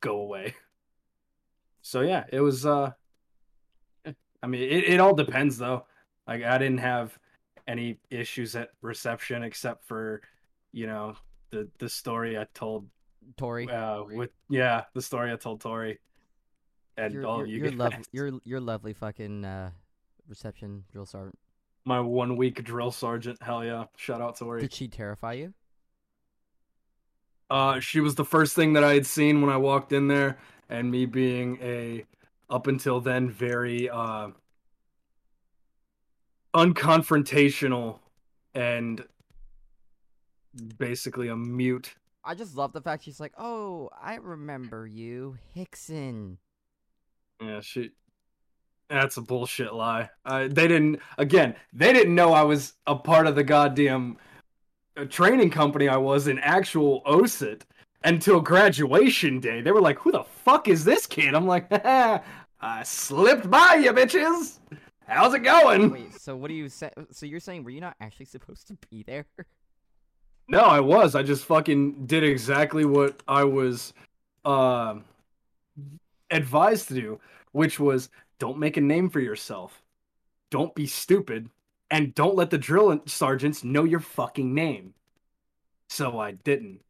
Go 0.02 0.22
away." 0.22 0.56
So 1.82 2.02
yeah, 2.02 2.26
it 2.32 2.42
was. 2.42 2.66
uh 2.66 2.92
I 4.44 4.48
mean, 4.48 4.62
it, 4.62 4.86
it 4.86 5.00
all 5.00 5.14
depends 5.14 5.58
though. 5.58 5.86
Like 6.28 6.44
I 6.44 6.58
didn't 6.58 6.80
have 6.80 7.18
any 7.68 8.00
issues 8.10 8.56
at 8.56 8.72
reception 8.82 9.44
except 9.44 9.84
for, 9.86 10.22
you 10.72 10.88
know, 10.88 11.16
the 11.52 11.68
the 11.78 11.90
story 11.90 12.38
I 12.38 12.46
told 12.54 12.88
Tori. 13.38 13.70
uh, 13.70 14.04
with 14.04 14.32
yeah, 14.50 14.86
the 14.94 15.02
story 15.02 15.32
I 15.32 15.36
told 15.36 15.62
Tori, 15.62 16.00
and 16.98 17.14
you're, 17.14 17.26
all 17.26 17.46
you're, 17.46 17.66
you 17.66 17.72
guys. 17.72 17.78
lov- 17.78 18.08
you're, 18.12 18.32
you're 18.44 18.60
lovely 18.62 18.94
fucking 18.94 19.46
uh, 19.46 19.72
reception 20.28 20.84
drill 20.92 21.06
sergeant. 21.06 21.38
My 21.86 22.00
one 22.00 22.36
week 22.36 22.64
drill 22.64 22.92
sergeant, 22.92 23.42
hell 23.42 23.64
yeah! 23.64 23.86
Shout 23.96 24.22
out 24.22 24.38
Tori. 24.38 24.62
Did 24.62 24.74
she 24.74 24.88
terrify 24.88 25.34
you? 25.34 25.54
Uh, 27.50 27.80
she 27.80 28.00
was 28.00 28.16
the 28.16 28.24
first 28.24 28.56
thing 28.56 28.74
that 28.74 28.84
I 28.84 28.94
had 28.94 29.06
seen 29.06 29.42
when 29.42 29.50
I 29.50 29.58
walked 29.58 29.92
in 29.92 30.08
there, 30.08 30.38
and 30.70 30.90
me 30.90 31.06
being 31.06 31.58
a 31.62 32.06
up 32.52 32.68
until 32.68 33.00
then 33.00 33.30
very 33.30 33.90
uh 33.90 34.28
unconfrontational 36.54 38.00
and 38.54 39.04
basically 40.78 41.30
a 41.30 41.36
mute. 41.36 41.96
I 42.24 42.36
just 42.36 42.56
love 42.56 42.74
the 42.74 42.82
fact 42.82 43.04
she's 43.04 43.20
like, 43.20 43.34
"Oh, 43.38 43.90
I 44.00 44.16
remember 44.16 44.86
you, 44.86 45.38
Hickson." 45.54 46.38
Yeah, 47.42 47.62
she. 47.62 47.92
That's 48.90 49.18
a 49.18 49.22
bullshit 49.22 49.74
lie. 49.74 50.10
Uh, 50.26 50.50
they 50.50 50.68
didn't. 50.68 51.00
Again, 51.18 51.56
they 51.74 51.94
didn't 51.94 52.14
know 52.14 52.34
I 52.34 52.44
was 52.44 52.74
a 52.86 52.96
part 52.96 53.26
of 53.26 53.36
the 53.36 53.44
goddamn 53.44 54.18
uh, 54.98 55.06
training 55.06 55.50
company. 55.50 55.88
I 55.88 55.98
was 55.98 56.28
in 56.28 56.38
actual 56.40 57.02
OSUT 57.06 57.62
until 58.04 58.42
graduation 58.42 59.40
day. 59.40 59.62
They 59.62 59.72
were 59.72 59.82
like, 59.82 59.98
"Who 60.00 60.12
the 60.12 60.24
fuck 60.24 60.68
is 60.68 60.84
this 60.84 61.08
kid?" 61.08 61.34
I'm 61.34 61.48
like, 61.48 61.70
"I 62.62 62.84
slipped 62.84 63.50
by 63.50 63.76
you, 63.76 63.92
bitches. 63.92 64.60
How's 65.08 65.34
it 65.34 65.40
going?" 65.40 65.92
Wait, 65.92 66.16
so 66.16 66.36
what 66.36 66.48
do 66.48 66.54
you 66.54 66.70
say? 66.70 66.92
So 67.12 67.26
you're 67.26 67.40
saying 67.40 67.64
were 67.64 67.72
you 67.72 67.82
not 67.82 67.96
actually 68.00 68.28
supposed 68.28 68.68
to 68.68 68.78
be 68.90 69.04
there? 69.04 69.26
No, 70.48 70.62
I 70.62 70.80
was. 70.80 71.16
I 71.16 71.24
just 71.24 71.46
fucking 71.46 72.06
did 72.08 72.24
exactly 72.24 72.84
what 72.84 73.22
I 73.28 73.44
was 73.46 73.94
uh, 74.44 74.96
advised 76.30 76.90
to 76.90 76.94
do, 76.94 77.20
which 77.52 77.80
was 77.80 78.10
don't 78.40 78.58
make 78.58 78.78
a 78.78 78.82
name 78.82 79.10
for 79.10 79.20
yourself. 79.20 79.82
Don't 80.50 80.76
be 80.76 80.88
stupid. 80.88 81.50
And 81.90 82.16
don't 82.16 82.36
let 82.36 82.50
the 82.50 82.58
drill 82.58 83.02
sergeants 83.06 83.64
know 83.64 83.84
your 83.84 84.00
fucking 84.00 84.54
name. 84.54 84.94
So 85.90 86.20
I 86.20 86.32
didn't. 86.32 86.82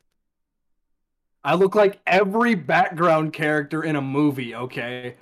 I 1.43 1.55
look 1.55 1.73
like 1.73 1.99
every 2.05 2.53
background 2.53 3.33
character 3.33 3.83
in 3.83 3.95
a 3.95 4.01
movie, 4.01 4.53
okay? 4.53 5.15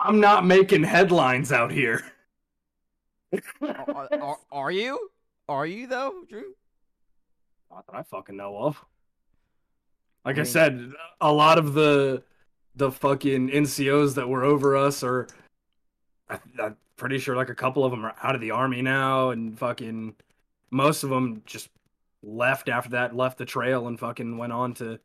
I'm 0.00 0.18
not 0.18 0.46
making 0.46 0.84
headlines 0.84 1.52
out 1.52 1.70
here. 1.70 2.02
are, 3.60 4.08
are, 4.10 4.38
are 4.50 4.70
you? 4.70 5.10
Are 5.48 5.66
you 5.66 5.86
though, 5.86 6.24
Drew? 6.28 6.54
Not 7.70 7.86
that 7.86 7.96
I 7.96 8.02
fucking 8.02 8.36
know 8.36 8.56
of. 8.56 8.82
Like 10.24 10.38
I, 10.38 10.40
I 10.40 10.44
said, 10.44 10.92
a 11.20 11.32
lot 11.32 11.58
of 11.58 11.74
the 11.74 12.22
the 12.76 12.90
fucking 12.90 13.50
NCOs 13.50 14.14
that 14.14 14.28
were 14.28 14.44
over 14.44 14.76
us 14.76 15.02
are. 15.02 15.28
I, 16.28 16.38
I'm 16.60 16.76
pretty 16.96 17.18
sure 17.18 17.36
like 17.36 17.50
a 17.50 17.54
couple 17.54 17.84
of 17.84 17.90
them 17.90 18.04
are 18.04 18.14
out 18.22 18.34
of 18.34 18.40
the 18.40 18.52
army 18.52 18.82
now, 18.82 19.30
and 19.30 19.58
fucking 19.58 20.14
most 20.70 21.02
of 21.02 21.10
them 21.10 21.42
just 21.46 21.68
left 22.22 22.68
after 22.68 22.90
that, 22.90 23.14
left 23.14 23.38
the 23.38 23.44
trail, 23.44 23.86
and 23.86 23.98
fucking 23.98 24.38
went 24.38 24.52
on 24.52 24.74
to 24.74 24.98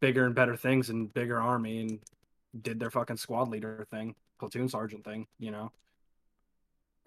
bigger 0.00 0.24
and 0.24 0.34
better 0.34 0.56
things 0.56 0.90
and 0.90 1.12
bigger 1.14 1.40
army, 1.40 1.80
and 1.80 2.00
did 2.62 2.78
their 2.78 2.90
fucking 2.90 3.16
squad 3.16 3.48
leader 3.48 3.86
thing, 3.90 4.14
platoon 4.38 4.68
sergeant 4.68 5.04
thing. 5.04 5.26
You 5.38 5.50
know. 5.50 5.72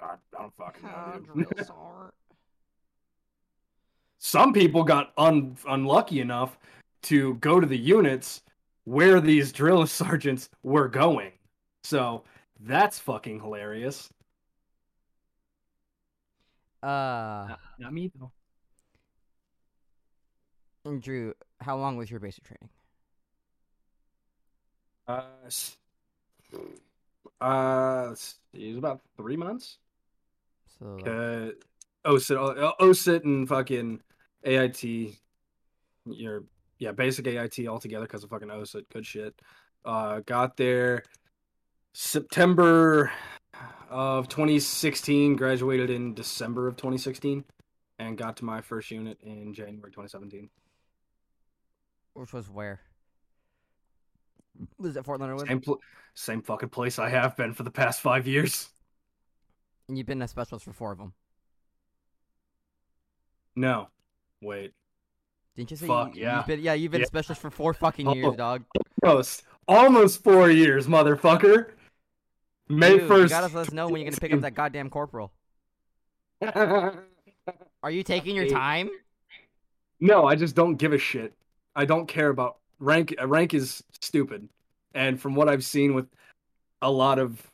I, 0.02 0.14
I 0.38 0.42
don't 0.42 0.54
fucking 0.56 0.84
know. 0.84 1.44
dude. 1.46 1.68
some 4.20 4.54
people 4.54 4.84
got 4.84 5.12
un- 5.18 5.58
unlucky 5.68 6.20
enough 6.22 6.58
to 7.04 7.36
go 7.36 7.60
to 7.60 7.68
the 7.68 7.78
units 7.78 8.42
where 8.86 9.20
these 9.20 9.52
drill 9.52 9.86
sergeants 9.88 10.50
were 10.64 10.88
going. 10.88 11.32
So 11.84 12.24
that's 12.62 13.00
fucking 13.00 13.40
hilarious. 13.42 14.10
Uh, 16.82 16.88
Not, 17.50 17.60
not 17.78 17.94
me 17.94 18.10
though. 18.18 18.32
and 20.86 21.02
Drew, 21.02 21.34
how 21.60 21.76
long 21.78 21.98
was 21.98 22.10
your 22.10 22.22
basic 22.22 22.46
training? 22.46 22.70
Uh, 25.08 25.24
s- 25.46 25.76
uh, 27.42 28.14
see, 28.16 28.38
it 28.54 28.68
was 28.70 28.78
about 28.78 29.02
three 29.18 29.38
months. 29.38 29.78
So 30.80 30.98
Uh, 31.06 32.10
OSUT, 32.10 32.58
uh, 32.58 32.74
OSUT, 32.80 33.24
and 33.26 33.48
fucking 33.48 34.02
AIT. 34.44 34.84
Your 36.06 36.44
yeah, 36.80 36.92
basic 36.92 37.28
AIT 37.28 37.68
altogether 37.68 38.06
because 38.06 38.24
of 38.24 38.30
fucking 38.30 38.48
OSUT. 38.48 38.86
Good 38.92 39.06
shit. 39.06 39.40
Uh, 39.86 40.22
got 40.26 40.58
there 40.58 41.04
September 41.94 43.12
of 43.90 44.30
2016. 44.30 45.36
Graduated 45.36 45.90
in 45.90 46.14
December 46.14 46.68
of 46.68 46.78
2016, 46.78 47.44
and 48.00 48.18
got 48.18 48.38
to 48.38 48.46
my 48.46 48.62
first 48.62 48.92
unit 48.92 49.18
in 49.22 49.54
January 49.54 49.92
2017. 49.92 50.50
which 52.14 52.34
was 52.34 52.50
where? 52.50 52.82
Was 54.78 54.96
it 54.96 55.06
Fort 55.06 55.20
Leonard 55.20 55.38
Wood? 55.38 55.48
Same 55.48 55.62
pl- 55.62 55.80
same 56.14 56.42
fucking 56.42 56.70
place 56.70 57.00
I 57.00 57.10
have 57.10 57.36
been 57.38 57.54
for 57.54 57.64
the 57.64 57.72
past 57.72 58.02
five 58.02 58.28
years. 58.28 58.70
And 59.88 59.98
you've 59.98 60.08
been 60.08 60.22
a 60.22 60.28
specialist 60.28 60.66
for 60.66 60.74
four 60.74 60.92
of 60.92 60.98
them. 60.98 61.14
No, 63.56 63.88
wait. 64.42 64.74
Didn't 65.56 65.72
you 65.72 65.78
say? 65.78 65.88
Fuck, 65.88 66.16
you, 66.16 66.24
yeah. 66.24 66.38
You've 66.38 66.48
been, 66.48 66.60
yeah, 66.62 66.74
you've 66.74 66.92
been 66.92 67.02
Yeah. 67.02 67.06
a 67.06 67.08
specialist 67.08 67.42
for 67.42 67.50
four 67.50 67.74
fucking 67.74 68.08
Oh. 68.08 68.14
years, 68.14 68.36
dog. 68.36 68.64
Almost, 69.04 69.44
almost 69.68 70.24
four 70.24 70.50
years, 70.50 70.88
motherfucker. 70.88 71.72
May 72.70 73.00
Dude, 73.00 73.10
You 73.10 73.28
gotta 73.30 73.48
let 73.54 73.68
us 73.68 73.72
know 73.74 73.88
when 73.90 74.02
you're 74.02 74.12
gonna 74.12 74.22
pick 74.22 74.32
up 74.34 74.42
that 74.42 74.54
goddamn 74.54 74.90
corporal. 74.90 75.34
Are 76.42 77.92
you 77.92 78.04
taking 78.04 78.36
your 78.36 78.48
time? 78.48 78.90
no, 80.00 80.26
I 80.26 80.36
just 80.36 80.56
don't 80.56 80.76
give 80.76 80.94
a 80.94 80.98
shit. 80.98 81.34
I 81.76 81.86
don't 81.86 82.08
care 82.08 82.30
about 82.30 82.58
rank. 82.80 83.16
Rank 83.24 83.54
is 83.54 83.84
stupid, 84.02 84.48
and 84.94 85.20
from 85.20 85.36
what 85.36 85.50
I've 85.50 85.66
seen 85.66 85.94
with 85.94 86.08
a 86.82 86.90
lot 86.90 87.20
of 87.20 87.46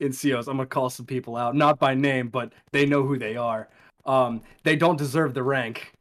NCOs, 0.00 0.48
I'm 0.48 0.56
gonna 0.56 0.66
call 0.66 0.90
some 0.90 1.06
people 1.06 1.36
out, 1.36 1.54
not 1.54 1.78
by 1.78 1.94
name, 1.94 2.28
but 2.28 2.52
they 2.72 2.86
know 2.86 3.02
who 3.02 3.18
they 3.18 3.36
are. 3.36 3.68
Um, 4.04 4.42
they 4.64 4.76
don't 4.76 4.98
deserve 4.98 5.34
the 5.34 5.42
rank. 5.42 5.92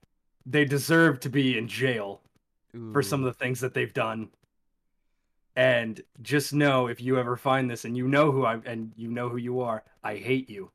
They 0.45 0.65
deserve 0.65 1.19
to 1.21 1.29
be 1.29 1.57
in 1.57 1.67
jail 1.67 2.21
for 2.93 3.03
some 3.03 3.21
of 3.21 3.25
the 3.25 3.33
things 3.33 3.59
that 3.59 3.73
they've 3.73 3.93
done. 3.93 4.29
And 5.55 6.01
just 6.21 6.53
know 6.53 6.87
if 6.87 7.01
you 7.01 7.19
ever 7.19 7.35
find 7.35 7.69
this 7.69 7.85
and 7.85 7.97
you 7.97 8.07
know 8.07 8.31
who 8.31 8.45
I 8.45 8.59
and 8.65 8.93
you 8.95 9.09
know 9.09 9.29
who 9.29 9.37
you 9.37 9.59
are, 9.59 9.83
I 10.03 10.15
hate 10.15 10.49
you. 10.49 10.71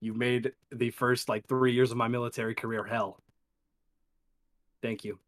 You 0.00 0.14
made 0.14 0.52
the 0.70 0.90
first 0.90 1.28
like 1.28 1.46
three 1.46 1.72
years 1.72 1.90
of 1.90 1.96
my 1.96 2.08
military 2.08 2.54
career 2.54 2.84
hell. 2.84 3.18
Thank 4.82 5.04
you. 5.04 5.18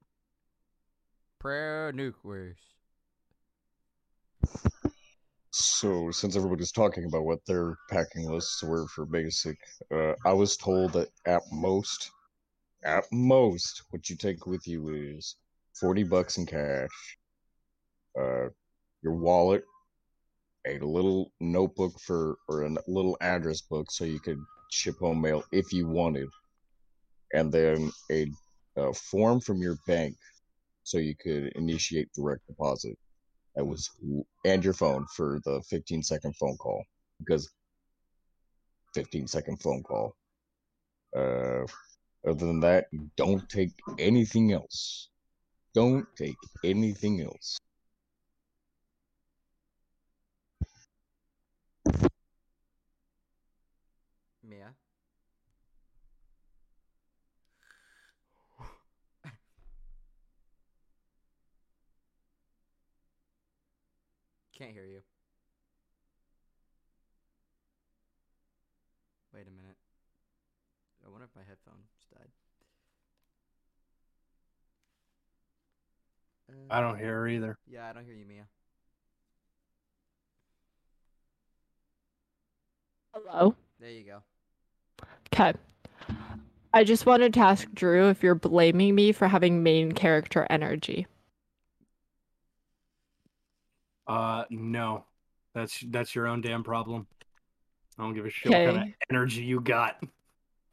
Prayer 1.40 1.90
nuclears. 1.92 2.58
So, 5.52 6.10
since 6.12 6.36
everybody's 6.36 6.70
talking 6.70 7.06
about 7.06 7.24
what 7.24 7.44
their 7.46 7.76
packing 7.90 8.30
lists 8.30 8.62
were 8.62 8.86
for 8.86 9.04
basic, 9.04 9.58
uh, 9.92 10.12
I 10.24 10.32
was 10.32 10.56
told 10.56 10.92
that 10.92 11.08
at 11.26 11.42
most, 11.50 12.10
at 12.84 13.04
most, 13.10 13.82
what 13.90 14.08
you 14.08 14.16
take 14.16 14.46
with 14.46 14.68
you 14.68 14.90
is 14.90 15.36
40 15.74 16.04
bucks 16.04 16.38
in 16.38 16.46
cash, 16.46 16.88
uh, 18.16 18.48
your 19.02 19.14
wallet, 19.14 19.64
a 20.68 20.78
little 20.78 21.32
notebook 21.40 21.98
for, 22.00 22.36
or 22.48 22.62
a 22.62 22.76
little 22.86 23.16
address 23.20 23.62
book 23.62 23.90
so 23.90 24.04
you 24.04 24.20
could 24.20 24.38
ship 24.70 24.98
home 24.98 25.20
mail 25.20 25.42
if 25.50 25.72
you 25.72 25.88
wanted, 25.88 26.28
and 27.32 27.50
then 27.50 27.90
a, 28.12 28.30
a 28.76 28.92
form 28.92 29.40
from 29.40 29.60
your 29.60 29.76
bank 29.86 30.14
so 30.90 30.98
you 30.98 31.14
could 31.14 31.52
initiate 31.54 32.12
direct 32.14 32.44
deposit. 32.48 32.98
That 33.54 33.64
was 33.64 33.88
and 34.44 34.64
your 34.64 34.74
phone 34.74 35.06
for 35.14 35.40
the 35.44 35.62
15 35.68 36.02
second 36.02 36.34
phone 36.36 36.56
call 36.56 36.82
because 37.20 37.48
15 38.94 39.28
second 39.28 39.62
phone 39.62 39.84
call. 39.84 40.16
Uh, 41.16 41.64
other 42.26 42.46
than 42.46 42.60
that, 42.60 42.86
don't 43.16 43.48
take 43.48 43.72
anything 44.00 44.52
else. 44.52 45.08
Don't 45.74 46.06
take 46.16 46.36
anything 46.64 47.20
else. 47.20 47.58
Mia. 54.42 54.74
Can't 64.60 64.72
hear 64.72 64.84
you. 64.84 65.00
Wait 69.32 69.46
a 69.46 69.50
minute. 69.50 69.76
I 71.02 71.08
wonder 71.08 71.24
if 71.24 71.34
my 71.34 71.40
headphones 71.48 71.88
died. 72.12 72.28
I 76.68 76.80
don't 76.82 76.96
Uh, 76.96 76.98
hear 76.98 77.14
her 77.14 77.28
either. 77.28 77.56
Yeah, 77.66 77.88
I 77.88 77.94
don't 77.94 78.04
hear 78.04 78.14
you, 78.14 78.26
Mia. 78.26 78.46
Hello. 83.14 83.54
There 83.78 83.90
you 83.90 84.04
go. 84.04 84.22
Okay. 85.32 85.54
I 86.74 86.84
just 86.84 87.06
wanted 87.06 87.32
to 87.34 87.40
ask 87.40 87.66
Drew 87.72 88.10
if 88.10 88.22
you're 88.22 88.34
blaming 88.34 88.94
me 88.94 89.12
for 89.12 89.26
having 89.26 89.62
main 89.62 89.92
character 89.92 90.46
energy. 90.50 91.06
Uh, 94.06 94.44
no, 94.50 95.04
that's 95.54 95.80
that's 95.88 96.14
your 96.14 96.26
own 96.26 96.40
damn 96.40 96.62
problem. 96.64 97.06
I 97.98 98.02
don't 98.02 98.14
give 98.14 98.26
a 98.26 98.30
shit 98.30 98.50
what 98.50 98.64
kind 98.64 98.76
of 98.76 98.82
Okay. 98.82 98.94
energy 99.10 99.42
you 99.42 99.60
got. 99.60 100.02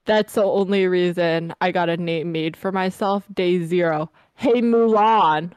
That's 0.05 0.33
the 0.35 0.43
only 0.43 0.87
reason 0.87 1.53
I 1.59 1.71
got 1.71 1.89
a 1.89 1.97
name 1.97 2.31
made 2.31 2.55
for 2.55 2.71
myself. 2.71 3.25
Day 3.33 3.63
zero. 3.65 4.09
Hey 4.35 4.61
Mulan. 4.61 5.51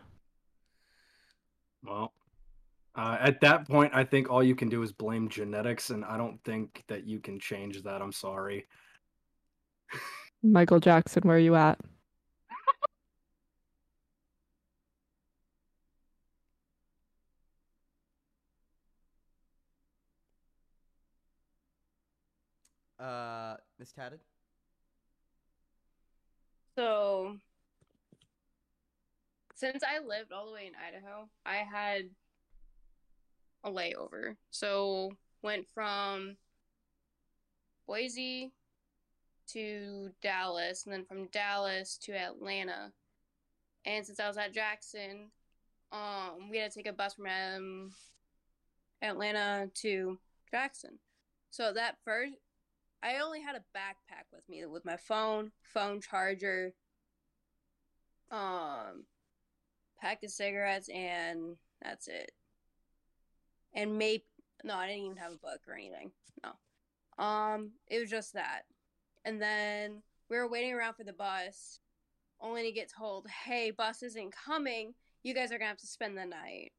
Well, 1.84 2.12
uh, 2.96 3.16
at 3.20 3.40
that 3.42 3.68
point, 3.68 3.94
I 3.94 4.04
think 4.04 4.28
all 4.28 4.42
you 4.42 4.54
can 4.56 4.68
do 4.68 4.82
is 4.82 4.90
blame 4.92 5.28
genetics, 5.28 5.90
and 5.90 6.04
I 6.04 6.16
don't 6.16 6.42
think 6.44 6.82
that 6.88 7.04
you 7.06 7.20
can 7.20 7.38
change 7.38 7.82
that. 7.84 8.02
I'm 8.02 8.12
sorry. 8.12 8.66
Michael 10.42 10.80
Jackson, 10.80 11.22
where 11.24 11.36
are 11.36 11.40
you 11.40 11.54
at? 11.54 11.78
Uh, 23.00 23.56
Miss 23.78 23.92
Tatted? 23.92 24.20
So, 26.76 27.36
since 29.54 29.82
I 29.82 30.04
lived 30.04 30.32
all 30.32 30.46
the 30.46 30.52
way 30.52 30.66
in 30.66 30.72
Idaho, 30.74 31.28
I 31.44 31.56
had 31.56 32.10
a 33.64 33.70
layover. 33.70 34.36
So, 34.50 35.12
went 35.42 35.66
from 35.74 36.36
Boise 37.86 38.52
to 39.48 40.10
Dallas, 40.22 40.84
and 40.84 40.92
then 40.92 41.04
from 41.04 41.26
Dallas 41.26 41.98
to 42.02 42.12
Atlanta. 42.12 42.92
And 43.84 44.04
since 44.04 44.20
I 44.20 44.28
was 44.28 44.36
at 44.36 44.52
Jackson, 44.52 45.30
um, 45.90 46.50
we 46.50 46.58
had 46.58 46.70
to 46.70 46.76
take 46.76 46.86
a 46.86 46.92
bus 46.92 47.14
from 47.14 47.92
Atlanta 49.02 49.70
to 49.74 50.18
Jackson. 50.50 50.98
So 51.50 51.72
that 51.72 51.96
first, 52.04 52.34
I 53.02 53.18
only 53.18 53.40
had 53.40 53.56
a 53.56 53.64
backpack 53.76 54.24
with 54.32 54.48
me 54.48 54.64
with 54.66 54.84
my 54.84 54.96
phone, 54.96 55.52
phone 55.62 56.00
charger, 56.00 56.74
um, 58.30 59.04
pack 60.00 60.22
of 60.22 60.30
cigarettes, 60.30 60.88
and 60.88 61.56
that's 61.82 62.08
it. 62.08 62.32
And 63.74 63.98
maybe 63.98 64.24
no, 64.64 64.74
I 64.74 64.86
didn't 64.88 65.04
even 65.04 65.16
have 65.16 65.32
a 65.32 65.36
book 65.36 65.60
or 65.66 65.74
anything. 65.74 66.12
No, 66.42 67.24
um, 67.24 67.70
it 67.88 68.00
was 68.00 68.10
just 68.10 68.34
that. 68.34 68.62
And 69.24 69.40
then 69.40 70.02
we 70.28 70.36
were 70.36 70.48
waiting 70.48 70.72
around 70.72 70.94
for 70.94 71.04
the 71.04 71.12
bus, 71.12 71.80
only 72.40 72.62
to 72.64 72.72
get 72.72 72.90
told, 72.90 73.28
"Hey, 73.28 73.70
bus 73.70 74.02
isn't 74.02 74.32
coming. 74.32 74.94
You 75.22 75.34
guys 75.34 75.52
are 75.52 75.58
gonna 75.58 75.68
have 75.68 75.78
to 75.78 75.86
spend 75.86 76.18
the 76.18 76.26
night." 76.26 76.72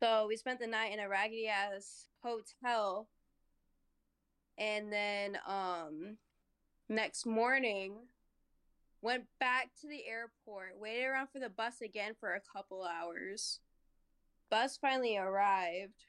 So 0.00 0.26
we 0.26 0.36
spent 0.36 0.58
the 0.58 0.66
night 0.66 0.92
in 0.92 0.98
a 0.98 1.08
raggedy 1.08 1.46
ass 1.46 2.08
hotel, 2.22 3.08
and 4.58 4.92
then 4.92 5.38
um, 5.46 6.16
next 6.88 7.26
morning 7.26 7.94
went 9.00 9.24
back 9.40 9.70
to 9.80 9.88
the 9.88 10.06
airport, 10.06 10.78
waited 10.78 11.06
around 11.06 11.28
for 11.28 11.40
the 11.40 11.48
bus 11.48 11.80
again 11.80 12.12
for 12.18 12.34
a 12.34 12.40
couple 12.40 12.84
hours. 12.84 13.60
Bus 14.50 14.76
finally 14.76 15.16
arrived, 15.16 16.04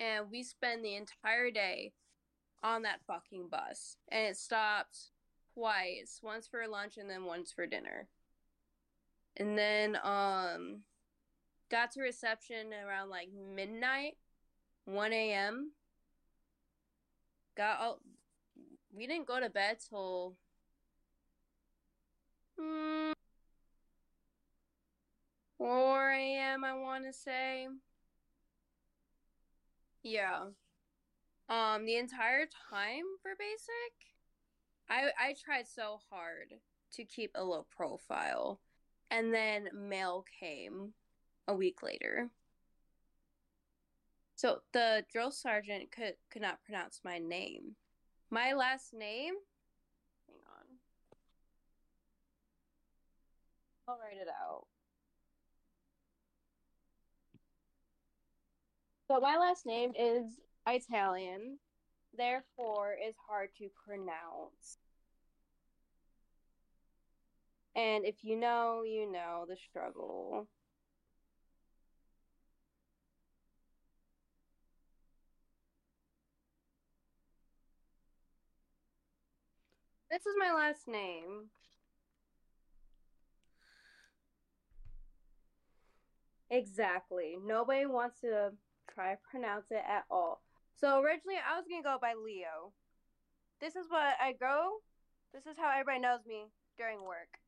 and 0.00 0.30
we 0.30 0.42
spent 0.42 0.82
the 0.82 0.96
entire 0.96 1.50
day 1.50 1.92
on 2.62 2.82
that 2.82 3.00
fucking 3.06 3.48
bus. 3.48 3.96
And 4.10 4.26
it 4.26 4.36
stopped 4.36 4.98
twice, 5.54 6.20
once 6.22 6.46
for 6.46 6.66
lunch 6.66 6.96
and 6.96 7.08
then 7.08 7.24
once 7.24 7.52
for 7.52 7.66
dinner. 7.66 8.08
And 9.36 9.56
then 9.56 9.98
um 10.02 10.80
got 11.70 11.92
to 11.92 12.00
reception 12.00 12.72
around 12.72 13.10
like 13.10 13.28
midnight, 13.32 14.16
1 14.84 15.12
a.m. 15.12 15.72
Got 17.56 17.78
oh, 17.80 17.98
we 18.94 19.06
didn't 19.06 19.26
go 19.26 19.40
to 19.40 19.48
bed 19.48 19.78
till 19.88 20.36
mm, 22.60 23.12
4 25.58 26.10
a.m. 26.10 26.64
I 26.64 26.74
want 26.74 27.04
to 27.04 27.12
say. 27.12 27.68
Yeah. 30.02 30.46
Um, 31.48 31.86
the 31.86 31.96
entire 31.96 32.46
time 32.70 33.04
for 33.22 33.32
basic, 33.38 33.94
I 34.88 35.10
I 35.18 35.34
tried 35.42 35.66
so 35.66 36.00
hard 36.10 36.54
to 36.92 37.04
keep 37.04 37.30
a 37.34 37.44
low 37.44 37.66
profile, 37.74 38.60
and 39.10 39.32
then 39.32 39.68
mail 39.72 40.24
came 40.40 40.92
a 41.48 41.54
week 41.54 41.82
later. 41.82 42.30
So 44.36 44.58
the 44.74 45.02
drill 45.10 45.30
sergeant 45.30 45.90
could 45.90 46.14
could 46.30 46.42
not 46.42 46.62
pronounce 46.62 47.00
my 47.04 47.18
name. 47.18 47.74
My 48.30 48.52
last 48.52 48.92
name. 48.92 49.32
Hang 50.28 50.36
on. 50.46 50.66
I'll 53.88 53.98
write 53.98 54.20
it 54.20 54.28
out. 54.28 54.66
So 59.08 59.20
my 59.20 59.38
last 59.38 59.64
name 59.64 59.92
is 59.98 60.24
Italian, 60.68 61.58
therefore 62.18 62.96
is 63.08 63.14
hard 63.28 63.50
to 63.58 63.68
pronounce. 63.86 64.78
And 67.76 68.04
if 68.04 68.16
you 68.22 68.36
know, 68.36 68.82
you 68.84 69.10
know 69.10 69.44
the 69.48 69.56
struggle. 69.56 70.48
This 80.10 80.24
is 80.24 80.34
my 80.38 80.52
last 80.52 80.86
name. 80.86 81.50
Exactly. 86.50 87.36
Nobody 87.44 87.86
wants 87.86 88.20
to 88.20 88.52
try 88.92 89.12
to 89.12 89.18
pronounce 89.30 89.66
it 89.70 89.82
at 89.86 90.04
all. 90.10 90.42
So 90.76 91.00
originally 91.00 91.36
I 91.36 91.56
was 91.56 91.66
gonna 91.68 91.82
go 91.82 91.98
by 92.00 92.14
Leo. 92.14 92.72
This 93.60 93.74
is 93.74 93.86
what 93.88 94.14
I 94.20 94.32
go. 94.32 94.82
This 95.34 95.46
is 95.46 95.58
how 95.58 95.70
everybody 95.70 95.98
knows 95.98 96.24
me 96.26 96.46
during 96.78 97.02
work 97.02 97.40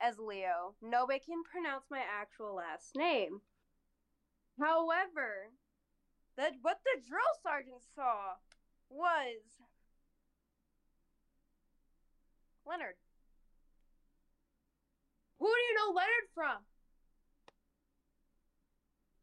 as 0.00 0.18
Leo. 0.18 0.74
Nobody 0.80 1.18
can 1.18 1.42
pronounce 1.42 1.84
my 1.90 2.00
actual 2.00 2.54
last 2.54 2.94
name. 2.94 3.40
However, 4.60 5.50
that 6.36 6.52
what 6.62 6.78
the 6.84 7.02
drill 7.08 7.34
sergeant 7.42 7.82
saw 7.94 8.36
was 8.88 9.42
Leonard. 12.66 12.98
Who 15.38 15.46
do 15.46 15.62
you 15.70 15.74
know 15.78 15.94
Leonard 15.94 16.28
from? 16.34 16.66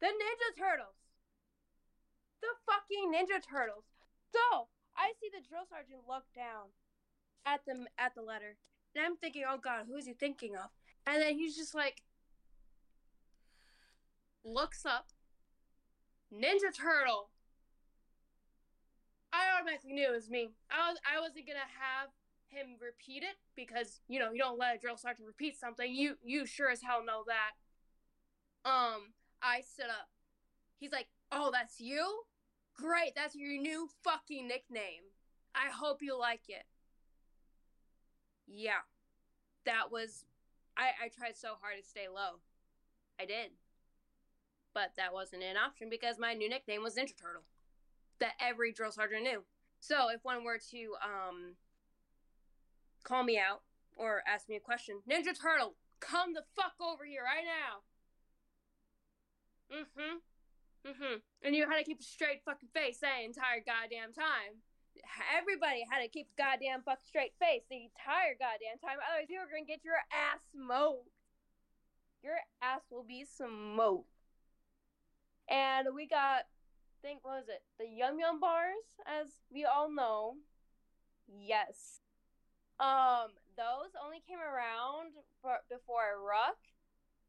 The 0.00 0.06
Ninja 0.08 0.50
Turtles. 0.56 0.96
The 2.40 2.48
fucking 2.66 3.12
Ninja 3.12 3.42
Turtles. 3.42 3.84
So 4.32 4.68
I 4.96 5.12
see 5.20 5.28
the 5.30 5.46
drill 5.46 5.66
sergeant 5.68 6.08
look 6.08 6.24
down 6.34 6.72
at 7.46 7.60
the 7.66 7.86
at 7.98 8.14
the 8.14 8.22
letter, 8.22 8.56
and 8.94 9.04
I'm 9.04 9.16
thinking, 9.16 9.44
oh 9.48 9.58
god, 9.58 9.84
who 9.86 9.96
is 9.96 10.06
he 10.06 10.14
thinking 10.14 10.56
of? 10.56 10.70
And 11.06 11.20
then 11.20 11.34
he's 11.34 11.56
just 11.56 11.74
like, 11.74 12.02
looks 14.44 14.84
up, 14.86 15.08
Ninja 16.32 16.72
Turtle. 16.74 17.30
I 19.32 19.56
automatically 19.56 19.92
knew 19.92 20.08
it 20.08 20.14
was 20.14 20.30
me. 20.30 20.50
I 20.70 20.90
was 20.90 20.98
I 21.04 21.20
wasn't 21.20 21.46
gonna 21.46 21.58
have 21.80 22.10
him 22.48 22.76
repeat 22.80 23.22
it 23.22 23.36
because 23.56 24.00
you 24.08 24.18
know 24.18 24.32
you 24.32 24.38
don't 24.38 24.58
let 24.58 24.76
a 24.76 24.78
drill 24.78 24.96
sergeant 24.96 25.26
repeat 25.26 25.58
something. 25.58 25.92
You 25.92 26.16
you 26.22 26.46
sure 26.46 26.70
as 26.70 26.82
hell 26.82 27.04
know 27.04 27.24
that. 27.26 27.52
Um, 28.68 29.12
I 29.42 29.60
stood 29.60 29.90
up. 29.90 30.08
He's 30.78 30.92
like, 30.92 31.08
"Oh, 31.30 31.50
that's 31.52 31.80
you? 31.80 32.24
Great, 32.74 33.14
that's 33.14 33.34
your 33.34 33.60
new 33.60 33.88
fucking 34.02 34.48
nickname. 34.48 35.02
I 35.54 35.70
hope 35.70 35.98
you 36.00 36.18
like 36.18 36.48
it." 36.48 36.64
Yeah, 38.46 38.82
that 39.64 39.90
was. 39.90 40.24
I 40.76 40.90
I 41.04 41.08
tried 41.08 41.36
so 41.36 41.54
hard 41.60 41.76
to 41.80 41.88
stay 41.88 42.08
low. 42.08 42.40
I 43.20 43.26
did, 43.26 43.52
but 44.72 44.92
that 44.96 45.12
wasn't 45.12 45.42
an 45.42 45.56
option 45.56 45.88
because 45.88 46.18
my 46.18 46.34
new 46.34 46.48
nickname 46.48 46.82
was 46.82 46.96
Ninja 46.96 47.16
Turtle, 47.16 47.44
that 48.18 48.32
every 48.40 48.72
drill 48.72 48.90
sergeant 48.90 49.22
knew. 49.22 49.44
So 49.80 50.08
if 50.10 50.24
one 50.24 50.44
were 50.44 50.58
to 50.70 50.94
um 51.02 51.54
call 53.04 53.22
me 53.22 53.38
out 53.38 53.62
or 53.96 54.22
ask 54.26 54.48
me 54.48 54.56
a 54.56 54.60
question, 54.60 55.00
Ninja 55.08 55.38
Turtle, 55.38 55.76
come 56.00 56.34
the 56.34 56.42
fuck 56.56 56.74
over 56.80 57.04
here 57.04 57.22
right 57.22 57.44
now. 57.44 57.84
Mm-hmm. 59.70 60.18
Mm-hmm. 60.84 61.16
And 61.42 61.54
you 61.54 61.68
had 61.68 61.78
to 61.78 61.84
keep 61.84 62.00
a 62.00 62.04
straight 62.04 62.42
fucking 62.44 62.68
face 62.74 62.98
that 63.00 63.24
entire 63.24 63.64
goddamn 63.64 64.12
time. 64.12 64.60
Everybody 65.36 65.84
had 65.90 66.02
to 66.02 66.08
keep 66.08 66.28
a 66.32 66.42
goddamn 66.42 66.82
fucking 66.84 67.08
straight 67.08 67.32
face 67.40 67.62
the 67.70 67.88
entire 67.88 68.36
goddamn 68.38 68.78
time. 68.78 69.00
Otherwise, 69.00 69.30
you 69.30 69.40
were 69.40 69.50
gonna 69.50 69.66
get 69.66 69.84
your 69.84 69.98
ass 70.12 70.40
smoked. 70.52 71.08
Your 72.22 72.36
ass 72.62 72.82
will 72.90 73.04
be 73.04 73.24
smoked. 73.24 74.08
And 75.48 75.88
we 75.94 76.06
got, 76.06 76.44
I 76.44 76.98
think, 77.02 77.24
what 77.24 77.44
was 77.44 77.48
it? 77.48 77.62
The 77.78 77.88
Yum 77.88 78.18
Yum 78.18 78.40
bars, 78.40 78.84
as 79.06 79.28
we 79.52 79.64
all 79.64 79.90
know. 79.90 80.36
Yes. 81.28 82.00
Um, 82.80 83.30
those 83.56 83.94
only 84.02 84.20
came 84.26 84.40
around 84.40 85.14
for, 85.40 85.58
before 85.70 86.14
a 86.14 86.18
Ruck 86.18 86.58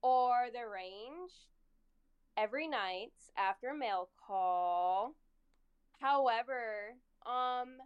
or 0.02 0.48
the 0.52 0.68
range 0.68 1.32
every 2.38 2.68
night 2.68 3.14
after 3.38 3.70
a 3.70 3.78
mail 3.78 4.10
call. 4.26 5.16
However, 6.00 6.96
um, 7.26 7.78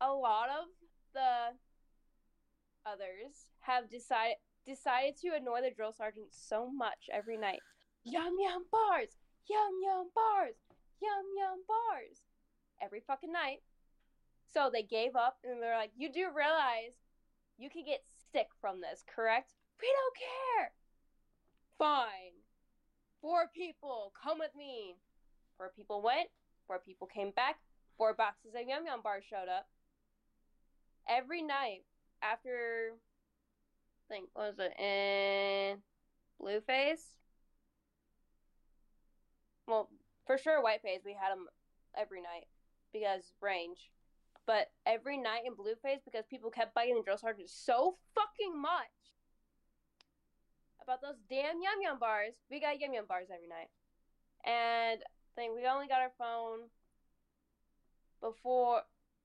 a 0.00 0.12
lot 0.12 0.48
of 0.48 0.68
the 1.14 1.56
others 2.84 3.46
have 3.60 3.90
decided 3.90 4.36
decided 4.64 5.16
to 5.16 5.34
annoy 5.34 5.60
the 5.60 5.74
drill 5.74 5.92
sergeant 5.92 6.28
so 6.30 6.70
much 6.70 7.10
every 7.12 7.36
night. 7.36 7.60
Yum 8.04 8.36
yum 8.38 8.64
bars, 8.70 9.16
yum 9.48 9.74
yum 9.82 10.08
bars, 10.14 10.54
yum 11.00 11.26
yum 11.36 11.58
bars, 11.66 12.22
every 12.80 13.00
fucking 13.06 13.32
night. 13.32 13.58
So 14.52 14.70
they 14.72 14.82
gave 14.82 15.16
up 15.16 15.38
and 15.44 15.62
they're 15.62 15.76
like, 15.76 15.92
"You 15.96 16.12
do 16.12 16.30
realize 16.34 17.01
you 17.62 17.70
could 17.70 17.86
get 17.86 18.02
sick 18.32 18.48
from 18.60 18.80
this, 18.80 19.04
correct? 19.06 19.52
We 19.80 19.88
don't 19.88 20.16
care. 20.16 20.72
Fine. 21.78 22.42
Four 23.20 23.50
people, 23.54 24.12
come 24.20 24.38
with 24.38 24.50
me. 24.56 24.96
Four 25.56 25.70
people 25.74 26.02
went. 26.02 26.28
Four 26.66 26.80
people 26.80 27.06
came 27.06 27.30
back. 27.30 27.56
Four 27.96 28.14
boxes 28.14 28.54
of 28.54 28.66
Yum 28.66 28.86
Yum 28.86 29.00
bars 29.02 29.24
showed 29.28 29.48
up. 29.48 29.68
Every 31.08 31.42
night 31.42 31.84
after 32.22 32.94
think 34.08 34.28
what 34.34 34.56
was 34.56 34.58
it 34.58 34.78
in 34.78 35.78
blue 36.38 36.60
Blueface? 36.60 37.16
Well, 39.66 39.88
for 40.26 40.36
sure, 40.36 40.62
white 40.62 40.82
Whiteface. 40.82 41.04
We 41.04 41.14
had 41.14 41.30
them 41.30 41.46
every 41.96 42.20
night 42.20 42.46
because 42.92 43.32
range, 43.40 43.90
but 44.46 44.70
every 44.86 45.16
night 45.16 45.42
in 45.46 45.54
Blue 45.54 45.74
Phase 45.82 46.00
because 46.04 46.24
people 46.28 46.50
kept 46.50 46.74
biting 46.74 46.96
the 46.96 47.02
drill 47.02 47.18
sergeant 47.18 47.50
so 47.50 47.96
fucking 48.14 48.60
much 48.60 49.02
about 50.82 51.00
those 51.00 51.16
damn 51.30 51.62
yum 51.62 51.80
yum 51.80 51.98
bars. 51.98 52.34
We 52.50 52.60
got 52.60 52.80
yum 52.80 52.94
yum 52.94 53.06
bars 53.06 53.28
every 53.32 53.48
night, 53.48 53.70
and 54.44 55.00
I 55.00 55.30
think 55.36 55.54
we 55.54 55.66
only 55.66 55.86
got 55.86 56.00
our 56.00 56.12
phone 56.18 56.68
before 58.20 58.82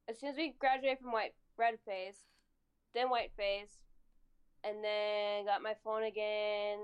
as 0.08 0.20
soon 0.20 0.30
as 0.30 0.38
we 0.38 0.56
graduated 0.60 1.00
from 1.00 1.12
white 1.12 1.34
red 1.58 1.76
phase, 1.86 2.18
then 2.94 3.10
white 3.10 3.32
phase, 3.36 3.78
and 4.64 4.84
then 4.84 5.46
got 5.46 5.62
my 5.62 5.74
phone 5.84 6.04
again. 6.04 6.80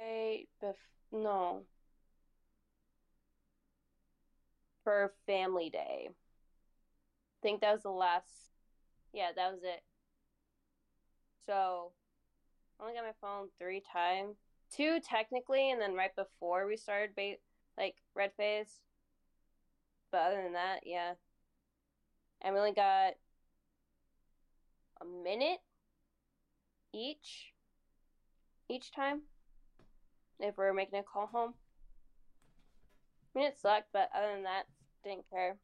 Right 0.00 0.46
bef- 0.62 0.74
no. 1.12 1.62
For 4.86 5.12
family 5.26 5.68
day. 5.68 6.10
I 6.10 6.12
think 7.42 7.60
that 7.60 7.72
was 7.72 7.82
the 7.82 7.90
last 7.90 8.28
yeah, 9.12 9.30
that 9.34 9.50
was 9.52 9.64
it. 9.64 9.82
So 11.44 11.90
I 12.78 12.84
only 12.84 12.94
got 12.94 13.02
my 13.02 13.10
phone 13.20 13.48
three 13.58 13.82
times. 13.92 14.36
Two 14.70 15.00
technically 15.00 15.72
and 15.72 15.80
then 15.80 15.94
right 15.94 16.14
before 16.14 16.68
we 16.68 16.76
started 16.76 17.16
ba- 17.16 17.42
like 17.76 17.96
red 18.14 18.30
phase. 18.36 18.78
But 20.12 20.18
other 20.18 20.40
than 20.44 20.52
that, 20.52 20.82
yeah. 20.86 21.14
And 22.42 22.54
we 22.54 22.60
only 22.60 22.72
got 22.72 23.14
a 25.00 25.04
minute 25.04 25.58
each 26.94 27.52
each 28.68 28.92
time 28.92 29.22
if 30.38 30.56
we're 30.56 30.72
making 30.72 31.00
a 31.00 31.02
call 31.02 31.26
home. 31.26 31.54
I 33.34 33.38
mean, 33.38 33.48
it 33.48 33.58
sucked, 33.58 33.88
but 33.92 34.08
other 34.16 34.32
than 34.32 34.44
that, 34.44 34.64
didn't 35.06 35.30
care. 35.30 35.56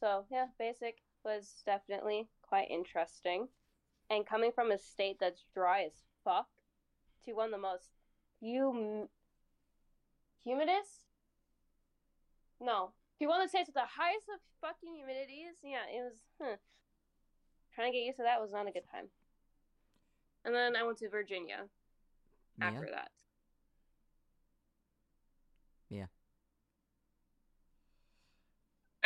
So, 0.00 0.24
yeah, 0.30 0.46
basic 0.58 0.98
was 1.24 1.62
definitely 1.64 2.28
quite 2.42 2.70
interesting. 2.70 3.48
And 4.10 4.26
coming 4.26 4.52
from 4.52 4.70
a 4.70 4.78
state 4.78 5.16
that's 5.20 5.44
dry 5.52 5.82
as 5.82 6.04
fuck 6.24 6.46
to 7.24 7.32
one 7.32 7.46
of 7.46 7.52
the 7.52 7.58
most 7.58 7.90
hum- 8.42 9.08
humidest? 10.44 11.06
No. 12.60 12.92
To 13.18 13.26
one 13.26 13.40
of 13.40 13.46
the 13.46 13.48
states 13.48 13.68
with 13.68 13.74
the 13.74 13.80
highest 13.80 14.28
of 14.32 14.40
fucking 14.60 14.94
humidities? 14.94 15.58
Yeah, 15.64 15.84
it 15.92 16.02
was, 16.02 16.12
huh. 16.40 16.56
Trying 17.74 17.92
to 17.92 17.98
get 17.98 18.04
used 18.04 18.18
to 18.18 18.22
that 18.22 18.40
was 18.40 18.52
not 18.52 18.68
a 18.68 18.72
good 18.72 18.88
time. 18.90 19.06
And 20.44 20.54
then 20.54 20.76
I 20.76 20.84
went 20.84 20.98
to 20.98 21.08
Virginia 21.08 21.68
Yeah. 22.58 22.68
after 22.68 22.88
that. 22.92 23.10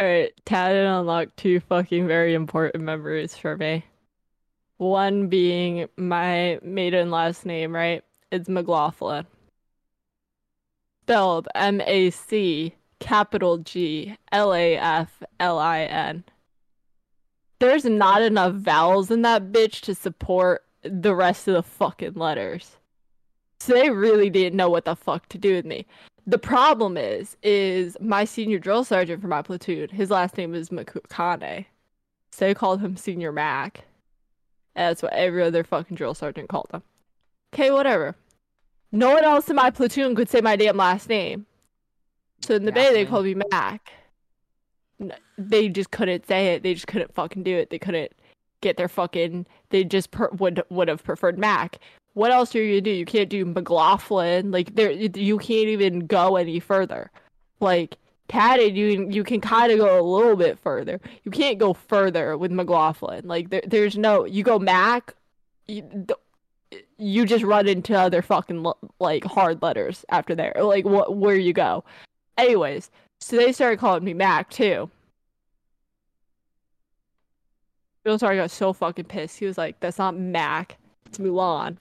Alright, 0.00 0.32
Tad 0.46 0.76
unlocked 0.76 1.36
two 1.36 1.60
fucking 1.60 2.06
very 2.06 2.32
important 2.32 2.82
memories 2.82 3.36
for 3.36 3.58
me. 3.58 3.84
One 4.78 5.28
being 5.28 5.88
my 5.98 6.58
maiden 6.62 7.10
last 7.10 7.44
name, 7.44 7.74
right? 7.74 8.02
It's 8.32 8.48
MacGlaflin. 8.48 9.26
Spelled 11.02 11.48
M 11.54 11.82
A 11.82 12.08
C 12.08 12.74
capital 12.98 13.58
G 13.58 14.16
L 14.32 14.54
A 14.54 14.78
F 14.78 15.22
L 15.38 15.58
I 15.58 15.80
N. 15.82 16.24
There's 17.58 17.84
not 17.84 18.22
enough 18.22 18.54
vowels 18.54 19.10
in 19.10 19.20
that 19.20 19.52
bitch 19.52 19.82
to 19.82 19.94
support 19.94 20.64
the 20.82 21.14
rest 21.14 21.46
of 21.46 21.52
the 21.52 21.62
fucking 21.62 22.14
letters. 22.14 22.78
So 23.58 23.74
they 23.74 23.90
really 23.90 24.30
didn't 24.30 24.56
know 24.56 24.70
what 24.70 24.86
the 24.86 24.96
fuck 24.96 25.28
to 25.28 25.36
do 25.36 25.56
with 25.56 25.66
me. 25.66 25.84
The 26.30 26.38
problem 26.38 26.96
is, 26.96 27.36
is 27.42 27.96
my 28.00 28.24
senior 28.24 28.60
drill 28.60 28.84
sergeant 28.84 29.20
for 29.20 29.26
my 29.26 29.42
platoon, 29.42 29.88
his 29.88 30.10
last 30.10 30.36
name 30.36 30.54
is 30.54 30.68
Makane. 30.68 31.66
So 32.30 32.44
they 32.44 32.54
called 32.54 32.80
him 32.80 32.96
Senior 32.96 33.32
Mac. 33.32 33.80
And 34.76 34.90
that's 34.90 35.02
what 35.02 35.12
every 35.12 35.42
other 35.42 35.64
fucking 35.64 35.96
drill 35.96 36.14
sergeant 36.14 36.48
called 36.48 36.68
him. 36.72 36.84
Okay, 37.52 37.72
whatever. 37.72 38.14
No 38.92 39.12
one 39.12 39.24
else 39.24 39.50
in 39.50 39.56
my 39.56 39.70
platoon 39.70 40.14
could 40.14 40.28
say 40.28 40.40
my 40.40 40.54
damn 40.54 40.76
last 40.76 41.08
name. 41.08 41.46
So 42.42 42.54
in 42.54 42.64
the 42.64 42.70
bay, 42.70 42.92
they 42.92 43.06
called 43.06 43.24
me 43.24 43.34
Mac. 43.50 43.90
They 45.36 45.68
just 45.68 45.90
couldn't 45.90 46.28
say 46.28 46.54
it. 46.54 46.62
They 46.62 46.74
just 46.74 46.86
couldn't 46.86 47.12
fucking 47.12 47.42
do 47.42 47.56
it. 47.56 47.70
They 47.70 47.78
couldn't 47.80 48.12
get 48.60 48.76
their 48.76 48.88
fucking. 48.88 49.46
They 49.70 49.82
just 49.82 50.12
per- 50.12 50.30
would 50.38 50.62
would 50.70 50.86
have 50.86 51.02
preferred 51.02 51.40
Mac. 51.40 51.80
What 52.14 52.32
else 52.32 52.54
are 52.54 52.62
you 52.62 52.72
gonna 52.72 52.80
do? 52.82 52.90
You 52.90 53.06
can't 53.06 53.28
do 53.28 53.44
MacGlaflin. 53.44 54.52
Like 54.52 54.74
there, 54.74 54.90
you 54.90 55.38
can't 55.38 55.68
even 55.68 56.06
go 56.06 56.36
any 56.36 56.60
further. 56.60 57.10
Like 57.60 57.96
Tatted, 58.28 58.76
you 58.76 59.08
you 59.10 59.24
can 59.24 59.40
kind 59.40 59.72
of 59.72 59.78
go 59.78 60.00
a 60.00 60.02
little 60.02 60.36
bit 60.36 60.58
further. 60.58 61.00
You 61.24 61.32
can't 61.32 61.58
go 61.58 61.72
further 61.72 62.36
with 62.36 62.52
MacGlaflin. 62.52 63.24
Like 63.24 63.50
there, 63.50 63.62
there's 63.66 63.98
no. 63.98 64.24
You 64.24 64.44
go 64.44 64.58
Mac, 64.58 65.14
you, 65.66 66.06
you 66.96 67.26
just 67.26 67.44
run 67.44 67.66
into 67.66 67.98
other 67.98 68.22
fucking 68.22 68.64
like 69.00 69.24
hard 69.24 69.60
letters 69.62 70.04
after 70.10 70.34
there. 70.34 70.54
Like 70.60 70.84
what 70.84 71.16
where 71.16 71.34
you 71.34 71.52
go. 71.52 71.82
Anyways, 72.38 72.90
so 73.20 73.36
they 73.36 73.52
started 73.52 73.80
calling 73.80 74.04
me 74.04 74.14
Mac 74.14 74.48
too. 74.50 74.88
Bill 78.04 78.16
Star 78.18 78.36
got 78.36 78.50
so 78.50 78.72
fucking 78.72 79.06
pissed. 79.06 79.38
He 79.40 79.46
was 79.46 79.58
like, 79.58 79.80
"That's 79.80 79.98
not 79.98 80.16
Mac. 80.16 80.78
It's 81.06 81.18
Mulan." 81.18 81.78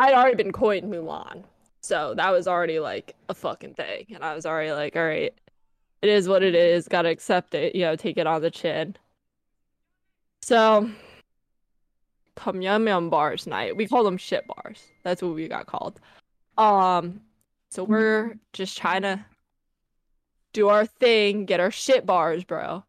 I'd 0.00 0.14
already 0.14 0.36
been 0.36 0.52
coined 0.52 0.92
Mulan, 0.92 1.44
so 1.80 2.14
that 2.16 2.30
was 2.30 2.48
already 2.48 2.80
like 2.80 3.14
a 3.28 3.34
fucking 3.34 3.74
thing, 3.74 4.06
and 4.14 4.24
I 4.24 4.34
was 4.34 4.46
already 4.46 4.72
like, 4.72 4.96
"All 4.96 5.04
right, 5.04 5.32
it 6.02 6.08
is 6.08 6.28
what 6.28 6.42
it 6.42 6.54
is. 6.54 6.88
Gotta 6.88 7.08
accept 7.10 7.54
it. 7.54 7.74
You 7.74 7.82
know, 7.82 7.96
take 7.96 8.18
it 8.18 8.26
on 8.26 8.42
the 8.42 8.50
chin." 8.50 8.96
So, 10.42 10.90
come 12.36 12.60
yum 12.62 12.86
yum 12.88 13.10
bars 13.10 13.46
night. 13.46 13.76
We 13.76 13.86
call 13.86 14.04
them 14.04 14.16
shit 14.16 14.46
bars. 14.46 14.82
That's 15.04 15.22
what 15.22 15.34
we 15.34 15.48
got 15.48 15.66
called. 15.66 16.00
Um, 16.58 17.20
so 17.70 17.84
we're 17.84 18.36
just 18.52 18.76
trying 18.76 19.02
to 19.02 19.24
do 20.52 20.68
our 20.68 20.84
thing, 20.86 21.46
get 21.46 21.60
our 21.60 21.70
shit 21.70 22.04
bars, 22.04 22.44
bro. 22.44 22.84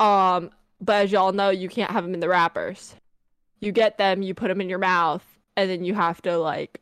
Um, 0.00 0.50
but 0.80 1.04
as 1.04 1.12
y'all 1.12 1.32
know, 1.32 1.50
you 1.50 1.68
can't 1.68 1.90
have 1.90 2.04
them 2.04 2.14
in 2.14 2.20
the 2.20 2.28
wrappers. 2.28 2.96
You 3.60 3.72
get 3.72 3.98
them, 3.98 4.22
you 4.22 4.34
put 4.34 4.48
them 4.48 4.60
in 4.60 4.68
your 4.68 4.78
mouth, 4.78 5.24
and 5.56 5.70
then 5.70 5.84
you 5.84 5.94
have 5.94 6.22
to 6.22 6.38
like 6.38 6.80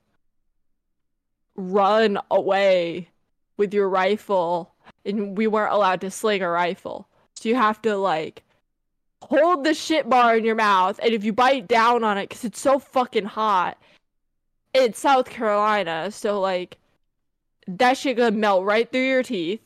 run 1.56 2.18
away 2.30 3.08
with 3.56 3.72
your 3.72 3.88
rifle. 3.88 4.72
And 5.06 5.36
we 5.36 5.46
weren't 5.46 5.72
allowed 5.72 6.00
to 6.02 6.10
sling 6.10 6.42
a 6.42 6.48
rifle, 6.48 7.08
so 7.34 7.48
you 7.48 7.54
have 7.54 7.80
to 7.82 7.96
like 7.96 8.42
hold 9.22 9.64
the 9.64 9.74
shit 9.74 10.08
bar 10.08 10.36
in 10.36 10.44
your 10.44 10.54
mouth, 10.54 10.98
and 11.02 11.12
if 11.12 11.24
you 11.24 11.32
bite 11.32 11.66
down 11.66 12.04
on 12.04 12.18
it, 12.18 12.28
because 12.28 12.44
it's 12.44 12.60
so 12.60 12.78
fucking 12.78 13.24
hot, 13.24 13.78
it's 14.74 14.98
South 14.98 15.28
Carolina, 15.28 16.10
so 16.10 16.40
like 16.40 16.78
that 17.66 17.96
shit 17.96 18.16
gonna 18.16 18.36
melt 18.36 18.64
right 18.64 18.90
through 18.90 19.06
your 19.06 19.22
teeth. 19.22 19.60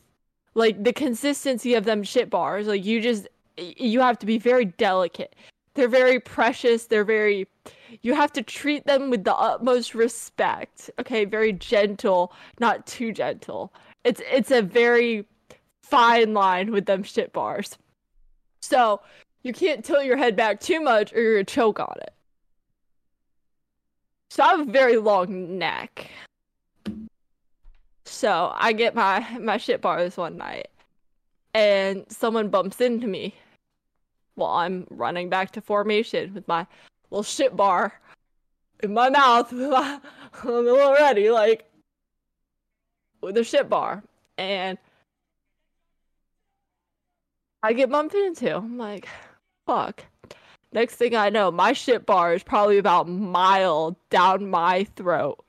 Like 0.55 0.83
the 0.83 0.93
consistency 0.93 1.73
of 1.75 1.85
them 1.85 2.03
shit 2.03 2.29
bars, 2.29 2.67
like 2.67 2.85
you 2.85 3.01
just 3.01 3.27
you 3.57 3.99
have 3.99 4.19
to 4.19 4.25
be 4.25 4.37
very 4.37 4.65
delicate. 4.65 5.35
They're 5.73 5.87
very 5.87 6.19
precious. 6.19 6.85
They're 6.85 7.05
very 7.05 7.47
you 8.01 8.13
have 8.15 8.31
to 8.33 8.41
treat 8.41 8.85
them 8.85 9.09
with 9.09 9.23
the 9.23 9.35
utmost 9.35 9.93
respect. 9.93 10.89
Okay, 10.99 11.25
very 11.25 11.53
gentle, 11.53 12.33
not 12.59 12.85
too 12.87 13.11
gentle. 13.11 13.73
It's 14.03 14.21
it's 14.31 14.51
a 14.51 14.61
very 14.61 15.25
fine 15.83 16.33
line 16.33 16.71
with 16.71 16.85
them 16.85 17.03
shit 17.03 17.33
bars. 17.33 17.77
So 18.61 19.01
you 19.43 19.53
can't 19.53 19.83
tilt 19.83 20.05
your 20.05 20.17
head 20.17 20.35
back 20.35 20.59
too 20.59 20.81
much 20.81 21.13
or 21.13 21.21
you're 21.21 21.35
gonna 21.35 21.45
choke 21.45 21.79
on 21.79 21.95
it. 22.01 22.13
So 24.29 24.43
I 24.43 24.49
have 24.49 24.67
a 24.67 24.71
very 24.71 24.97
long 24.97 25.57
neck. 25.57 26.07
So 28.05 28.51
I 28.55 28.73
get 28.73 28.95
my 28.95 29.25
my 29.39 29.57
shit 29.57 29.81
bars 29.81 30.17
one 30.17 30.37
night, 30.37 30.69
and 31.53 32.05
someone 32.09 32.49
bumps 32.49 32.81
into 32.81 33.07
me 33.07 33.35
while 34.35 34.55
I'm 34.55 34.87
running 34.89 35.29
back 35.29 35.51
to 35.51 35.61
formation 35.61 36.33
with 36.33 36.47
my 36.47 36.65
little 37.11 37.23
shit 37.23 37.55
bar 37.55 37.93
in 38.81 38.93
my 38.93 39.09
mouth, 39.09 39.51
I'm 40.43 40.93
ready, 40.93 41.29
like 41.29 41.65
with 43.21 43.37
a 43.37 43.43
shit 43.43 43.69
bar, 43.69 44.03
and 44.37 44.77
I 47.61 47.73
get 47.73 47.89
bumped 47.89 48.15
into. 48.15 48.55
I'm 48.55 48.77
like, 48.77 49.07
fuck. 49.65 50.05
Next 50.71 50.95
thing 50.95 51.15
I 51.15 51.29
know, 51.29 51.51
my 51.51 51.73
shit 51.73 52.05
bar 52.05 52.33
is 52.33 52.43
probably 52.43 52.77
about 52.77 53.07
a 53.07 53.09
mile 53.09 53.97
down 54.09 54.49
my 54.49 54.85
throat. 54.95 55.43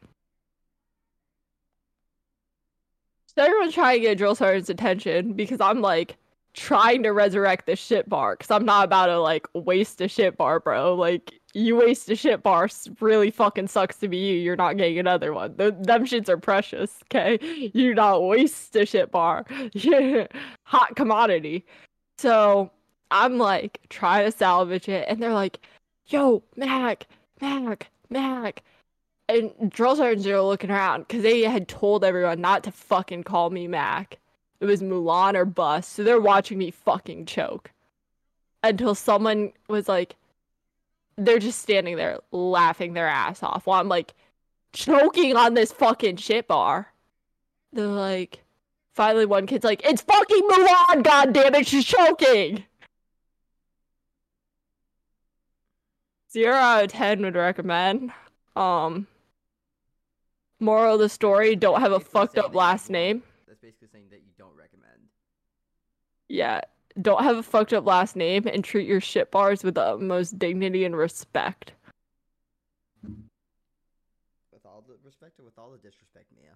So 3.26 3.44
everyone's 3.44 3.74
trying 3.74 4.00
to 4.00 4.08
get 4.08 4.18
drill 4.18 4.34
sergeant's 4.34 4.70
attention 4.70 5.34
because 5.34 5.60
I'm 5.60 5.80
like 5.80 6.16
trying 6.52 7.02
to 7.04 7.12
resurrect 7.12 7.66
the 7.66 7.76
shit 7.76 8.08
bar 8.08 8.34
because 8.34 8.50
I'm 8.50 8.64
not 8.64 8.86
about 8.86 9.06
to 9.06 9.20
like 9.20 9.46
waste 9.54 10.00
a 10.00 10.08
shit 10.08 10.36
bar, 10.36 10.58
bro. 10.58 10.94
Like 10.94 11.39
you 11.52 11.76
waste 11.76 12.08
a 12.10 12.16
shit 12.16 12.42
bar, 12.42 12.68
really 13.00 13.30
fucking 13.30 13.68
sucks 13.68 13.96
to 13.98 14.08
be 14.08 14.16
you. 14.18 14.38
You're 14.38 14.56
not 14.56 14.76
getting 14.76 14.98
another 14.98 15.32
one. 15.32 15.56
Th- 15.56 15.74
them 15.80 16.06
shits 16.06 16.28
are 16.28 16.36
precious, 16.36 16.98
okay? 17.04 17.70
You 17.74 17.94
not 17.94 18.22
waste 18.22 18.76
a 18.76 18.86
shit 18.86 19.10
bar. 19.10 19.44
Hot 20.64 20.96
commodity. 20.96 21.64
So 22.18 22.70
I'm 23.10 23.38
like 23.38 23.80
trying 23.88 24.30
to 24.30 24.36
salvage 24.36 24.88
it, 24.88 25.06
and 25.08 25.22
they're 25.22 25.34
like, 25.34 25.58
"Yo, 26.06 26.42
Mac, 26.56 27.06
Mac, 27.40 27.90
Mac." 28.08 28.62
And 29.28 29.52
drill 29.70 29.96
sergeants 29.96 30.26
are 30.26 30.40
looking 30.42 30.70
around 30.70 31.02
because 31.02 31.22
they 31.22 31.42
had 31.42 31.68
told 31.68 32.04
everyone 32.04 32.40
not 32.40 32.64
to 32.64 32.72
fucking 32.72 33.24
call 33.24 33.50
me 33.50 33.68
Mac. 33.68 34.18
It 34.60 34.66
was 34.66 34.82
Mulan 34.82 35.34
or 35.34 35.44
bust. 35.44 35.92
So 35.92 36.04
they're 36.04 36.20
watching 36.20 36.58
me 36.58 36.70
fucking 36.70 37.26
choke. 37.26 37.70
Until 38.62 38.94
someone 38.94 39.52
was 39.68 39.88
like, 39.88 40.16
they're 41.20 41.38
just 41.38 41.60
standing 41.60 41.96
there 41.96 42.18
laughing 42.32 42.94
their 42.94 43.06
ass 43.06 43.42
off 43.42 43.66
while 43.66 43.80
I'm 43.80 43.88
like 43.88 44.14
choking 44.72 45.36
on 45.36 45.54
this 45.54 45.72
fucking 45.72 46.16
shit 46.16 46.48
bar. 46.48 46.92
They're 47.72 47.86
like, 47.86 48.42
finally 48.94 49.26
one 49.26 49.46
kid's 49.46 49.64
like, 49.64 49.82
it's 49.84 50.02
fucking 50.02 50.42
Mulan, 50.42 51.02
god 51.04 51.32
damn 51.32 51.54
it, 51.54 51.66
she's 51.66 51.84
choking. 51.84 52.64
Zero 56.32 56.54
out 56.54 56.84
of 56.84 56.92
ten 56.92 57.22
would 57.22 57.34
recommend. 57.34 58.12
Um, 58.54 59.08
moral 60.60 60.94
of 60.94 61.00
the 61.00 61.08
story: 61.08 61.56
don't 61.56 61.80
have 61.80 61.90
a 61.90 61.98
fucked 61.98 62.38
up 62.38 62.54
last 62.54 62.88
name. 62.88 63.22
That's 63.48 63.58
basically 63.60 63.88
saying 63.92 64.04
that 64.10 64.20
you 64.20 64.30
don't 64.38 64.54
recommend. 64.56 65.08
Yeah, 66.28 66.60
don't 67.00 67.22
have 67.22 67.36
a 67.36 67.42
fucked 67.42 67.72
up 67.72 67.86
last 67.86 68.16
name 68.16 68.46
and 68.46 68.64
treat 68.64 68.88
your 68.88 69.00
shit 69.00 69.30
bars 69.30 69.62
with 69.62 69.74
the 69.74 69.82
utmost 69.82 70.38
dignity 70.38 70.84
and 70.84 70.96
respect. 70.96 71.72
With 74.52 74.64
all 74.64 74.84
the 74.86 74.94
respect 75.04 75.38
or 75.38 75.44
with 75.44 75.58
all 75.58 75.70
the 75.70 75.78
disrespect, 75.78 76.26
Mia? 76.36 76.50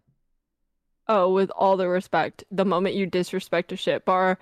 Oh, 1.09 1.33
with 1.33 1.51
all 1.51 1.77
the 1.77 1.89
respect, 1.89 2.45
the 2.51 2.65
moment 2.65 2.95
you 2.95 3.07
disrespect 3.07 3.73
a 3.73 3.77
shit 3.77 4.05
bar 4.05 4.39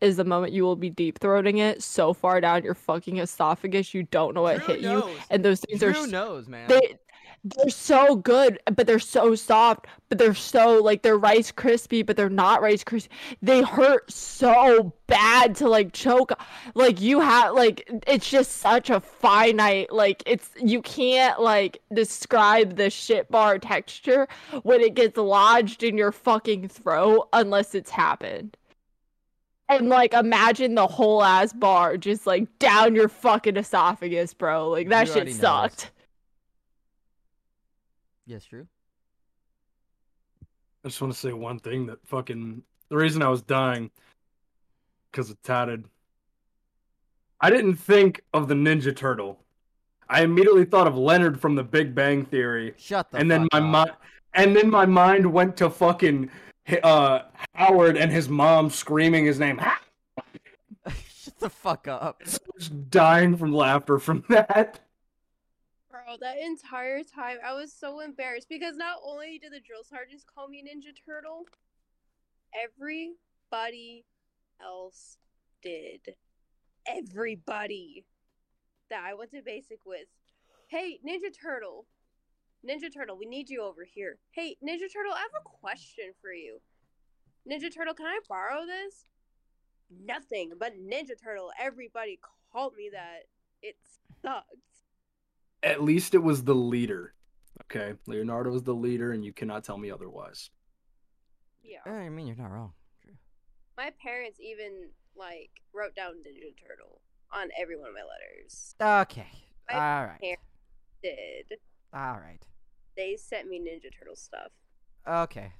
is 0.00 0.16
the 0.16 0.24
moment 0.24 0.52
you 0.52 0.62
will 0.62 0.76
be 0.76 0.90
deep 0.90 1.18
throating 1.18 1.58
it 1.58 1.82
so 1.82 2.12
far 2.12 2.40
down 2.40 2.62
your 2.62 2.74
fucking 2.74 3.16
esophagus 3.16 3.94
you 3.94 4.02
don't 4.04 4.34
know 4.34 4.42
what 4.42 4.58
Drew 4.58 4.74
hit 4.74 4.80
you. 4.82 5.08
And 5.30 5.44
those 5.44 5.60
things 5.60 5.82
are 5.82 5.92
Drew 5.92 6.02
s- 6.02 6.08
knows, 6.10 6.46
man. 6.48 6.68
they 6.68 6.98
they're 7.44 7.70
so 7.70 8.16
good, 8.16 8.58
but 8.74 8.86
they're 8.86 8.98
so 8.98 9.34
soft, 9.34 9.86
but 10.08 10.18
they're 10.18 10.34
so 10.34 10.82
like 10.82 11.02
they're 11.02 11.18
rice 11.18 11.50
crispy, 11.52 12.02
but 12.02 12.16
they're 12.16 12.28
not 12.28 12.60
rice 12.60 12.82
crispy. 12.82 13.14
They 13.40 13.62
hurt 13.62 14.10
so 14.10 14.92
bad 15.06 15.54
to 15.56 15.68
like 15.68 15.92
choke. 15.92 16.32
Like 16.74 17.00
you 17.00 17.20
have 17.20 17.54
like 17.54 17.88
it's 18.06 18.28
just 18.28 18.52
such 18.58 18.90
a 18.90 19.00
finite 19.00 19.92
like 19.92 20.22
it's 20.26 20.50
you 20.56 20.82
can't 20.82 21.40
like 21.40 21.80
describe 21.92 22.76
the 22.76 22.90
shit 22.90 23.30
bar 23.30 23.58
texture 23.58 24.26
when 24.62 24.80
it 24.80 24.94
gets 24.94 25.16
lodged 25.16 25.82
in 25.82 25.96
your 25.96 26.12
fucking 26.12 26.68
throat 26.68 27.28
unless 27.32 27.74
it's 27.74 27.90
happened. 27.90 28.56
And 29.68 29.88
like 29.88 30.14
imagine 30.14 30.74
the 30.74 30.86
whole 30.86 31.22
ass 31.22 31.52
bar 31.52 31.96
just 31.96 32.26
like 32.26 32.58
down 32.58 32.94
your 32.94 33.08
fucking 33.08 33.56
esophagus, 33.56 34.34
bro. 34.34 34.68
Like 34.68 34.88
that 34.88 35.08
You 35.08 35.12
shit 35.12 35.32
sucked. 35.32 35.90
Yes, 38.26 38.44
true. 38.44 38.66
I 40.84 40.88
just 40.88 41.00
want 41.00 41.12
to 41.12 41.18
say 41.18 41.32
one 41.32 41.58
thing 41.58 41.86
that 41.86 41.98
fucking 42.06 42.62
the 42.88 42.96
reason 42.96 43.22
I 43.22 43.28
was 43.28 43.42
dying 43.42 43.90
because 45.10 45.30
of 45.30 45.40
tatted. 45.42 45.86
I 47.40 47.50
didn't 47.50 47.76
think 47.76 48.22
of 48.32 48.48
the 48.48 48.54
Ninja 48.54 48.94
Turtle. 48.96 49.38
I 50.08 50.22
immediately 50.22 50.64
thought 50.64 50.86
of 50.86 50.96
Leonard 50.96 51.40
from 51.40 51.56
The 51.56 51.64
Big 51.64 51.94
Bang 51.94 52.24
Theory, 52.24 52.74
Shut 52.78 53.10
the 53.10 53.18
and 53.18 53.28
then 53.30 53.48
fuck 53.50 53.52
my 53.52 53.58
up. 53.58 53.64
mind, 53.64 53.90
and 54.34 54.56
then 54.56 54.70
my 54.70 54.86
mind 54.86 55.30
went 55.32 55.56
to 55.58 55.68
fucking 55.68 56.30
uh 56.82 57.20
Howard 57.54 57.96
and 57.96 58.10
his 58.12 58.28
mom 58.28 58.70
screaming 58.70 59.24
his 59.24 59.40
name. 59.40 59.60
Shut 60.88 61.38
the 61.40 61.50
fuck 61.50 61.88
up. 61.88 62.22
Just 62.24 62.90
dying 62.90 63.36
from 63.36 63.52
laughter 63.52 63.98
from 63.98 64.24
that. 64.28 64.80
That 66.06 66.38
entire 66.38 67.02
time 67.02 67.38
I 67.44 67.52
was 67.52 67.72
so 67.72 68.00
embarrassed 68.00 68.48
because 68.48 68.76
not 68.76 68.98
only 69.04 69.38
did 69.38 69.52
the 69.52 69.60
drill 69.60 69.82
sergeants 69.82 70.24
call 70.24 70.48
me 70.48 70.62
Ninja 70.62 70.94
Turtle, 71.04 71.44
everybody 72.54 74.04
else 74.62 75.18
did. 75.62 76.14
Everybody 76.86 78.04
that 78.88 79.02
I 79.04 79.14
went 79.14 79.32
to 79.32 79.42
basic 79.44 79.80
with. 79.84 80.06
Hey, 80.68 81.00
Ninja 81.06 81.34
Turtle. 81.38 81.86
Ninja 82.66 82.92
Turtle, 82.92 83.18
we 83.18 83.26
need 83.26 83.50
you 83.50 83.62
over 83.62 83.84
here. 83.84 84.16
Hey, 84.30 84.56
Ninja 84.66 84.90
Turtle, 84.90 85.12
I 85.12 85.18
have 85.18 85.42
a 85.44 85.48
question 85.48 86.12
for 86.22 86.32
you. 86.32 86.60
Ninja 87.50 87.74
Turtle, 87.74 87.94
can 87.94 88.06
I 88.06 88.20
borrow 88.28 88.64
this? 88.64 89.04
Nothing 90.04 90.52
but 90.58 90.72
Ninja 90.78 91.20
Turtle. 91.22 91.50
Everybody 91.60 92.20
called 92.52 92.74
me 92.76 92.90
that. 92.92 93.24
It 93.60 93.76
sucked. 94.22 94.75
At 95.62 95.82
least 95.82 96.14
it 96.14 96.18
was 96.22 96.44
the 96.44 96.54
leader. 96.54 97.14
Okay, 97.64 97.94
Leonardo 98.06 98.50
was 98.50 98.62
the 98.62 98.74
leader, 98.74 99.12
and 99.12 99.24
you 99.24 99.32
cannot 99.32 99.64
tell 99.64 99.78
me 99.78 99.90
otherwise. 99.90 100.50
Yeah. 101.62 101.90
I 101.90 102.08
mean, 102.10 102.26
you're 102.26 102.36
not 102.36 102.50
wrong. 102.52 102.72
My 103.76 103.90
parents 104.02 104.38
even 104.40 104.90
like 105.16 105.50
wrote 105.74 105.94
down 105.94 106.12
Ninja 106.14 106.54
Turtle 106.62 107.00
on 107.32 107.48
every 107.58 107.76
one 107.78 107.88
of 107.88 107.94
my 107.94 108.02
letters. 108.02 108.74
Okay. 108.80 109.26
I 109.68 109.74
All 109.74 110.06
right. 110.06 110.20
can't- 110.20 110.40
Did 111.02 111.58
All 111.92 112.14
right. 112.20 112.40
they 112.96 113.16
sent 113.16 113.48
me 113.48 113.58
Ninja 113.58 113.90
Turtle 113.98 114.14
stuff? 114.16 114.52
Okay. 115.08 115.52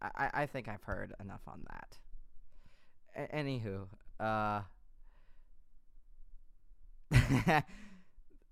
I, 0.00 0.10
I- 0.16 0.42
I 0.42 0.46
think 0.46 0.68
I've 0.68 0.82
heard 0.84 1.12
enough 1.20 1.42
on 1.46 1.64
that. 1.70 1.98
A- 3.16 3.36
anywho, 3.36 3.88
uh, 4.20 4.62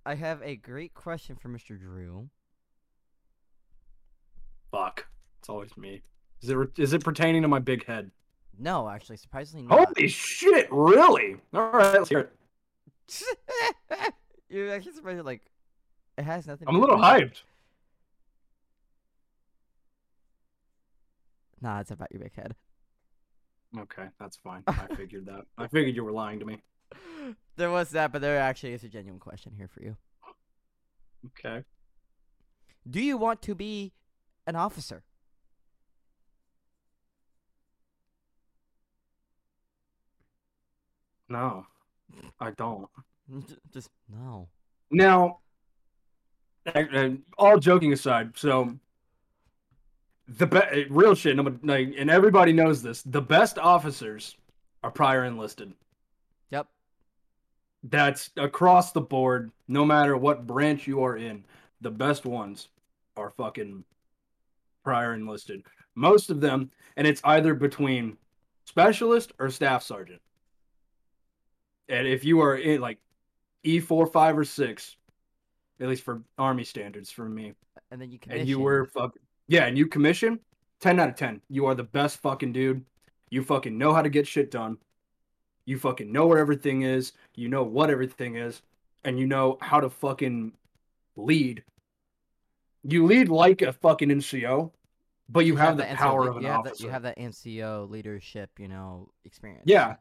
I 0.05 0.15
have 0.15 0.43
a 0.43 0.57
great 0.57 0.95
question 0.95 1.37
for 1.37 1.49
Mr. 1.49 1.79
Drew. 1.79 2.29
Fuck, 4.71 5.07
it's 5.39 5.49
always 5.49 5.77
me. 5.77 6.03
Is 6.43 6.51
it 6.51 6.57
is 6.77 6.93
it 6.93 7.05
pertaining 7.05 7.43
to 7.43 7.49
my 7.49 7.59
big 7.59 7.85
head? 7.87 8.11
No, 8.59 8.89
actually, 8.89 9.17
surprisingly 9.17 9.67
not. 9.67 9.87
Holy 9.87 10.09
shit! 10.09 10.69
Really? 10.71 11.37
All 11.55 11.71
right, 11.71 11.95
let's 11.95 12.09
hear 12.09 12.21
it. 12.21 12.33
You're 14.49 14.73
actually 14.73 14.93
surprised. 14.93 15.25
Like, 15.25 15.43
it 16.17 16.25
has 16.25 16.47
nothing. 16.47 16.69
I'm 16.69 16.77
a 16.77 16.81
little 16.81 16.99
hyped. 16.99 17.43
Nah, 21.61 21.81
it's 21.81 21.91
about 21.91 22.13
your 22.13 22.21
big 22.21 22.35
head. 22.35 22.55
Okay, 23.77 24.07
that's 24.19 24.37
fine. 24.37 24.63
I 24.67 24.87
figured 24.95 25.27
that. 25.27 25.45
I 25.59 25.67
figured 25.67 25.95
you 25.95 26.05
were 26.05 26.13
lying 26.13 26.39
to 26.39 26.45
me. 26.45 26.63
There 27.57 27.70
was 27.70 27.91
that, 27.91 28.12
but 28.12 28.20
there 28.20 28.39
actually 28.39 28.72
is 28.72 28.84
a 28.84 28.89
genuine 28.89 29.20
question 29.20 29.53
here 29.57 29.68
for 29.68 29.82
you. 29.82 29.97
Okay. 31.26 31.64
Do 32.89 33.01
you 33.01 33.16
want 33.16 33.43
to 33.43 33.55
be 33.55 33.93
an 34.47 34.57
officer? 34.57 35.03
No, 41.28 41.66
I 42.41 42.53
don't. 42.53 42.89
Just 43.72 43.91
no. 44.09 44.49
Now, 44.91 45.41
all 47.36 47.59
joking 47.59 47.93
aside, 47.93 48.32
so 48.36 48.74
the 50.28 50.47
be- 50.47 50.57
eh, 50.57 50.84
real 50.89 51.14
shit, 51.14 51.39
and 51.39 52.11
everybody 52.11 52.53
knows 52.53 52.82
this. 52.82 53.03
The 53.03 53.20
best 53.20 53.59
officers 53.59 54.36
are 54.82 54.91
prior 54.91 55.24
enlisted. 55.24 55.72
Yep. 56.51 56.66
That's 57.85 58.31
across 58.37 58.93
the 58.93 59.01
board, 59.01 59.51
no 59.68 59.85
matter 59.85 60.16
what 60.16 60.47
branch 60.47 60.87
you 60.87 61.03
are 61.05 61.16
in. 61.16 61.45
The 61.81 61.91
best 61.91 62.26
ones 62.26 62.68
are 63.16 63.31
fucking 63.31 63.85
prior 64.85 65.14
enlisted. 65.14 65.62
Most 65.95 66.31
of 66.31 66.41
them, 66.41 66.70
and 66.97 67.07
it's 67.07 67.20
either 67.24 67.55
between 67.55 68.16
specialist 68.66 69.33
or 69.39 69.49
staff 69.51 69.83
sergeant. 69.83 70.20
And 71.89 72.07
if 72.07 72.24
you 72.24 72.41
are 72.41 72.57
in 72.57 72.81
like 72.81 72.99
E 73.62 73.81
four, 73.81 74.07
five, 74.07 74.37
or 74.37 74.45
six, 74.45 74.97
at 75.81 75.89
least 75.89 76.03
for 76.03 76.22
army 76.37 76.64
standards 76.64 77.11
for 77.11 77.29
me, 77.29 77.55
And 77.91 78.01
then 78.01 78.11
you 78.11 78.18
can. 78.18 78.33
and 78.33 78.49
you 78.49 78.59
were 78.59 78.87
fuck 78.87 79.14
yeah, 79.47 79.66
and 79.66 79.79
you 79.79 79.87
commission 79.87 80.41
ten 80.81 80.99
out 81.01 81.09
of 81.09 81.14
ten. 81.16 81.41
You 81.49 81.66
are 81.66 81.74
the 81.74 81.85
best 81.85 82.18
fucking 82.18 82.53
dude. 82.53 82.85
You 83.31 83.43
fucking 83.43 83.76
know 83.76 83.93
how 83.93 84.03
to 84.03 84.09
get 84.11 84.26
shit 84.26 84.51
done. 84.51 84.79
You 85.69 85.79
fucking 85.79 86.11
know 86.11 86.27
where 86.27 86.39
everything 86.39 86.81
is. 86.81 87.12
You 87.35 87.51
know 87.51 87.62
what 87.62 87.91
everything 87.91 88.37
is, 88.37 88.62
and 89.05 89.19
you 89.19 89.27
know 89.27 89.59
how 89.61 89.81
to 89.81 89.91
fucking 89.91 90.53
lead. 91.14 91.62
You 92.85 93.05
lead 93.05 93.29
like 93.29 93.61
a 93.61 93.75
fucking 93.75 94.09
NCO, 94.09 94.71
but 95.29 95.45
you 95.45 95.57
have 95.57 95.77
the 95.77 95.83
NCO 95.83 95.97
power 95.97 96.31
of 96.31 96.39
an 96.39 96.45
you 96.45 96.49
officer. 96.49 96.75
The, 96.75 96.85
you 96.85 96.89
have 96.89 97.03
that 97.03 97.19
NCO 97.19 97.91
leadership, 97.91 98.49
you 98.59 98.66
know, 98.66 99.11
experience. 99.27 99.64
Yeah. 99.66 99.97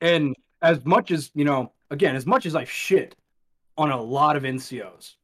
And 0.00 0.34
as 0.60 0.84
much 0.84 1.12
as, 1.12 1.30
you 1.34 1.44
know, 1.44 1.70
again, 1.92 2.16
as 2.16 2.26
much 2.26 2.44
as 2.44 2.56
I 2.56 2.64
shit 2.64 3.14
on 3.78 3.92
a 3.92 4.02
lot 4.02 4.34
of 4.34 4.42
NCOs, 4.42 5.14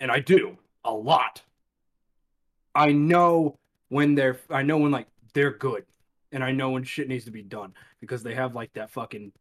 and 0.00 0.10
I 0.10 0.18
do 0.18 0.58
a 0.84 0.92
lot, 0.92 1.40
I 2.74 2.90
know 2.90 3.60
when 3.90 4.16
they're, 4.16 4.40
I 4.50 4.62
know 4.62 4.78
when 4.78 4.90
like 4.90 5.06
they're 5.34 5.52
good, 5.52 5.84
and 6.32 6.44
I 6.44 6.52
know 6.52 6.70
when 6.70 6.84
shit 6.84 7.08
needs 7.08 7.24
to 7.24 7.30
be 7.30 7.42
done 7.42 7.74
because 8.00 8.22
they 8.22 8.34
have 8.34 8.54
like 8.54 8.72
that 8.74 8.90
fucking, 8.90 9.32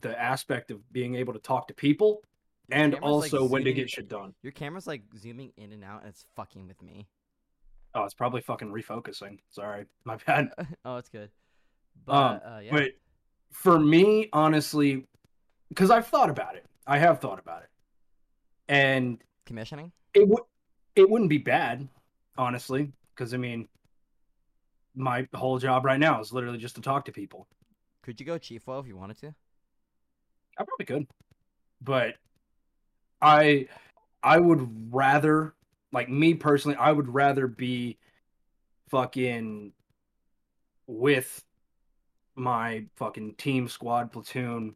the 0.00 0.20
aspect 0.20 0.70
of 0.70 0.92
being 0.92 1.14
able 1.14 1.32
to 1.32 1.38
talk 1.38 1.68
to 1.68 1.74
people 1.74 2.22
Your 2.68 2.78
and 2.78 2.92
camera's, 2.94 3.02
like, 3.02 3.32
also 3.34 3.48
when 3.48 3.64
to 3.64 3.72
get 3.72 3.90
shit 3.90 4.08
done. 4.08 4.34
Your 4.42 4.52
camera's 4.52 4.86
like 4.86 5.02
zooming 5.18 5.52
in 5.56 5.72
and 5.72 5.84
out, 5.84 6.00
and 6.02 6.10
it's 6.10 6.26
fucking 6.36 6.66
with 6.66 6.80
me. 6.82 7.06
Oh, 7.94 8.04
it's 8.04 8.14
probably 8.14 8.40
fucking 8.40 8.68
refocusing. 8.68 9.38
Sorry, 9.50 9.86
my 10.04 10.16
bad. 10.26 10.50
oh, 10.84 10.96
it's 10.96 11.08
good. 11.08 11.30
But 12.04 12.12
Um, 12.12 12.40
uh, 12.44 12.58
yeah. 12.60 12.70
But 12.72 12.90
for 13.50 13.78
me, 13.78 14.28
honestly, 14.32 15.06
because 15.68 15.90
I've 15.90 16.06
thought 16.06 16.30
about 16.30 16.54
it, 16.56 16.64
I 16.86 16.98
have 16.98 17.20
thought 17.20 17.38
about 17.38 17.62
it, 17.62 17.68
and 18.68 19.18
commissioning. 19.46 19.92
it 20.14 20.28
would 20.28 20.42
it 20.94 21.08
wouldn't 21.08 21.30
be 21.30 21.38
bad, 21.38 21.88
honestly, 22.36 22.92
because 23.14 23.34
I 23.34 23.36
mean, 23.36 23.68
my 25.02 25.26
whole 25.34 25.58
job 25.58 25.84
right 25.84 25.98
now 26.00 26.20
is 26.20 26.32
literally 26.32 26.58
just 26.58 26.74
to 26.76 26.80
talk 26.80 27.04
to 27.06 27.12
people. 27.12 27.48
Could 28.02 28.20
you 28.20 28.26
go 28.26 28.38
chief 28.38 28.66
well 28.66 28.80
if 28.80 28.86
you 28.86 28.96
wanted 28.96 29.18
to? 29.20 29.34
I 30.58 30.64
probably 30.64 30.86
could, 30.86 31.06
but 31.80 32.14
I 33.22 33.68
I 34.22 34.38
would 34.38 34.92
rather 34.92 35.54
like 35.92 36.08
me 36.08 36.34
personally, 36.34 36.76
I 36.76 36.92
would 36.92 37.08
rather 37.08 37.46
be 37.46 37.98
fucking 38.90 39.72
with 40.86 41.42
my 42.36 42.84
fucking 42.96 43.34
team 43.34 43.68
squad 43.68 44.12
platoon 44.12 44.74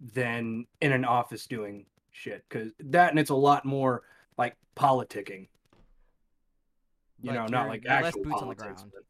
than 0.00 0.66
in 0.80 0.92
an 0.92 1.04
office 1.04 1.46
doing 1.46 1.86
shit 2.10 2.44
because 2.48 2.70
that 2.80 3.10
and 3.10 3.18
it's 3.18 3.30
a 3.30 3.34
lot 3.34 3.64
more 3.64 4.02
like 4.38 4.56
politicking 4.76 5.48
you 7.22 7.30
Like, 7.32 7.34
know 7.40 7.46
not 7.46 7.68
like 7.68 7.86
actual 7.86 8.22
boots 8.22 8.42
on 8.42 8.48
the 8.50 8.54
ground. 8.54 8.92
but- 8.92 9.02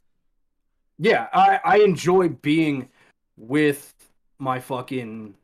yeah 0.98 1.26
I, 1.32 1.60
I 1.64 1.76
enjoy 1.78 2.28
being 2.28 2.88
with 3.36 3.94
my 4.38 4.60
fucking 4.60 5.34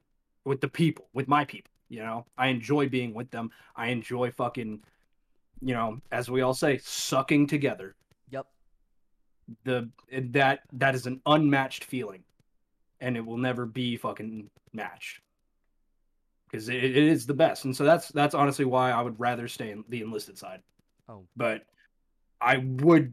with 0.45 0.61
the 0.61 0.69
people 0.69 1.09
with 1.13 1.29
my 1.29 1.45
people 1.45 1.73
you 1.93 1.99
know? 1.99 2.25
I 2.39 2.49
enjoy 2.49 2.89
being 2.89 3.13
with 3.13 3.31
them. 3.31 3.51
I 3.77 3.89
enjoy 3.89 4.31
fucking 4.31 4.81
you 5.61 5.75
know 5.75 6.01
as 6.11 6.31
we 6.31 6.41
all 6.41 6.55
say 6.55 6.79
sucking 6.79 7.47
together. 7.47 7.95
Yep. 8.31 8.47
the 9.65 9.91
that 10.31 10.61
that 10.73 10.95
is 10.95 11.07
an 11.07 11.21
unmatched 11.27 11.85
feeling. 11.85 12.25
And 13.03 13.17
it 13.17 13.27
will 13.27 13.37
never 13.37 13.67
be 13.67 13.97
fucking 13.97 14.49
matched. 14.73 15.21
Because 16.49 16.71
it, 16.71 16.83
it 16.83 16.97
is 16.97 17.27
the 17.27 17.35
best. 17.35 17.67
And 17.67 17.77
so 17.77 17.85
that's 17.85 18.09
that's 18.09 18.35
honestly 18.35 18.65
why 18.65 18.91
i 18.91 19.03
would 19.03 19.21
rather 19.21 19.47
stay 19.47 19.71
in 19.71 19.85
the 19.91 20.01
enlisted 20.01 20.39
side. 20.39 20.63
Oh, 21.11 21.25
but 21.37 21.67
i 22.41 22.57
would 22.57 23.13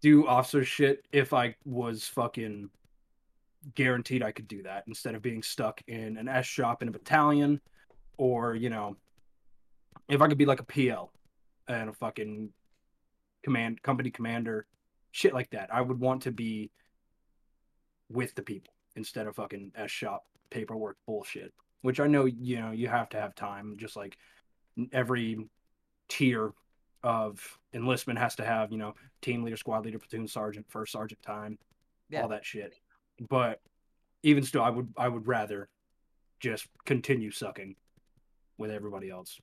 do 0.00 0.26
officer 0.26 0.64
shit 0.64 1.04
if 1.12 1.32
i 1.32 1.54
was 1.64 2.04
fucking 2.04 2.68
guaranteed 3.74 4.22
i 4.22 4.32
could 4.32 4.48
do 4.48 4.62
that 4.62 4.84
instead 4.86 5.14
of 5.14 5.22
being 5.22 5.42
stuck 5.42 5.80
in 5.86 6.16
an 6.16 6.28
s 6.28 6.46
shop 6.46 6.82
in 6.82 6.88
a 6.88 6.92
battalion 6.92 7.60
or 8.16 8.54
you 8.54 8.70
know 8.70 8.96
if 10.08 10.20
i 10.20 10.28
could 10.28 10.38
be 10.38 10.46
like 10.46 10.60
a 10.60 10.64
pl 10.64 11.12
and 11.68 11.90
a 11.90 11.92
fucking 11.92 12.50
command 13.42 13.82
company 13.82 14.10
commander 14.10 14.66
shit 15.12 15.34
like 15.34 15.50
that. 15.50 15.72
I 15.72 15.80
would 15.80 15.98
want 15.98 16.22
to 16.22 16.30
be 16.30 16.70
with 18.10 18.34
the 18.34 18.42
people 18.42 18.72
instead 18.96 19.26
of 19.26 19.36
fucking 19.36 19.72
s 19.76 19.90
shop 19.90 20.24
paperwork 20.50 20.96
bullshit 21.06 21.54
which 21.82 22.00
i 22.00 22.08
know 22.08 22.24
you 22.24 22.58
know 22.58 22.72
you 22.72 22.88
have 22.88 23.08
to 23.08 23.20
have 23.20 23.36
time 23.36 23.76
just 23.78 23.94
like 23.94 24.16
every 24.92 25.38
tier 26.08 26.50
of 27.02 27.58
enlistment 27.72 28.18
has 28.18 28.34
to 28.36 28.44
have 28.44 28.70
you 28.72 28.78
know 28.78 28.94
team 29.22 29.42
leader 29.42 29.56
squad 29.56 29.84
leader 29.84 29.98
platoon 29.98 30.26
sergeant 30.28 30.66
first 30.68 30.92
sergeant 30.92 31.20
time 31.22 31.58
Yeah. 32.10 32.22
all 32.22 32.28
that 32.28 32.44
shit. 32.44 32.74
But 33.28 33.60
even 34.22 34.42
still 34.44 34.62
i 34.62 34.68
would 34.70 34.92
i 34.98 35.08
would 35.08 35.26
rather 35.26 35.68
just 36.40 36.66
continue 36.84 37.30
sucking 37.30 37.74
with 38.58 38.70
everybody 38.70 39.08
else. 39.10 39.40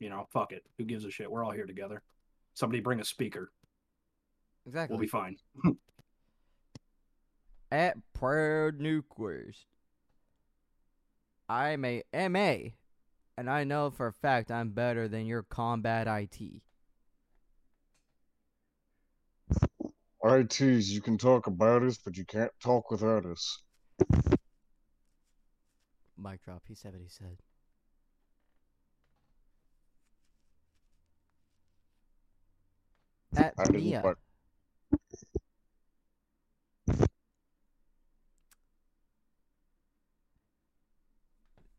You 0.00 0.08
know 0.10 0.26
fuck 0.32 0.52
it. 0.52 0.64
Who 0.78 0.84
gives 0.84 1.04
a 1.04 1.10
shit? 1.10 1.30
We're 1.30 1.44
all 1.44 1.50
here 1.52 1.66
together. 1.66 2.02
Somebody 2.54 2.80
bring 2.80 3.00
a 3.00 3.04
speaker. 3.04 3.50
Exactly. 4.66 4.94
we'll 4.94 5.00
be 5.00 5.08
fine. 5.08 5.36
At 7.70 7.96
Proud 8.12 8.78
Nuke 8.78 9.18
Waste, 9.18 9.66
I'm 11.48 11.84
a 11.84 12.02
MA, 12.12 12.70
and 13.36 13.50
I 13.50 13.64
know 13.64 13.90
for 13.90 14.06
a 14.06 14.12
fact 14.12 14.50
I'm 14.52 14.70
better 14.70 15.08
than 15.08 15.26
your 15.26 15.42
combat 15.42 16.06
IT. 16.06 16.62
ITs, 20.24 20.88
you 20.88 21.00
can 21.02 21.18
talk 21.18 21.46
about 21.46 21.82
us, 21.82 21.98
but 21.98 22.16
you 22.16 22.24
can't 22.24 22.50
talk 22.62 22.90
without 22.90 23.26
us. 23.26 23.62
Mic 26.16 26.42
drop. 26.44 26.62
He 26.66 26.74
said 26.74 26.92
what 26.92 27.02
he 27.02 27.08
said. 27.08 27.36
At 33.36 33.54
I 33.58 33.70
Mia. 33.72 34.00
fuck- 34.02 34.18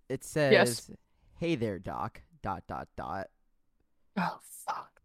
It 0.09 0.23
says, 0.23 0.51
Yes. 0.51 0.91
"Hey 1.39 1.55
there, 1.55 1.79
Doc." 1.79 2.21
Dot 2.41 2.65
dot 2.67 2.87
dot. 2.95 3.29
Oh 4.17 4.39
fuck. 4.43 5.01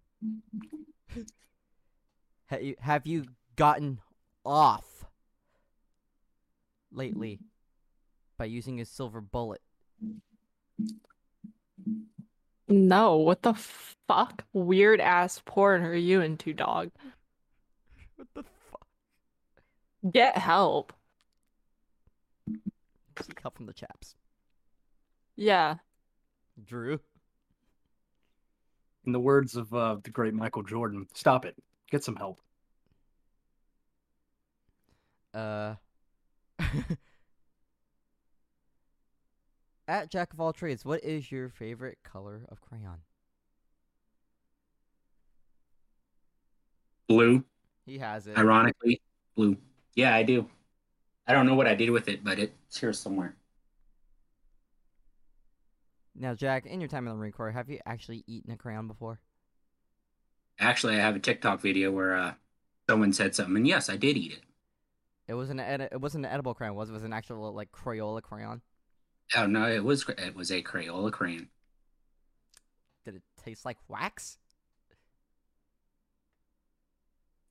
Ha- 2.50 2.56
you- 2.56 2.76
have 2.80 3.06
you 3.06 3.26
gotten 3.56 4.00
off 4.44 5.04
lately 6.92 7.38
by 8.38 8.44
using 8.46 8.80
a 8.80 8.84
silver 8.84 9.20
bullet? 9.20 9.62
No, 12.68 13.16
what 13.16 13.42
the 13.42 13.54
fuck? 13.54 14.44
Weird 14.52 15.00
ass 15.00 15.42
porn 15.44 15.82
are 15.82 15.94
you 15.94 16.20
into, 16.20 16.52
dog? 16.52 16.90
What 18.16 18.28
the 18.34 18.42
fuck? 18.42 18.86
Get 20.10 20.36
help. 20.38 20.92
Seek 23.20 23.40
help 23.42 23.56
from 23.56 23.66
the 23.66 23.72
chaps. 23.72 24.14
Yeah. 25.36 25.76
Drew. 26.64 27.00
in 29.06 29.12
the 29.12 29.20
words 29.20 29.56
of 29.56 29.72
uh, 29.72 29.96
the 30.04 30.10
great 30.10 30.34
michael 30.34 30.62
jordan 30.62 31.06
stop 31.14 31.46
it 31.46 31.56
get 31.90 32.04
some 32.04 32.16
help 32.16 32.40
Uh. 35.34 35.74
At 39.88 40.10
Jack 40.10 40.32
of 40.32 40.40
all 40.40 40.52
trades, 40.52 40.84
what 40.84 41.02
is 41.04 41.30
your 41.32 41.48
favorite 41.48 41.98
color 42.04 42.44
of 42.48 42.60
crayon? 42.60 42.98
Blue, 47.08 47.44
He 47.86 47.98
has 47.98 48.26
it. 48.28 48.36
ironically, 48.38 49.00
blue. 49.34 49.56
Yeah, 49.96 50.14
I 50.14 50.22
do. 50.22 50.48
I 51.26 51.32
don't 51.32 51.46
know 51.46 51.54
what 51.56 51.66
I 51.66 51.74
did 51.74 51.90
with 51.90 52.08
it, 52.08 52.22
but 52.22 52.38
it's 52.38 52.78
here 52.78 52.92
somewhere. 52.92 53.36
Now, 56.14 56.34
Jack, 56.34 56.66
in 56.66 56.80
your 56.80 56.88
time 56.88 57.06
in 57.06 57.12
the 57.12 57.16
Marine 57.18 57.32
Corps, 57.32 57.50
have 57.50 57.68
you 57.68 57.80
actually 57.86 58.22
eaten 58.26 58.52
a 58.52 58.56
crayon 58.56 58.86
before? 58.86 59.20
Actually, 60.60 60.96
I 60.96 61.00
have 61.00 61.16
a 61.16 61.20
TikTok 61.20 61.60
video 61.60 61.90
where 61.90 62.14
uh, 62.14 62.34
someone 62.88 63.12
said 63.14 63.34
something, 63.34 63.56
and 63.56 63.66
yes, 63.66 63.88
I 63.88 63.96
did 63.96 64.16
eat 64.18 64.32
it. 64.32 64.42
It 65.26 65.34
wasn't 65.34 65.60
an 65.60 65.74
edi- 65.80 65.88
it 65.90 66.00
wasn't 66.00 66.26
an 66.26 66.32
edible 66.32 66.54
crayon, 66.54 66.74
was 66.74 66.90
it? 66.90 66.92
It 66.92 66.94
was 66.94 67.04
an 67.04 67.12
actual 67.14 67.52
like 67.52 67.72
Crayola 67.72 68.20
crayon. 68.22 68.60
Oh 69.36 69.46
no, 69.46 69.66
it 69.70 69.82
was 69.84 70.06
it 70.18 70.34
was 70.34 70.50
a 70.50 70.62
Crayola 70.62 71.10
crayon. 71.12 71.48
Did 73.04 73.16
it 73.16 73.22
taste 73.42 73.64
like 73.64 73.78
wax? 73.88 74.38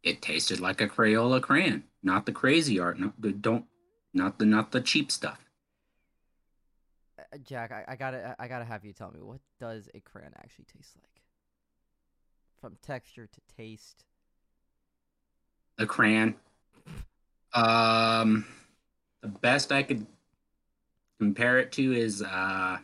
It 0.04 0.22
tasted 0.22 0.60
like 0.60 0.80
a 0.80 0.88
Crayola 0.88 1.42
crayon, 1.42 1.84
not 2.04 2.26
the 2.26 2.32
Cra-Z-Art. 2.32 3.00
No, 3.00 3.14
the- 3.18 3.32
don't, 3.32 3.66
not 4.14 4.40
the 4.40 4.46
not 4.46 4.72
the 4.72 4.82
cheap 4.82 5.12
stuff. 5.12 5.40
Uh, 7.18 7.38
Jack, 7.44 7.72
I, 7.72 7.86
I 7.88 7.96
gotta 7.96 8.36
I 8.40 8.48
gotta 8.48 8.66
have 8.66 8.86
you 8.86 8.94
tell 8.94 9.12
me 9.12 9.22
what 9.22 9.40
does 9.60 9.90
a 9.94 10.00
crayon 10.00 10.34
actually 10.38 10.66
taste 10.66 10.96
like? 10.98 11.19
From 12.60 12.78
texture 12.82 13.26
to 13.26 13.56
taste. 13.56 14.04
The 15.78 15.86
crayon. 15.86 16.36
Um, 17.54 18.46
the 19.22 19.30
best 19.30 19.72
I 19.72 19.82
could 19.84 20.06
compare 21.20 21.58
it 21.60 21.72
to 21.74 21.94
is 21.94 22.22
uh 22.22 22.78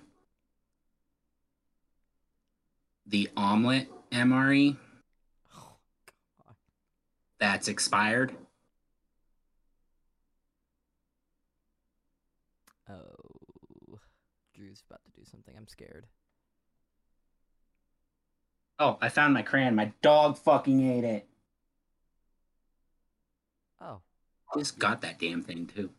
the 3.08 3.30
omelet 3.36 3.90
MRE. 4.12 4.78
Oh, 5.56 5.76
that's 7.40 7.68
expired. 7.68 8.34
Oh, 12.90 14.00
Drew's 14.54 14.84
about 14.90 15.04
to 15.06 15.12
do 15.12 15.26
something. 15.26 15.54
I'm 15.58 15.68
scared. 15.68 16.06
Oh, 18.78 18.98
I 19.02 19.10
found 19.10 19.34
my 19.34 19.42
crayon. 19.42 19.76
My 19.76 19.92
dog 20.02 20.38
fucking 20.38 20.92
ate 20.92 21.04
it. 21.06 21.28
Oh, 23.80 24.02
Just 24.58 24.80
got 24.80 25.02
that 25.02 25.20
damn 25.20 25.42
thing 25.44 25.68
too. 25.68 25.90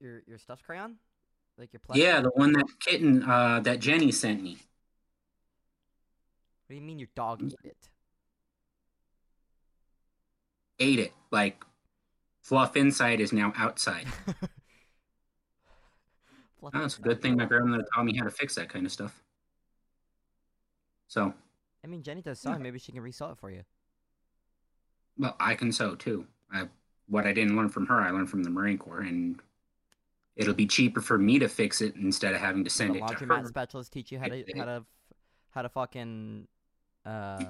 your 0.00 0.22
your 0.26 0.38
stuffed 0.38 0.64
crayon, 0.64 0.96
like 1.56 1.72
your 1.72 1.80
plush? 1.80 1.98
Yeah, 1.98 2.20
the 2.20 2.30
one 2.30 2.52
that 2.52 2.66
kitten 2.80 3.22
uh 3.22 3.60
that 3.60 3.80
Jenny 3.80 4.12
sent 4.12 4.42
me. 4.42 4.58
What 6.66 6.74
do 6.74 6.74
you 6.74 6.82
mean 6.82 6.98
your 6.98 7.08
dog 7.14 7.42
ate 7.42 7.54
it? 7.64 7.88
Ate 10.78 10.98
it. 10.98 11.12
Like 11.30 11.64
fluff 12.42 12.76
inside 12.76 13.20
is 13.20 13.32
now 13.32 13.52
outside. 13.56 14.06
Fluff 16.60 16.72
Oh, 16.74 16.84
it's 16.84 16.98
a 16.98 17.02
good 17.02 17.22
thing 17.22 17.36
my 17.36 17.44
grandmother 17.44 17.84
taught 17.94 18.04
me 18.04 18.16
how 18.18 18.24
to 18.24 18.30
fix 18.32 18.56
that 18.56 18.68
kind 18.68 18.84
of 18.84 18.90
stuff. 18.90 19.22
So, 21.08 21.32
I 21.82 21.86
mean, 21.86 22.02
Jenny 22.02 22.22
does 22.22 22.38
sewing. 22.38 22.62
Maybe 22.62 22.78
she 22.78 22.92
can 22.92 23.00
resell 23.00 23.32
it 23.32 23.38
for 23.38 23.50
you. 23.50 23.62
well, 25.18 25.34
I 25.40 25.54
can 25.54 25.72
sew 25.72 25.94
too. 25.94 26.26
I, 26.52 26.68
what 27.08 27.26
I 27.26 27.32
didn't 27.32 27.56
learn 27.56 27.70
from 27.70 27.86
her, 27.86 28.00
I 28.00 28.10
learned 28.10 28.30
from 28.30 28.42
the 28.42 28.50
Marine 28.50 28.78
Corps, 28.78 29.00
and 29.00 29.40
it'll 30.36 30.54
be 30.54 30.66
cheaper 30.66 31.00
for 31.00 31.18
me 31.18 31.38
to 31.38 31.48
fix 31.48 31.80
it 31.80 31.96
instead 31.96 32.34
of 32.34 32.40
having 32.40 32.62
to 32.64 32.70
send 32.70 32.94
the 32.94 33.04
it 33.04 33.18
to 33.18 33.24
her. 33.26 33.44
specialist 33.46 33.92
teach 33.92 34.12
you 34.12 34.18
how 34.18 34.26
to 34.26 34.44
how 34.56 34.64
to 34.64 34.84
how 35.50 35.62
to 35.62 35.68
fucking 35.68 36.46
uh 37.06 37.44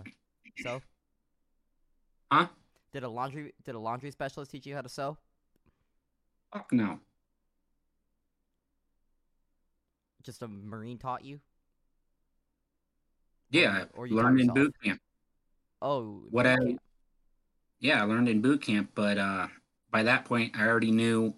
sew? 0.59 0.81
Huh? 2.31 2.47
Did 2.93 3.03
a 3.03 3.09
laundry 3.09 3.53
did 3.65 3.75
a 3.75 3.79
laundry 3.79 4.11
specialist 4.13 4.53
teach 4.53 4.67
you 4.67 4.75
how 4.75 4.83
to 4.83 4.89
sew? 4.89 5.19
Fuck 6.53 6.73
no. 6.73 7.01
Just 10.23 10.43
a 10.43 10.49
marine 10.49 10.99
taught 10.99 11.25
you? 11.25 11.41
Yeah, 13.51 13.85
or 13.95 14.07
you 14.07 14.17
learned 14.17 14.41
in 14.41 14.49
boot 14.53 14.75
camp. 14.83 15.01
Oh, 15.81 16.23
What 16.31 16.47
I- 16.47 16.57
camp. 16.57 16.81
Yeah, 17.81 18.03
I 18.03 18.07
learned 18.07 18.29
in 18.29 18.41
boot 18.43 18.63
camp, 18.63 18.91
but 18.95 19.19
uh, 19.19 19.47
by 19.91 20.03
that 20.03 20.25
point, 20.25 20.59
I 20.59 20.67
already 20.67 20.91
knew 20.91 21.35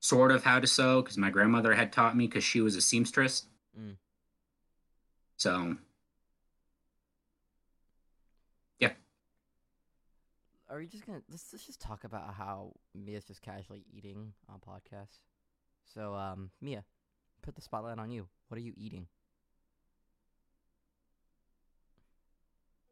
sort 0.00 0.30
of 0.30 0.44
how 0.44 0.60
to 0.60 0.66
sew 0.68 1.02
because 1.02 1.18
my 1.18 1.30
grandmother 1.30 1.74
had 1.74 1.92
taught 1.92 2.16
me 2.16 2.26
because 2.28 2.44
she 2.44 2.60
was 2.60 2.76
a 2.76 2.80
seamstress. 2.80 3.46
Mm. 3.76 3.96
So, 5.36 5.76
yeah. 8.78 8.92
Are 10.70 10.78
we 10.78 10.86
just 10.86 11.04
gonna 11.04 11.22
let's, 11.28 11.52
let's 11.52 11.66
just 11.66 11.80
talk 11.80 12.04
about 12.04 12.34
how 12.34 12.72
Mia's 12.94 13.24
just 13.24 13.42
casually 13.42 13.84
eating 13.92 14.32
on 14.48 14.60
podcast? 14.60 15.18
So, 15.92 16.14
um, 16.14 16.50
Mia, 16.60 16.84
put 17.42 17.56
the 17.56 17.62
spotlight 17.62 17.98
on 17.98 18.10
you. 18.10 18.28
What 18.46 18.58
are 18.58 18.62
you 18.62 18.74
eating? 18.76 19.08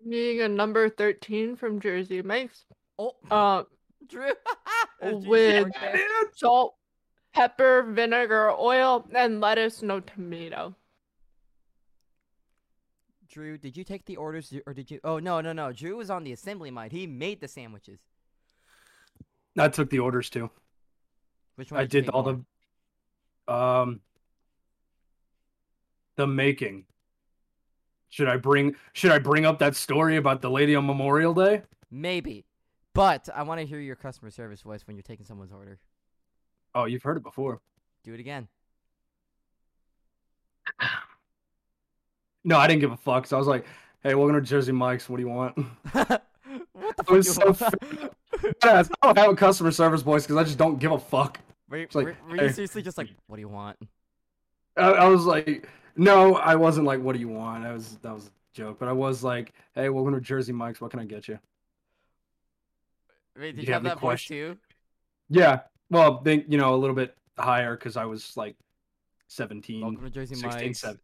Being 0.09 0.41
a 0.43 0.49
number 0.49 0.89
13 0.89 1.57
from 1.57 1.81
Jersey 1.81 2.23
Mike's. 2.23 2.65
Oh, 2.99 3.17
Uh, 3.31 3.65
Drew. 4.09 4.31
With- 5.03 5.73
salt, 6.35 6.77
pepper, 7.35 7.83
vinegar, 7.83 8.51
oil, 8.53 9.07
and 9.15 9.41
lettuce, 9.41 9.83
no 9.83 10.01
tomato. 10.01 10.75
Drew, 13.29 13.59
did 13.59 13.77
you 13.77 13.85
take 13.85 14.05
the 14.07 14.17
orders 14.17 14.55
or 14.67 14.73
did 14.73 14.91
you? 14.91 15.01
Oh 15.05 15.19
no, 15.19 15.41
no, 15.41 15.53
no. 15.53 15.73
Drew 15.73 15.97
was 15.97 16.09
on 16.09 16.25
the 16.25 16.33
assembly 16.33 16.71
line. 16.71 16.91
He 16.91 17.07
made 17.07 17.41
the 17.41 17.49
sandwiches. 17.49 17.99
I 19.59 19.69
took 19.69 19.91
the 19.91 19.99
orders 19.99 20.31
too. 20.31 20.49
Which 21.57 21.71
one? 21.73 21.81
I 21.81 21.83
you 21.83 21.89
did 21.89 22.09
all 22.09 22.23
more? 22.23 22.41
the 23.47 23.53
um 23.53 24.01
the 26.17 26.27
making. 26.27 26.85
Should 28.17 28.29
I 28.29 28.39
bring 28.39 28.75
should 28.95 29.11
I 29.11 29.19
bring 29.19 29.45
up 29.45 29.59
that 29.59 29.77
story 29.77 30.17
about 30.17 30.41
the 30.41 30.49
lady 30.51 30.75
on 30.75 30.87
Memorial 30.87 31.35
Day? 31.35 31.61
Maybe, 31.91 32.47
but 32.95 33.29
I 33.35 33.43
want 33.43 33.61
to 33.61 33.67
hear 33.67 33.79
your 33.79 33.95
customer 33.95 34.31
service 34.31 34.63
voice 34.63 34.87
when 34.87 34.97
you're 34.97 35.03
taking 35.03 35.27
someone's 35.27 35.53
order. 35.53 35.79
Oh, 36.75 36.87
you've 36.87 37.03
heard 37.03 37.19
it 37.19 37.23
before. 37.23 37.61
Do 38.05 38.15
it 38.15 38.21
again. 38.21 38.49
No, 42.43 42.59
I 42.59 42.69
didn't 42.69 42.81
give 42.81 42.93
a 42.93 42.97
fuck. 42.97 43.27
So 43.27 43.35
I 43.37 43.41
was 43.41 43.49
like, 43.49 43.67
"Hey, 44.05 44.15
welcome 44.15 44.37
to 44.37 44.41
Jersey 44.41 44.71
Mike's. 44.71 45.09
What 45.11 45.17
do 45.17 45.23
you 45.25 45.29
want?" 45.29 45.59
what 45.93 46.23
the 46.97 47.03
fuck? 47.05 47.11
was 47.11 47.35
so? 47.35 47.53
Yes, 48.65 48.89
I 49.03 49.07
don't 49.09 49.19
have 49.19 49.31
a 49.33 49.35
customer 49.35 49.73
service 49.73 50.03
voice 50.03 50.23
because 50.23 50.37
I 50.37 50.45
just 50.45 50.57
don't 50.57 50.79
give 50.79 50.93
a 50.93 50.99
fuck. 50.99 51.41
were, 51.69 51.79
you- 51.79 51.89
like, 51.93 52.07
were, 52.07 52.17
were 52.31 52.37
you 52.37 52.43
hey. 52.43 52.53
seriously 52.53 52.83
just 52.83 52.99
like, 52.99 53.09
what 53.27 53.35
do 53.35 53.41
you 53.41 53.49
want? 53.49 53.77
I, 54.77 54.91
I 54.93 55.09
was 55.09 55.25
like, 55.25 55.69
"No, 55.97 56.37
I 56.37 56.55
wasn't 56.55 56.87
like, 56.87 57.01
what 57.01 57.15
do 57.15 57.21
you 57.21 57.29
want?" 57.29 57.65
I 57.65 57.73
was 57.73 57.97
that 58.03 58.15
was 58.15 58.27
a 58.27 58.31
joke, 58.55 58.79
but 58.79 58.89
I 58.89 58.93
was 58.93 59.25
like, 59.25 59.53
"Hey, 59.75 59.89
welcome 59.89 60.15
to 60.15 60.21
Jersey 60.21 60.53
Mike's. 60.53 60.81
What 60.81 60.91
can 60.91 61.01
I 61.01 61.05
get 61.05 61.29
you?" 61.29 61.39
Wait, 63.39 63.53
did 63.57 63.63
you, 63.63 63.67
you 63.69 63.73
have 63.75 63.83
have 63.85 63.95
that 63.95 64.01
voice 64.01 64.25
too? 64.25 64.57
Yeah, 65.29 65.61
well, 65.91 66.23
think 66.23 66.47
you 66.49 66.59
know 66.59 66.75
a 66.75 66.77
little 66.77 66.97
bit 66.97 67.17
higher 67.39 67.77
because 67.77 67.97
I 67.97 68.05
was 68.05 68.37
like 68.37 68.57
17, 69.29 69.81
Welcome 69.83 70.05
to 70.05 70.11
Jersey 70.11 70.35
16, 70.37 70.51
Mike's. 70.69 70.81
17. 70.81 71.01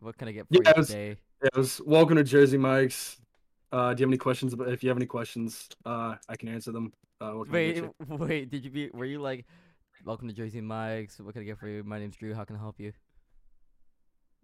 What 0.00 0.16
can 0.16 0.28
I 0.28 0.32
get 0.32 0.46
for 0.48 0.54
Yeah, 0.54 0.60
you 0.68 0.72
was- 0.76 0.88
today? 0.88 1.16
It 1.42 1.54
was 1.56 1.80
welcome 1.82 2.16
to 2.16 2.24
Jersey 2.24 2.56
Mike's. 2.56 3.20
Uh, 3.70 3.92
do 3.92 4.00
you 4.00 4.04
have 4.06 4.10
any 4.10 4.16
questions? 4.16 4.54
About, 4.54 4.68
if 4.68 4.82
you 4.82 4.88
have 4.88 4.96
any 4.96 5.04
questions, 5.04 5.68
uh, 5.84 6.14
I 6.26 6.36
can 6.36 6.48
answer 6.48 6.72
them. 6.72 6.92
Uh, 7.20 7.32
what 7.32 7.48
can 7.48 7.56
I 7.56 7.72
get 7.72 7.94
Wait, 8.08 8.08
wait. 8.20 8.50
Did 8.50 8.64
you 8.64 8.70
be? 8.70 8.88
Were 8.94 9.04
you 9.04 9.20
like, 9.20 9.44
welcome 10.06 10.28
to 10.28 10.34
Jersey 10.34 10.62
Mike's? 10.62 11.18
What 11.20 11.34
can 11.34 11.42
I 11.42 11.44
get 11.44 11.58
for 11.58 11.68
you? 11.68 11.82
My 11.84 11.98
name's 11.98 12.16
Drew. 12.16 12.32
How 12.32 12.44
can 12.44 12.56
I 12.56 12.60
help 12.60 12.80
you? 12.80 12.92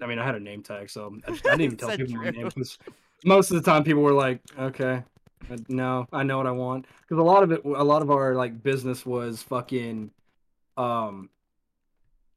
I 0.00 0.06
mean, 0.06 0.18
I 0.18 0.24
had 0.24 0.34
a 0.34 0.40
name 0.40 0.62
tag, 0.62 0.90
so 0.90 1.16
I, 1.26 1.30
just, 1.30 1.46
I 1.46 1.50
didn't 1.50 1.60
even 1.62 1.76
tell 1.78 1.90
people 1.96 2.16
my 2.16 2.24
name 2.24 2.34
name. 2.34 2.50
'cause 2.50 2.78
most 3.24 3.50
of 3.50 3.62
the 3.62 3.70
time, 3.70 3.84
people 3.84 4.02
were 4.02 4.12
like, 4.12 4.40
"Okay, 4.58 5.02
no, 5.68 6.06
I 6.12 6.22
know 6.22 6.38
what 6.38 6.46
I 6.46 6.52
want." 6.52 6.86
Because 7.02 7.18
a 7.18 7.22
lot 7.22 7.42
of 7.42 7.52
it, 7.52 7.64
a 7.64 7.84
lot 7.84 8.02
of 8.02 8.10
our 8.10 8.34
like 8.34 8.62
business 8.62 9.04
was 9.04 9.42
fucking, 9.42 10.10
um, 10.76 11.28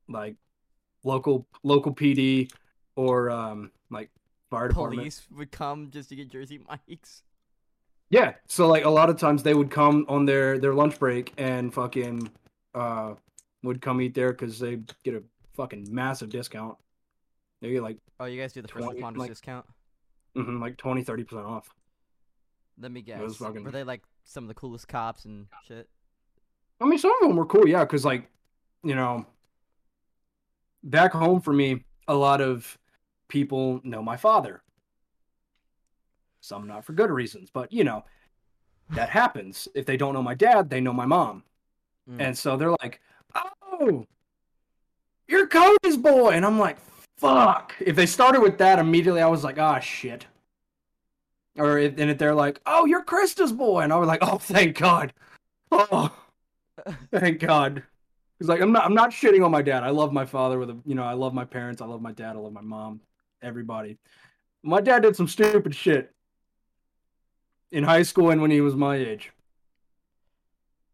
like 0.10 0.36
local 1.04 1.48
local 1.64 1.94
PD 1.94 2.52
or 2.96 3.30
um 3.30 3.72
like 3.90 4.10
fire 4.50 4.68
department. 4.68 5.00
Police 5.02 5.22
would 5.36 5.52
come 5.52 5.90
just 5.90 6.10
to 6.10 6.16
get 6.16 6.30
Jersey 6.30 6.60
Mike's. 6.70 7.24
Yeah, 8.10 8.34
so 8.48 8.68
like 8.68 8.86
a 8.86 8.90
lot 8.90 9.10
of 9.10 9.18
times 9.18 9.42
they 9.42 9.54
would 9.54 9.72
come 9.72 10.06
on 10.08 10.26
their 10.26 10.60
their 10.60 10.74
lunch 10.74 11.00
break 11.00 11.34
and 11.38 11.74
fucking 11.74 12.30
uh 12.76 13.14
would 13.64 13.82
come 13.82 14.02
eat 14.02 14.14
there 14.14 14.32
because 14.32 14.60
they 14.60 14.80
get 15.04 15.16
a 15.16 15.24
fucking 15.56 15.88
massive 15.90 16.30
discount. 16.30 16.78
They 17.64 17.72
get 17.72 17.82
like 17.82 17.98
Oh, 18.20 18.26
you 18.26 18.40
guys 18.40 18.52
do 18.52 18.62
the 18.62 18.68
first 18.68 18.84
20, 18.84 19.00
responders 19.02 19.18
like- 19.18 19.30
discount. 19.30 19.66
mhm, 20.36 20.60
like 20.60 20.76
20 20.78 21.02
30 21.04 21.24
percent 21.24 21.46
off. 21.46 21.70
Let 22.78 22.92
me 22.92 23.02
guess. 23.02 23.38
fucking- 23.38 23.64
Were 23.64 23.72
they 23.72 23.84
like 23.86 24.02
some 24.26 24.44
of 24.44 24.48
the 24.50 24.54
coolest 24.54 24.88
cops 24.90 25.24
and 25.26 25.48
shit? 25.66 25.90
I 26.82 26.86
mean, 26.86 27.00
some 27.00 27.12
of 27.22 27.28
them 27.28 27.38
were 27.38 27.46
cool, 27.46 27.66
yeah, 27.68 27.86
because 27.86 28.04
like 28.04 28.30
you 28.84 28.96
know, 28.96 29.26
back 30.84 31.14
home 31.14 31.40
for 31.40 31.54
me, 31.54 31.86
a 32.10 32.14
lot 32.14 32.42
of 32.42 32.78
people 33.30 33.80
know 33.86 34.02
my 34.04 34.18
father. 34.18 34.62
Some 36.42 36.68
not 36.68 36.84
for 36.84 36.92
good 36.92 37.10
reasons, 37.12 37.50
but 37.50 37.72
you 37.72 37.86
know, 37.86 38.04
that 38.90 39.10
happens. 39.22 39.70
If 39.74 39.86
they 39.86 39.96
don't 39.96 40.14
know 40.14 40.22
my 40.24 40.36
dad, 40.36 40.70
they 40.70 40.82
know 40.82 40.92
my 40.92 41.06
mom. 41.06 41.44
Mm. 42.10 42.20
And 42.20 42.38
so 42.38 42.58
they're 42.58 42.76
like, 42.82 43.00
"Oh, 43.34 44.06
you're 45.30 45.48
Cody's 45.48 45.96
boy," 45.96 46.32
and 46.32 46.46
I'm 46.46 46.60
like, 46.60 46.78
"Fuck!" 47.24 47.74
If 47.80 47.96
they 47.96 48.06
started 48.06 48.42
with 48.42 48.58
that 48.58 48.80
immediately, 48.80 49.22
I 49.22 49.28
was 49.28 49.44
like, 49.46 49.58
"Ah, 49.58 49.80
shit." 49.80 50.28
Or 51.58 51.78
if, 51.78 51.98
and 51.98 52.10
if 52.12 52.18
they're 52.18 52.36
like, 52.36 52.60
"Oh, 52.66 52.86
you're 52.86 53.06
Krista's 53.06 53.54
boy," 53.54 53.82
and 53.82 53.94
I 53.94 53.96
was 53.96 54.08
like, 54.08 54.20
"Oh, 54.22 54.38
thank 54.38 54.78
God." 54.78 55.14
Oh, 55.72 56.14
thank 57.12 57.40
God. 57.40 57.82
He's 58.40 58.50
like, 58.50 58.62
"I'm 58.62 58.74
not. 58.74 58.86
I'm 58.86 58.94
not 58.94 59.12
shitting 59.12 59.44
on 59.44 59.52
my 59.52 59.62
dad. 59.62 59.84
I 59.84 59.90
love 59.90 60.12
my 60.12 60.26
father 60.26 60.60
with 60.60 60.70
a, 60.70 60.78
you 60.86 60.96
know, 60.96 61.04
I 61.04 61.14
love 61.14 61.34
my 61.34 61.46
parents. 61.46 61.82
I 61.82 61.86
love 61.86 62.02
my 62.02 62.12
dad. 62.12 62.36
I 62.36 62.40
love 62.40 62.54
my 62.54 62.62
mom. 62.62 63.00
Everybody. 63.42 63.98
My 64.64 64.82
dad 64.82 65.04
did 65.04 65.16
some 65.16 65.28
stupid 65.28 65.74
shit 65.74 66.14
in 67.72 67.84
high 67.84 68.04
school 68.04 68.32
and 68.32 68.42
when 68.42 68.52
he 68.52 68.62
was 68.62 68.76
my 68.76 68.98
age. 68.98 69.32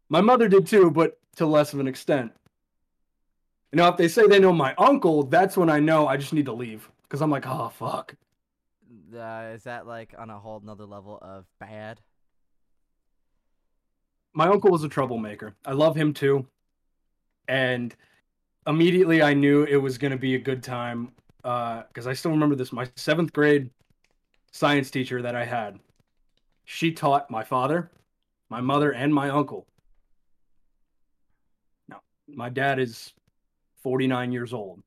My 0.08 0.20
mother 0.20 0.48
did 0.48 0.66
too, 0.66 0.90
but 0.90 1.18
to 1.36 1.46
less 1.46 1.72
of 1.72 1.80
an 1.80 1.88
extent. 1.88 2.32
You 3.72 3.76
know, 3.76 3.88
if 3.88 3.96
they 3.96 4.08
say 4.08 4.26
they 4.26 4.40
know 4.40 4.52
my 4.52 4.74
uncle, 4.78 5.22
that's 5.22 5.56
when 5.56 5.70
I 5.70 5.78
know 5.78 6.08
I 6.08 6.16
just 6.16 6.32
need 6.32 6.46
to 6.46 6.52
leave. 6.52 6.90
Because 7.02 7.22
I'm 7.22 7.30
like, 7.30 7.46
oh, 7.46 7.68
fuck. 7.68 8.14
Uh, 9.14 9.50
is 9.54 9.64
that 9.64 9.86
like 9.86 10.14
on 10.18 10.30
a 10.30 10.38
whole 10.38 10.60
nother 10.60 10.86
level 10.86 11.18
of 11.22 11.44
bad? 11.58 12.00
My 14.32 14.46
uncle 14.46 14.70
was 14.70 14.84
a 14.84 14.88
troublemaker. 14.88 15.54
I 15.64 15.72
love 15.72 15.96
him 15.96 16.12
too. 16.12 16.46
And 17.48 17.94
immediately 18.66 19.22
I 19.22 19.34
knew 19.34 19.64
it 19.64 19.76
was 19.76 19.98
going 19.98 20.12
to 20.12 20.18
be 20.18 20.34
a 20.34 20.38
good 20.38 20.62
time. 20.62 21.12
Because 21.42 22.06
I 22.06 22.12
still 22.12 22.30
remember 22.32 22.54
this. 22.54 22.72
My 22.72 22.88
seventh 22.96 23.32
grade 23.32 23.70
science 24.52 24.90
teacher 24.90 25.22
that 25.22 25.34
I 25.34 25.44
had, 25.44 25.78
she 26.64 26.92
taught 26.92 27.30
my 27.30 27.42
father, 27.42 27.90
my 28.50 28.60
mother, 28.60 28.92
and 28.92 29.12
my 29.12 29.30
uncle. 29.30 29.66
Now, 31.88 32.02
my 32.28 32.48
dad 32.48 32.78
is 32.78 33.14
49 33.82 34.32
years 34.32 34.52
old, 34.52 34.82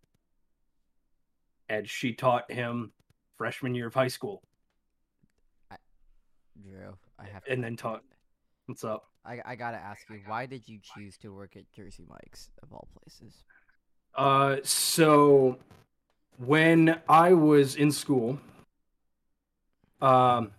and 1.69 1.89
she 1.89 2.13
taught 2.13 2.51
him 2.51 2.91
freshman 3.37 3.75
year 3.75 3.87
of 3.87 3.93
high 3.93 4.07
school, 4.07 4.41
I, 5.71 5.77
Drew, 6.61 6.95
I 7.19 7.25
have. 7.25 7.43
and 7.49 7.63
then 7.63 7.75
taught. 7.75 8.03
What's 8.65 8.83
up? 8.83 9.05
I 9.25 9.41
I 9.45 9.55
gotta 9.55 9.77
ask 9.77 10.09
you, 10.09 10.19
why 10.25 10.45
did 10.45 10.67
you 10.67 10.79
choose 10.81 11.17
to 11.17 11.33
work 11.33 11.55
at 11.55 11.63
Jersey 11.75 12.05
Mike's 12.07 12.49
of 12.61 12.71
all 12.71 12.87
places? 13.01 13.43
Uh, 14.15 14.57
so 14.63 15.57
when 16.37 16.99
I 17.09 17.33
was 17.33 17.75
in 17.75 17.91
school, 17.91 18.39
um, 20.01 20.51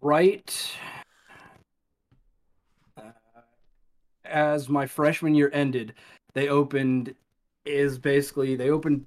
right 0.00 0.76
uh, 2.96 3.02
as 4.24 4.68
my 4.68 4.86
freshman 4.86 5.34
year 5.34 5.50
ended, 5.52 5.94
they 6.32 6.48
opened 6.48 7.14
is 7.64 7.98
basically 7.98 8.56
they 8.56 8.70
opened 8.70 9.06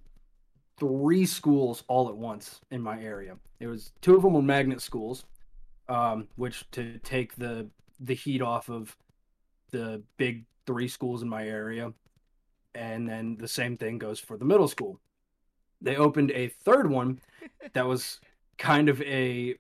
three 0.77 1.25
schools 1.25 1.83
all 1.87 2.09
at 2.09 2.15
once 2.15 2.61
in 2.71 2.81
my 2.81 3.01
area. 3.01 3.37
It 3.59 3.67
was 3.67 3.91
two 4.01 4.15
of 4.15 4.21
them 4.21 4.33
were 4.33 4.41
magnet 4.41 4.81
schools, 4.81 5.25
um, 5.89 6.27
which 6.35 6.69
to 6.71 6.97
take 6.99 7.35
the 7.35 7.67
the 7.99 8.13
heat 8.15 8.41
off 8.41 8.69
of 8.69 8.95
the 9.71 10.01
big 10.17 10.45
three 10.65 10.87
schools 10.87 11.21
in 11.21 11.29
my 11.29 11.47
area 11.47 11.93
and 12.75 13.07
then 13.07 13.37
the 13.37 13.47
same 13.47 13.77
thing 13.77 13.97
goes 13.97 14.19
for 14.19 14.37
the 14.37 14.45
middle 14.45 14.67
school. 14.67 14.99
They 15.81 15.95
opened 15.95 16.31
a 16.31 16.47
third 16.47 16.89
one 16.89 17.19
that 17.73 17.87
was 17.87 18.19
kind 18.57 18.89
of 18.89 19.01
a 19.01 19.55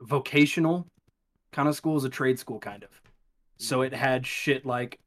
vocational 0.00 0.86
kind 1.52 1.68
of 1.68 1.76
school, 1.76 1.96
as 1.96 2.04
a 2.04 2.10
trade 2.10 2.38
school 2.38 2.58
kind 2.58 2.82
of. 2.82 2.90
So 3.58 3.82
it 3.82 3.92
had 3.92 4.26
shit 4.26 4.66
like 4.66 4.98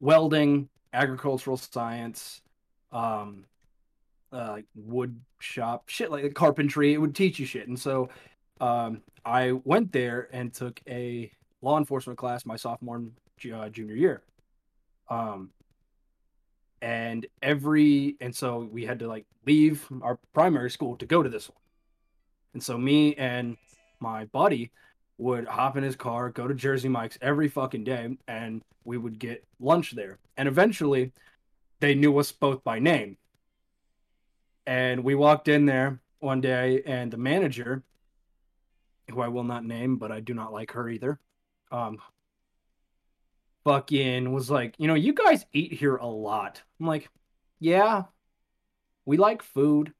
welding, 0.00 0.68
agricultural 0.92 1.56
science, 1.56 2.40
um, 2.92 3.44
uh, 4.32 4.52
like 4.52 4.66
wood 4.74 5.20
shop, 5.38 5.88
shit 5.88 6.10
like 6.10 6.34
carpentry. 6.34 6.94
It 6.94 6.98
would 6.98 7.14
teach 7.14 7.38
you 7.38 7.46
shit, 7.46 7.68
and 7.68 7.78
so 7.78 8.08
um, 8.60 9.02
I 9.24 9.52
went 9.52 9.92
there 9.92 10.28
and 10.32 10.52
took 10.52 10.80
a 10.88 11.30
law 11.62 11.78
enforcement 11.78 12.18
class 12.18 12.46
my 12.46 12.56
sophomore 12.56 12.96
and 12.96 13.12
uh, 13.52 13.68
junior 13.68 13.94
year. 13.94 14.22
Um, 15.08 15.50
and 16.80 17.26
every 17.42 18.16
and 18.20 18.34
so 18.34 18.68
we 18.70 18.84
had 18.84 19.00
to 19.00 19.08
like 19.08 19.26
leave 19.46 19.86
our 20.02 20.18
primary 20.32 20.70
school 20.70 20.96
to 20.96 21.06
go 21.06 21.22
to 21.22 21.28
this 21.28 21.48
one 21.48 21.58
and 22.54 22.62
so 22.62 22.78
me 22.78 23.14
and 23.16 23.56
my 24.00 24.24
buddy 24.26 24.70
would 25.18 25.46
hop 25.46 25.76
in 25.76 25.82
his 25.82 25.96
car 25.96 26.30
go 26.30 26.46
to 26.46 26.54
jersey 26.54 26.88
mike's 26.88 27.18
every 27.20 27.48
fucking 27.48 27.84
day 27.84 28.16
and 28.26 28.62
we 28.84 28.96
would 28.96 29.18
get 29.18 29.44
lunch 29.60 29.92
there 29.92 30.18
and 30.36 30.48
eventually 30.48 31.12
they 31.80 31.94
knew 31.94 32.16
us 32.18 32.32
both 32.32 32.62
by 32.64 32.78
name 32.78 33.16
and 34.66 35.02
we 35.02 35.14
walked 35.14 35.48
in 35.48 35.66
there 35.66 36.00
one 36.20 36.40
day 36.40 36.82
and 36.86 37.10
the 37.10 37.16
manager 37.16 37.82
who 39.10 39.20
i 39.20 39.28
will 39.28 39.44
not 39.44 39.64
name 39.64 39.96
but 39.96 40.12
i 40.12 40.20
do 40.20 40.34
not 40.34 40.52
like 40.52 40.72
her 40.72 40.88
either 40.88 41.18
um 41.72 41.98
fucking 43.68 44.32
was 44.32 44.50
like, 44.50 44.74
you 44.78 44.88
know, 44.88 44.94
you 44.94 45.12
guys 45.12 45.44
eat 45.52 45.74
here 45.74 45.96
a 45.96 46.06
lot. 46.06 46.62
I'm 46.80 46.86
like, 46.86 47.10
yeah, 47.60 48.04
we 49.04 49.18
like 49.18 49.42
food. 49.42 49.92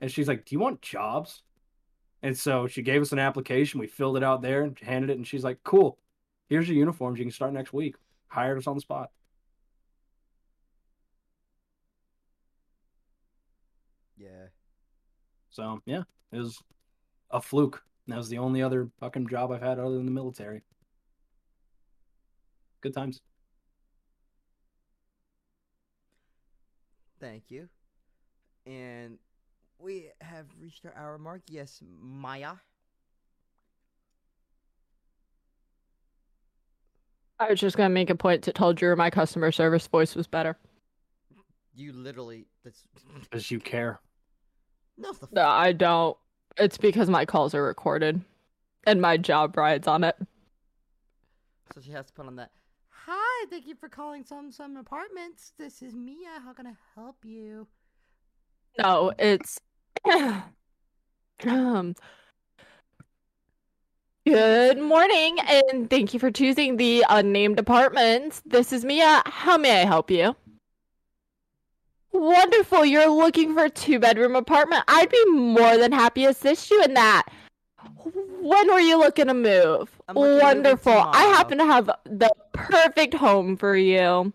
And 0.00 0.10
she's 0.10 0.26
like, 0.26 0.46
do 0.46 0.54
you 0.54 0.58
want 0.58 0.80
jobs? 0.80 1.42
And 2.22 2.36
so 2.36 2.66
she 2.66 2.82
gave 2.82 3.02
us 3.02 3.12
an 3.12 3.18
application. 3.18 3.80
We 3.80 3.86
filled 3.86 4.16
it 4.16 4.22
out 4.22 4.42
there 4.42 4.62
and 4.62 4.78
handed 4.78 5.10
it. 5.10 5.16
And 5.16 5.26
she's 5.26 5.44
like, 5.44 5.62
cool, 5.64 5.98
here's 6.48 6.68
your 6.68 6.78
uniforms. 6.78 7.18
You 7.18 7.24
can 7.24 7.32
start 7.32 7.52
next 7.52 7.72
week. 7.72 7.96
Hired 8.28 8.58
us 8.58 8.66
on 8.66 8.74
the 8.74 8.80
spot. 8.80 9.10
Yeah. 14.16 14.48
So 15.50 15.80
yeah, 15.86 16.02
it 16.32 16.38
was 16.38 16.58
a 17.30 17.40
fluke. 17.40 17.82
That 18.08 18.16
was 18.16 18.28
the 18.28 18.38
only 18.38 18.62
other 18.62 18.88
fucking 19.00 19.28
job 19.28 19.50
I've 19.50 19.62
had 19.62 19.78
other 19.78 19.96
than 19.96 20.06
the 20.06 20.12
military. 20.12 20.62
Good 22.80 22.94
times. 22.94 23.20
Thank 27.20 27.44
you. 27.48 27.68
And 28.66 29.18
we 29.78 30.10
have 30.20 30.46
reached 30.60 30.84
our 30.86 30.94
hour 30.96 31.18
mark. 31.18 31.42
Yes, 31.48 31.80
Maya. 32.00 32.52
I 37.38 37.50
was 37.50 37.60
just 37.60 37.76
gonna 37.76 37.90
make 37.90 38.10
a 38.10 38.14
point 38.14 38.42
to 38.44 38.52
tell 38.52 38.72
Drew 38.72 38.96
my 38.96 39.10
customer 39.10 39.52
service 39.52 39.86
voice 39.86 40.14
was 40.14 40.26
better. 40.26 40.56
You 41.74 41.92
literally. 41.92 42.46
That's. 42.64 42.82
Because 43.20 43.50
you 43.50 43.60
care. 43.60 44.00
No, 44.96 45.12
the 45.12 45.28
No, 45.32 45.46
I 45.46 45.72
don't. 45.72 46.16
It's 46.56 46.78
because 46.78 47.10
my 47.10 47.26
calls 47.26 47.54
are 47.54 47.62
recorded, 47.62 48.22
and 48.86 49.00
my 49.02 49.18
job 49.18 49.56
rides 49.56 49.86
on 49.86 50.04
it. 50.04 50.16
So 51.74 51.80
she 51.82 51.90
has 51.90 52.06
to 52.06 52.12
put 52.14 52.26
on 52.26 52.36
that. 52.36 52.50
Hi, 52.88 53.46
thank 53.50 53.66
you 53.66 53.74
for 53.74 53.90
calling 53.90 54.24
some 54.24 54.50
some 54.50 54.76
apartments. 54.76 55.52
This 55.58 55.82
is 55.82 55.94
Mia. 55.94 56.40
How 56.42 56.54
can 56.54 56.66
I 56.66 56.72
help 56.94 57.16
you? 57.24 57.66
No, 58.78 59.12
it's 59.18 59.58
um. 61.46 61.94
Good 64.26 64.80
morning, 64.80 65.38
and 65.48 65.88
thank 65.88 66.12
you 66.12 66.18
for 66.18 66.32
choosing 66.32 66.76
the 66.76 67.04
unnamed 67.08 67.60
apartments. 67.60 68.42
This 68.44 68.72
is 68.72 68.84
Mia. 68.84 69.22
How 69.24 69.56
may 69.56 69.82
I 69.82 69.84
help 69.84 70.10
you? 70.10 70.34
Wonderful. 72.10 72.84
You're 72.84 73.08
looking 73.08 73.54
for 73.54 73.64
a 73.64 73.70
two 73.70 74.00
bedroom 74.00 74.34
apartment. 74.34 74.82
I'd 74.88 75.10
be 75.10 75.24
more 75.26 75.76
than 75.76 75.92
happy 75.92 76.22
to 76.22 76.30
assist 76.30 76.70
you 76.70 76.82
in 76.82 76.94
that. 76.94 77.24
When 78.40 78.68
were 78.68 78.80
you 78.80 78.98
looking 78.98 79.26
to 79.26 79.34
move? 79.34 79.90
Looking 80.08 80.14
to 80.14 80.20
move 80.22 80.42
Wonderful. 80.42 80.92
I 80.92 81.22
happen 81.24 81.58
to 81.58 81.64
have 81.64 81.90
the 82.04 82.30
perfect 82.52 83.14
home 83.14 83.56
for 83.56 83.76
you. 83.76 84.32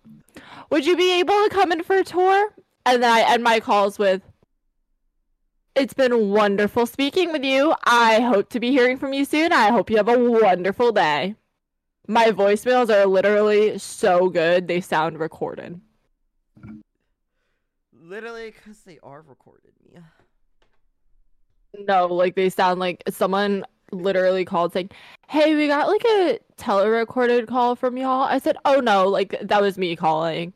Would 0.70 0.86
you 0.86 0.96
be 0.96 1.20
able 1.20 1.34
to 1.44 1.50
come 1.52 1.72
in 1.72 1.84
for 1.84 1.98
a 1.98 2.04
tour? 2.04 2.50
And 2.86 3.04
then 3.04 3.12
I 3.12 3.22
end 3.30 3.44
my 3.44 3.60
calls 3.60 4.00
with 4.00 4.22
It's 5.76 5.94
been 5.94 6.30
wonderful 6.30 6.86
speaking 6.86 7.32
with 7.32 7.44
you. 7.44 7.74
I 7.86 8.20
hope 8.20 8.50
to 8.50 8.60
be 8.60 8.72
hearing 8.72 8.98
from 8.98 9.14
you 9.14 9.24
soon. 9.24 9.54
I 9.54 9.72
hope 9.72 9.90
you 9.90 9.98
have 9.98 10.10
a 10.10 10.20
wonderful 10.20 10.92
day. 10.92 11.36
My 12.08 12.26
voicemails 12.32 12.90
are 12.90 13.06
literally 13.06 13.78
so 13.78 14.28
good, 14.30 14.68
they 14.68 14.82
sound 14.82 15.18
recorded. 15.20 15.80
Literally, 17.94 18.52
because 18.52 18.80
they 18.80 19.00
are 19.02 19.22
recorded, 19.22 19.72
Mia. 19.90 20.04
No, 21.88 22.08
like 22.08 22.36
they 22.36 22.50
sound 22.50 22.82
like 22.82 23.02
someone 23.10 23.64
literally 23.94 24.44
called 24.44 24.74
saying, 24.74 24.90
Hey, 25.30 25.56
we 25.56 25.68
got 25.68 25.88
like 25.88 26.04
a 26.04 26.40
telerecorded 26.58 27.48
call 27.48 27.78
from 27.78 27.96
y'all. 27.96 28.24
I 28.24 28.40
said, 28.40 28.58
Oh 28.66 28.82
no, 28.82 29.08
like 29.08 29.38
that 29.42 29.62
was 29.62 29.78
me 29.78 29.96
calling. 29.96 30.52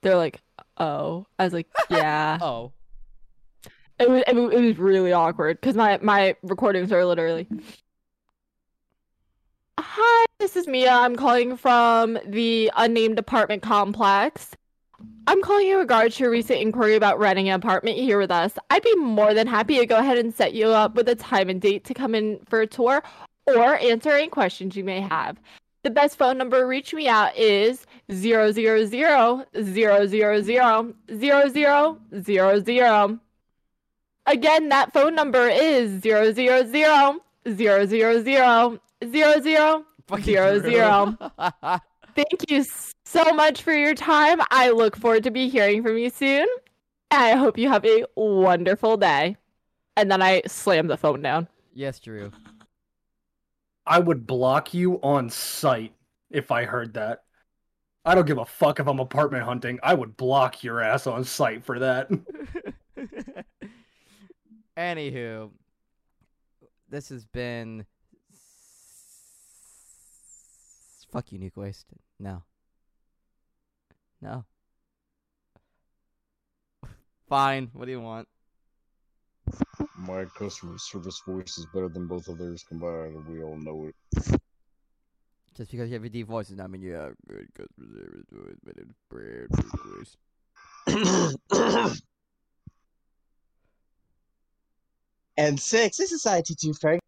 They're 0.00 0.16
like, 0.16 0.40
Oh. 0.78 1.26
I 1.38 1.44
was 1.44 1.52
like, 1.52 1.68
Yeah. 1.90 2.38
Oh. 2.40 2.72
It 3.98 4.10
was 4.10 4.22
it, 4.26 4.34
was 4.34 4.78
really 4.78 5.12
awkward 5.12 5.60
because 5.60 5.76
my 5.76 5.98
my 6.02 6.36
recordings 6.42 6.90
are 6.92 7.04
literally. 7.04 7.46
Hi, 9.78 10.24
this 10.38 10.56
is 10.56 10.66
Mia. 10.66 10.90
I'm 10.90 11.14
calling 11.16 11.56
from 11.56 12.18
the 12.26 12.72
unnamed 12.76 13.18
apartment 13.18 13.62
complex. 13.62 14.50
I'm 15.26 15.42
calling 15.42 15.68
in 15.68 15.76
regards 15.78 16.16
to 16.16 16.24
your 16.24 16.30
recent 16.30 16.60
inquiry 16.60 16.96
about 16.96 17.18
renting 17.18 17.48
an 17.48 17.54
apartment 17.54 17.96
here 17.96 18.18
with 18.18 18.30
us. 18.30 18.52
I'd 18.70 18.82
be 18.82 18.94
more 18.96 19.32
than 19.32 19.46
happy 19.46 19.78
to 19.78 19.86
go 19.86 19.98
ahead 19.98 20.18
and 20.18 20.34
set 20.34 20.54
you 20.54 20.68
up 20.68 20.94
with 20.96 21.08
a 21.08 21.14
time 21.14 21.48
and 21.48 21.60
date 21.60 21.84
to 21.84 21.94
come 21.94 22.14
in 22.14 22.40
for 22.48 22.60
a 22.60 22.66
tour 22.66 23.02
or 23.46 23.76
answer 23.76 24.10
any 24.10 24.28
questions 24.28 24.76
you 24.76 24.84
may 24.84 25.00
have. 25.00 25.40
The 25.82 25.90
best 25.90 26.16
phone 26.18 26.38
number 26.38 26.60
to 26.60 26.66
reach 26.66 26.94
me 26.94 27.08
at 27.08 27.36
is 27.36 27.86
000 28.10 28.52
000 28.52 28.86
000 28.86 29.46
0000. 32.24 33.20
Again, 34.26 34.68
that 34.70 34.92
phone 34.92 35.14
number 35.14 35.48
is 35.48 36.02
000 36.02 36.32
000 36.32 36.66
000 36.66 37.20
0000. 37.46 38.80
Zero, 40.22 40.60
zero. 40.60 41.16
Thank 42.14 42.50
you 42.50 42.64
so 43.04 43.24
much 43.32 43.62
for 43.62 43.72
your 43.72 43.94
time. 43.94 44.40
I 44.50 44.70
look 44.70 44.96
forward 44.96 45.24
to 45.24 45.30
be 45.30 45.48
hearing 45.48 45.82
from 45.82 45.98
you 45.98 46.10
soon. 46.10 46.46
I 47.10 47.32
hope 47.32 47.58
you 47.58 47.68
have 47.68 47.84
a 47.84 48.04
wonderful 48.16 48.96
day. 48.96 49.36
And 49.96 50.10
then 50.10 50.22
I 50.22 50.42
slam 50.46 50.86
the 50.86 50.96
phone 50.96 51.22
down. 51.22 51.48
yes, 51.72 51.98
Drew. 52.00 52.32
I 53.86 53.98
would 53.98 54.26
block 54.26 54.72
you 54.72 54.94
on 55.02 55.28
sight 55.28 55.92
if 56.30 56.50
I 56.50 56.64
heard 56.64 56.94
that. 56.94 57.24
I 58.04 58.14
don't 58.14 58.26
give 58.26 58.38
a 58.38 58.44
fuck 58.44 58.80
if 58.80 58.86
I'm 58.86 58.98
apartment 59.00 59.44
hunting. 59.44 59.78
I 59.82 59.94
would 59.94 60.16
block 60.16 60.62
your 60.64 60.80
ass 60.80 61.06
on 61.06 61.24
sight 61.24 61.64
for 61.64 61.78
that. 61.78 62.10
Anywho, 64.76 65.50
this 66.88 67.08
has 67.10 67.24
been. 67.24 67.86
Fuck 71.12 71.30
you, 71.30 71.38
Nuke 71.38 71.56
Waste. 71.56 71.86
No. 72.18 72.42
No. 74.20 74.44
Fine. 77.28 77.70
What 77.72 77.84
do 77.84 77.92
you 77.92 78.00
want? 78.00 78.26
My 79.96 80.24
customer 80.36 80.76
service 80.78 81.20
voice 81.26 81.56
is 81.56 81.66
better 81.72 81.88
than 81.88 82.08
both 82.08 82.26
of 82.26 82.38
theirs 82.38 82.64
combined, 82.68 83.14
and 83.14 83.26
we 83.28 83.42
all 83.44 83.56
know 83.56 83.86
it. 83.86 83.94
Just 85.56 85.70
because 85.70 85.88
you 85.88 85.94
have 85.94 86.04
a 86.04 86.08
deep 86.08 86.26
voice 86.26 86.48
does 86.48 86.56
not 86.56 86.68
mean 86.70 86.82
you 86.82 86.94
have 86.94 87.14
good 87.28 87.46
customer 87.54 87.86
service 87.94 88.26
voice, 88.32 88.56
but 88.64 88.74
it's 88.76 88.92
brand 89.08 89.48
voice. 90.88 92.00
N6, 95.38 95.96
this 95.96 96.12
is 96.12 96.24
IT2 96.24 96.78
Ferg. 96.78 96.98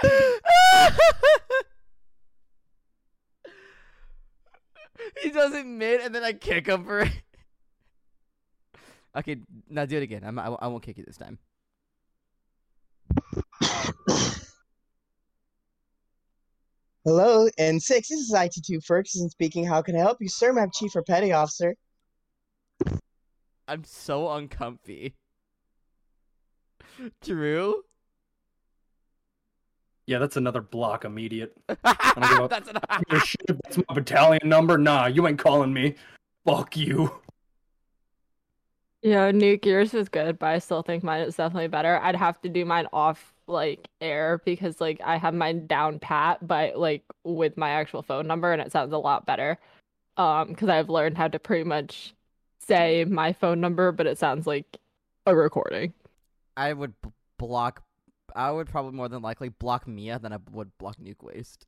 he 5.20 5.30
does 5.30 5.52
it 5.52 5.66
mid, 5.66 6.00
and 6.00 6.14
then 6.14 6.22
I 6.22 6.32
kick 6.32 6.68
him 6.68 6.84
for 6.84 7.00
it. 7.00 7.10
okay, 9.16 9.38
now 9.68 9.84
do 9.84 9.96
it 9.96 10.04
again. 10.04 10.22
I'm, 10.24 10.38
I, 10.38 10.46
I 10.46 10.68
won't 10.68 10.84
kick 10.84 10.98
you 10.98 11.04
this 11.04 11.16
time. 11.16 11.40
Hello, 17.04 17.48
N6, 17.58 17.88
this 17.88 18.10
is 18.12 18.32
IT2 18.32 18.84
Ferguson 18.84 19.28
speaking. 19.28 19.64
How 19.64 19.82
can 19.82 19.96
I 19.96 20.00
help 20.00 20.18
you, 20.20 20.28
sir? 20.28 20.56
I'm 20.56 20.70
Chief 20.70 20.94
or 20.94 21.02
Petty 21.02 21.32
Officer. 21.32 21.74
I'm 23.68 23.84
so 23.84 24.30
uncomfy. 24.30 25.14
Drew? 27.22 27.82
Yeah, 30.06 30.18
that's 30.18 30.38
another 30.38 30.62
block 30.62 31.04
immediate. 31.04 31.54
give. 31.68 32.48
That's 32.48 32.68
an 32.68 32.78
That's 33.10 33.76
my 33.76 33.94
battalion 33.94 34.48
number. 34.48 34.78
Nah, 34.78 35.06
you 35.06 35.28
ain't 35.28 35.38
calling 35.38 35.72
me. 35.72 35.96
Fuck 36.46 36.78
you. 36.78 37.20
Yeah, 39.02 39.30
Nuke, 39.30 39.66
yours 39.66 39.92
was 39.92 40.08
good, 40.08 40.38
but 40.38 40.46
I 40.46 40.58
still 40.58 40.82
think 40.82 41.04
mine 41.04 41.20
is 41.20 41.36
definitely 41.36 41.68
better. 41.68 42.00
I'd 42.02 42.16
have 42.16 42.40
to 42.40 42.48
do 42.48 42.64
mine 42.64 42.86
off 42.92 43.34
like 43.46 43.86
air 44.00 44.40
because 44.44 44.80
like 44.80 45.00
I 45.04 45.18
have 45.18 45.34
mine 45.34 45.66
down 45.66 45.98
pat, 45.98 46.44
but 46.46 46.78
like 46.78 47.04
with 47.22 47.56
my 47.56 47.70
actual 47.70 48.02
phone 48.02 48.26
number, 48.26 48.52
and 48.52 48.62
it 48.62 48.72
sounds 48.72 48.92
a 48.92 48.98
lot 48.98 49.26
better. 49.26 49.58
Um, 50.16 50.48
because 50.48 50.68
I've 50.68 50.88
learned 50.88 51.16
how 51.16 51.28
to 51.28 51.38
pretty 51.38 51.64
much 51.64 52.14
say 52.68 53.04
my 53.04 53.32
phone 53.32 53.60
number, 53.60 53.90
but 53.90 54.06
it 54.06 54.18
sounds 54.18 54.46
like 54.46 54.78
a 55.26 55.34
recording. 55.34 55.94
I 56.56 56.72
would 56.72 56.94
b- 57.02 57.10
block. 57.38 57.82
I 58.36 58.50
would 58.50 58.68
probably 58.68 58.92
more 58.92 59.08
than 59.08 59.22
likely 59.22 59.48
block 59.48 59.88
Mia 59.88 60.18
than 60.18 60.32
I 60.32 60.38
would 60.52 60.76
block 60.78 60.98
Nuke 60.98 61.22
Waste. 61.22 61.66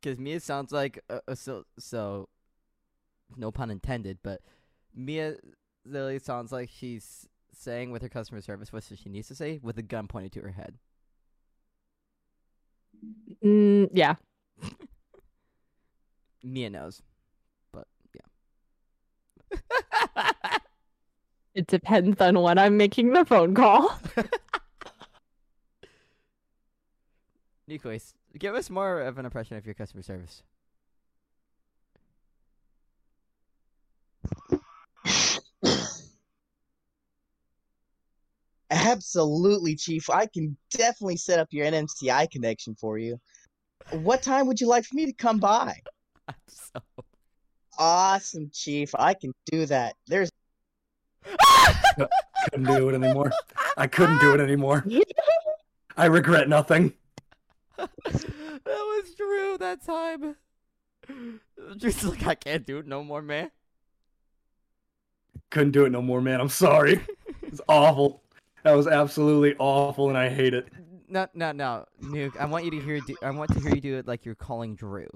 Because 0.00 0.18
Mia 0.18 0.40
sounds 0.40 0.72
like 0.72 1.00
a, 1.10 1.20
a 1.28 1.36
so 1.36 1.64
so. 1.78 2.28
No 3.36 3.52
pun 3.52 3.70
intended, 3.70 4.18
but 4.22 4.40
Mia 4.94 5.36
literally 5.84 6.18
sounds 6.18 6.50
like 6.50 6.68
she's 6.72 7.28
saying 7.52 7.90
with 7.90 8.02
her 8.02 8.08
customer 8.08 8.40
service 8.40 8.72
what 8.72 8.82
she 8.82 9.08
needs 9.08 9.28
to 9.28 9.34
say 9.34 9.60
with 9.62 9.78
a 9.78 9.82
gun 9.82 10.08
pointed 10.08 10.32
to 10.32 10.40
her 10.40 10.50
head. 10.50 10.78
Mm, 13.44 13.88
yeah. 13.92 14.16
Mia 16.42 16.70
knows, 16.70 17.02
but 17.72 17.86
yeah. 18.14 19.58
It 21.54 21.66
depends 21.66 22.20
on 22.20 22.40
when 22.40 22.58
I'm 22.58 22.76
making 22.76 23.12
the 23.12 23.24
phone 23.24 23.54
call. 23.54 23.92
Nuke 27.68 27.84
Waste, 27.84 28.14
give 28.38 28.54
us 28.54 28.70
more 28.70 29.00
of 29.00 29.18
an 29.18 29.24
impression 29.24 29.56
of 29.56 29.66
your 29.66 29.74
customer 29.74 30.02
service. 30.02 30.44
Absolutely, 38.70 39.74
Chief. 39.74 40.08
I 40.08 40.26
can 40.26 40.56
definitely 40.70 41.16
set 41.16 41.40
up 41.40 41.48
your 41.50 41.66
NMCI 41.66 42.30
connection 42.30 42.76
for 42.76 42.98
you. 42.98 43.18
What 43.90 44.22
time 44.22 44.46
would 44.46 44.60
you 44.60 44.68
like 44.68 44.84
for 44.84 44.94
me 44.94 45.06
to 45.06 45.12
come 45.12 45.38
by? 45.38 45.74
I'm 46.30 46.34
so. 46.48 47.04
Awesome, 47.78 48.50
Chief. 48.52 48.94
I 48.94 49.14
can 49.14 49.32
do 49.46 49.66
that. 49.66 49.94
There's 50.06 50.30
Couldn't 52.50 52.66
do 52.66 52.88
it 52.88 52.94
anymore. 52.94 53.30
I 53.76 53.86
couldn't 53.86 54.20
do 54.20 54.34
it 54.34 54.40
anymore. 54.40 54.84
I 55.96 56.06
regret 56.06 56.48
nothing. 56.48 56.94
that 57.76 57.90
was 58.66 59.14
true 59.16 59.56
that 59.58 59.84
time. 59.84 60.36
Just 61.76 62.04
like 62.04 62.26
I 62.26 62.34
can't 62.34 62.66
do 62.66 62.78
it 62.78 62.86
no 62.86 63.02
more, 63.04 63.22
man. 63.22 63.50
Couldn't 65.50 65.72
do 65.72 65.84
it 65.84 65.90
no 65.90 66.00
more, 66.00 66.20
man. 66.20 66.40
I'm 66.40 66.48
sorry. 66.48 67.00
It's 67.42 67.60
awful. 67.68 68.22
That 68.62 68.72
was 68.72 68.86
absolutely 68.86 69.56
awful, 69.58 70.08
and 70.08 70.16
I 70.16 70.28
hate 70.28 70.54
it. 70.54 70.68
No, 71.08 71.26
no, 71.34 71.52
no, 71.52 71.86
Nuke. 72.02 72.36
I 72.38 72.46
want 72.46 72.64
you 72.64 72.70
to 72.70 72.80
hear. 72.80 73.00
Do, 73.00 73.16
I 73.22 73.30
want 73.30 73.52
to 73.54 73.60
hear 73.60 73.74
you 73.74 73.80
do 73.80 73.96
it 73.96 74.06
like 74.06 74.24
you're 74.24 74.34
calling 74.34 74.76
Drew. 74.76 75.08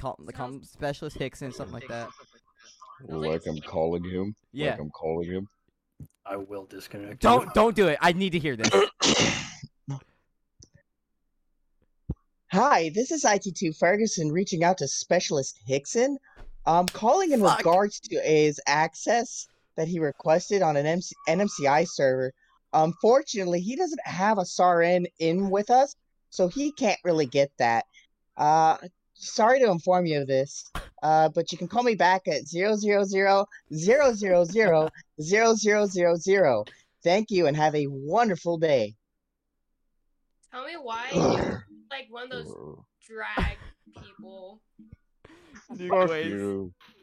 Call, 0.00 0.16
like, 0.18 0.34
call 0.34 0.58
Specialist 0.62 1.18
Hickson, 1.18 1.52
something 1.52 1.74
like 1.74 1.88
that. 1.88 2.08
Like 3.06 3.46
I'm 3.46 3.60
calling 3.60 4.02
him. 4.02 4.34
Yeah. 4.50 4.70
Like 4.70 4.80
I'm 4.80 4.90
calling 4.90 5.30
him. 5.30 5.48
I 6.24 6.36
will 6.36 6.64
disconnect. 6.64 7.20
Don't, 7.20 7.52
don't 7.52 7.76
do 7.76 7.88
it. 7.88 7.98
I 8.00 8.12
need 8.12 8.30
to 8.30 8.38
hear 8.38 8.56
this. 8.56 8.70
Hi, 12.50 12.90
this 12.94 13.10
is 13.10 13.24
IT2 13.24 13.76
Ferguson 13.76 14.32
reaching 14.32 14.64
out 14.64 14.78
to 14.78 14.88
Specialist 14.88 15.60
Hickson. 15.66 16.16
I'm 16.64 16.86
calling 16.86 17.32
in 17.32 17.40
Fuck. 17.40 17.58
regards 17.58 18.00
to 18.00 18.20
his 18.20 18.58
access 18.66 19.48
that 19.76 19.86
he 19.86 19.98
requested 19.98 20.62
on 20.62 20.78
an 20.78 20.86
MC- 20.86 21.14
NMCI 21.28 21.86
server. 21.86 22.32
Unfortunately, 22.72 23.60
he 23.60 23.76
doesn't 23.76 24.00
have 24.06 24.38
a 24.38 24.46
SAAR-N 24.46 25.06
in 25.18 25.50
with 25.50 25.68
us, 25.68 25.94
so 26.30 26.48
he 26.48 26.72
can't 26.72 26.98
really 27.04 27.26
get 27.26 27.50
that. 27.58 27.84
Uh, 28.36 28.78
sorry 29.20 29.60
to 29.60 29.70
inform 29.70 30.06
you 30.06 30.20
of 30.20 30.26
this, 30.26 30.68
uh, 31.02 31.28
but 31.28 31.52
you 31.52 31.58
can 31.58 31.68
call 31.68 31.82
me 31.82 31.94
back 31.94 32.26
at 32.26 32.48
000 32.48 32.76
000 32.76 33.46
0000. 33.72 36.64
Thank 37.02 37.30
you 37.30 37.46
and 37.46 37.56
have 37.56 37.74
a 37.74 37.86
wonderful 37.86 38.58
day. 38.58 38.94
Tell 40.50 40.66
me 40.66 40.74
why 40.80 41.06
you're 41.14 41.66
like 41.90 42.08
one 42.10 42.24
of 42.24 42.30
those 42.30 42.54
drag 43.06 43.56
people. 44.02 44.60
Nuke 45.72 45.88
Fuck 45.88 46.10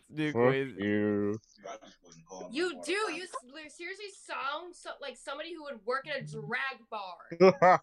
Waste. 0.09 0.19
you. 0.19 0.31
Fuck 0.31 0.43
Waste. 0.43 0.79
you. 0.79 1.39
You 2.51 2.81
do. 2.85 2.91
You 2.91 3.25
seriously 3.69 4.05
sound 4.25 4.75
so, 4.75 4.89
like 5.01 5.17
somebody 5.17 5.53
who 5.53 5.63
would 5.63 5.79
work 5.85 6.07
in 6.07 6.13
a 6.13 6.21
drag 6.25 6.79
bar. 6.89 7.17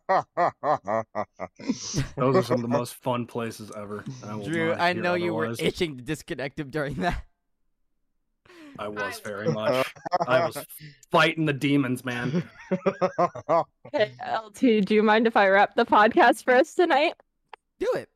Those 2.17 2.37
are 2.37 2.43
some 2.43 2.57
of 2.57 2.63
the 2.63 2.69
most 2.69 2.95
fun 2.95 3.27
places 3.27 3.71
ever. 3.77 4.03
I 4.27 4.43
Drew, 4.43 4.73
I 4.73 4.93
hear 4.93 5.03
know 5.03 5.15
you 5.15 5.35
were 5.35 5.55
itching 5.59 5.99
to 5.99 6.03
disconnect 6.03 6.59
him 6.59 6.71
during 6.71 6.95
that. 6.97 7.23
I 8.79 8.89
was 8.89 9.21
very 9.21 9.49
much. 9.53 9.87
I 10.27 10.47
was 10.47 10.59
fighting 11.11 11.45
the 11.45 11.53
demons, 11.53 12.03
man. 12.05 12.43
Hey, 13.93 14.13
LT, 14.27 14.85
do 14.85 14.95
you 14.95 15.03
mind 15.03 15.27
if 15.27 15.37
I 15.37 15.49
wrap 15.49 15.75
the 15.77 15.85
podcast 15.87 16.45
for 16.45 16.55
us 16.55 16.75
tonight? 16.75 17.15
Do 17.79 17.89
it. 17.95 18.09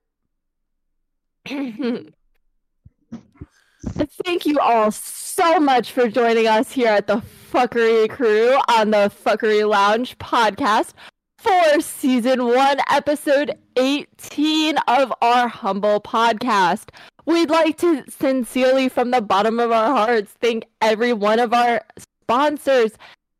Thank 3.90 4.46
you 4.46 4.58
all 4.58 4.90
so 4.90 5.58
much 5.58 5.92
for 5.92 6.08
joining 6.08 6.46
us 6.46 6.72
here 6.72 6.88
at 6.88 7.06
the 7.06 7.22
Fuckery 7.50 8.10
Crew 8.10 8.58
on 8.68 8.90
the 8.90 9.10
Fuckery 9.24 9.68
Lounge 9.68 10.18
podcast 10.18 10.92
for 11.38 11.80
season 11.80 12.44
one, 12.44 12.78
episode 12.90 13.56
18 13.76 14.76
of 14.88 15.12
our 15.22 15.48
humble 15.48 16.00
podcast. 16.00 16.90
We'd 17.24 17.50
like 17.50 17.78
to 17.78 18.04
sincerely, 18.08 18.88
from 18.88 19.10
the 19.10 19.22
bottom 19.22 19.58
of 19.58 19.70
our 19.70 19.96
hearts, 19.96 20.32
thank 20.40 20.64
every 20.80 21.12
one 21.12 21.38
of 21.38 21.52
our 21.52 21.82
sponsors. 21.98 22.92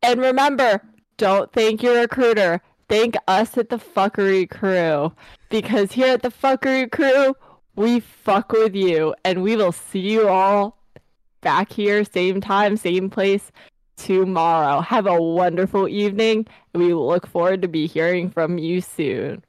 And 0.03 0.21
remember, 0.21 0.83
don't 1.17 1.53
thank 1.53 1.83
your 1.83 2.01
recruiter. 2.01 2.63
Thank 2.89 3.17
us 3.27 3.59
at 3.59 3.69
the 3.69 3.79
Fuckery 3.79 4.49
Crew. 4.49 5.13
Because 5.51 5.93
here 5.93 6.15
at 6.15 6.23
the 6.23 6.31
Fuckery 6.31 6.91
Crew, 6.91 7.35
we 7.79 8.01
fuck 8.01 8.53
with 8.53 8.75
you. 8.75 9.15
And 9.25 9.43
we 9.43 9.57
will 9.57 9.73
see 9.73 10.01
you 10.01 10.29
all 10.29 10.77
back 11.41 11.73
here, 11.73 12.05
same 12.05 12.41
time, 12.41 12.77
same 12.77 13.09
place 13.09 13.53
tomorrow. 13.97 14.81
Have 14.81 15.07
a 15.07 15.23
wonderful 15.23 15.89
evening. 15.89 16.47
We 16.75 16.93
look 16.93 17.27
forward 17.27 17.63
to 17.63 17.69
be 17.69 17.87
hearing 17.87 18.31
from 18.31 18.59
you 18.59 18.81
soon. 18.81 19.45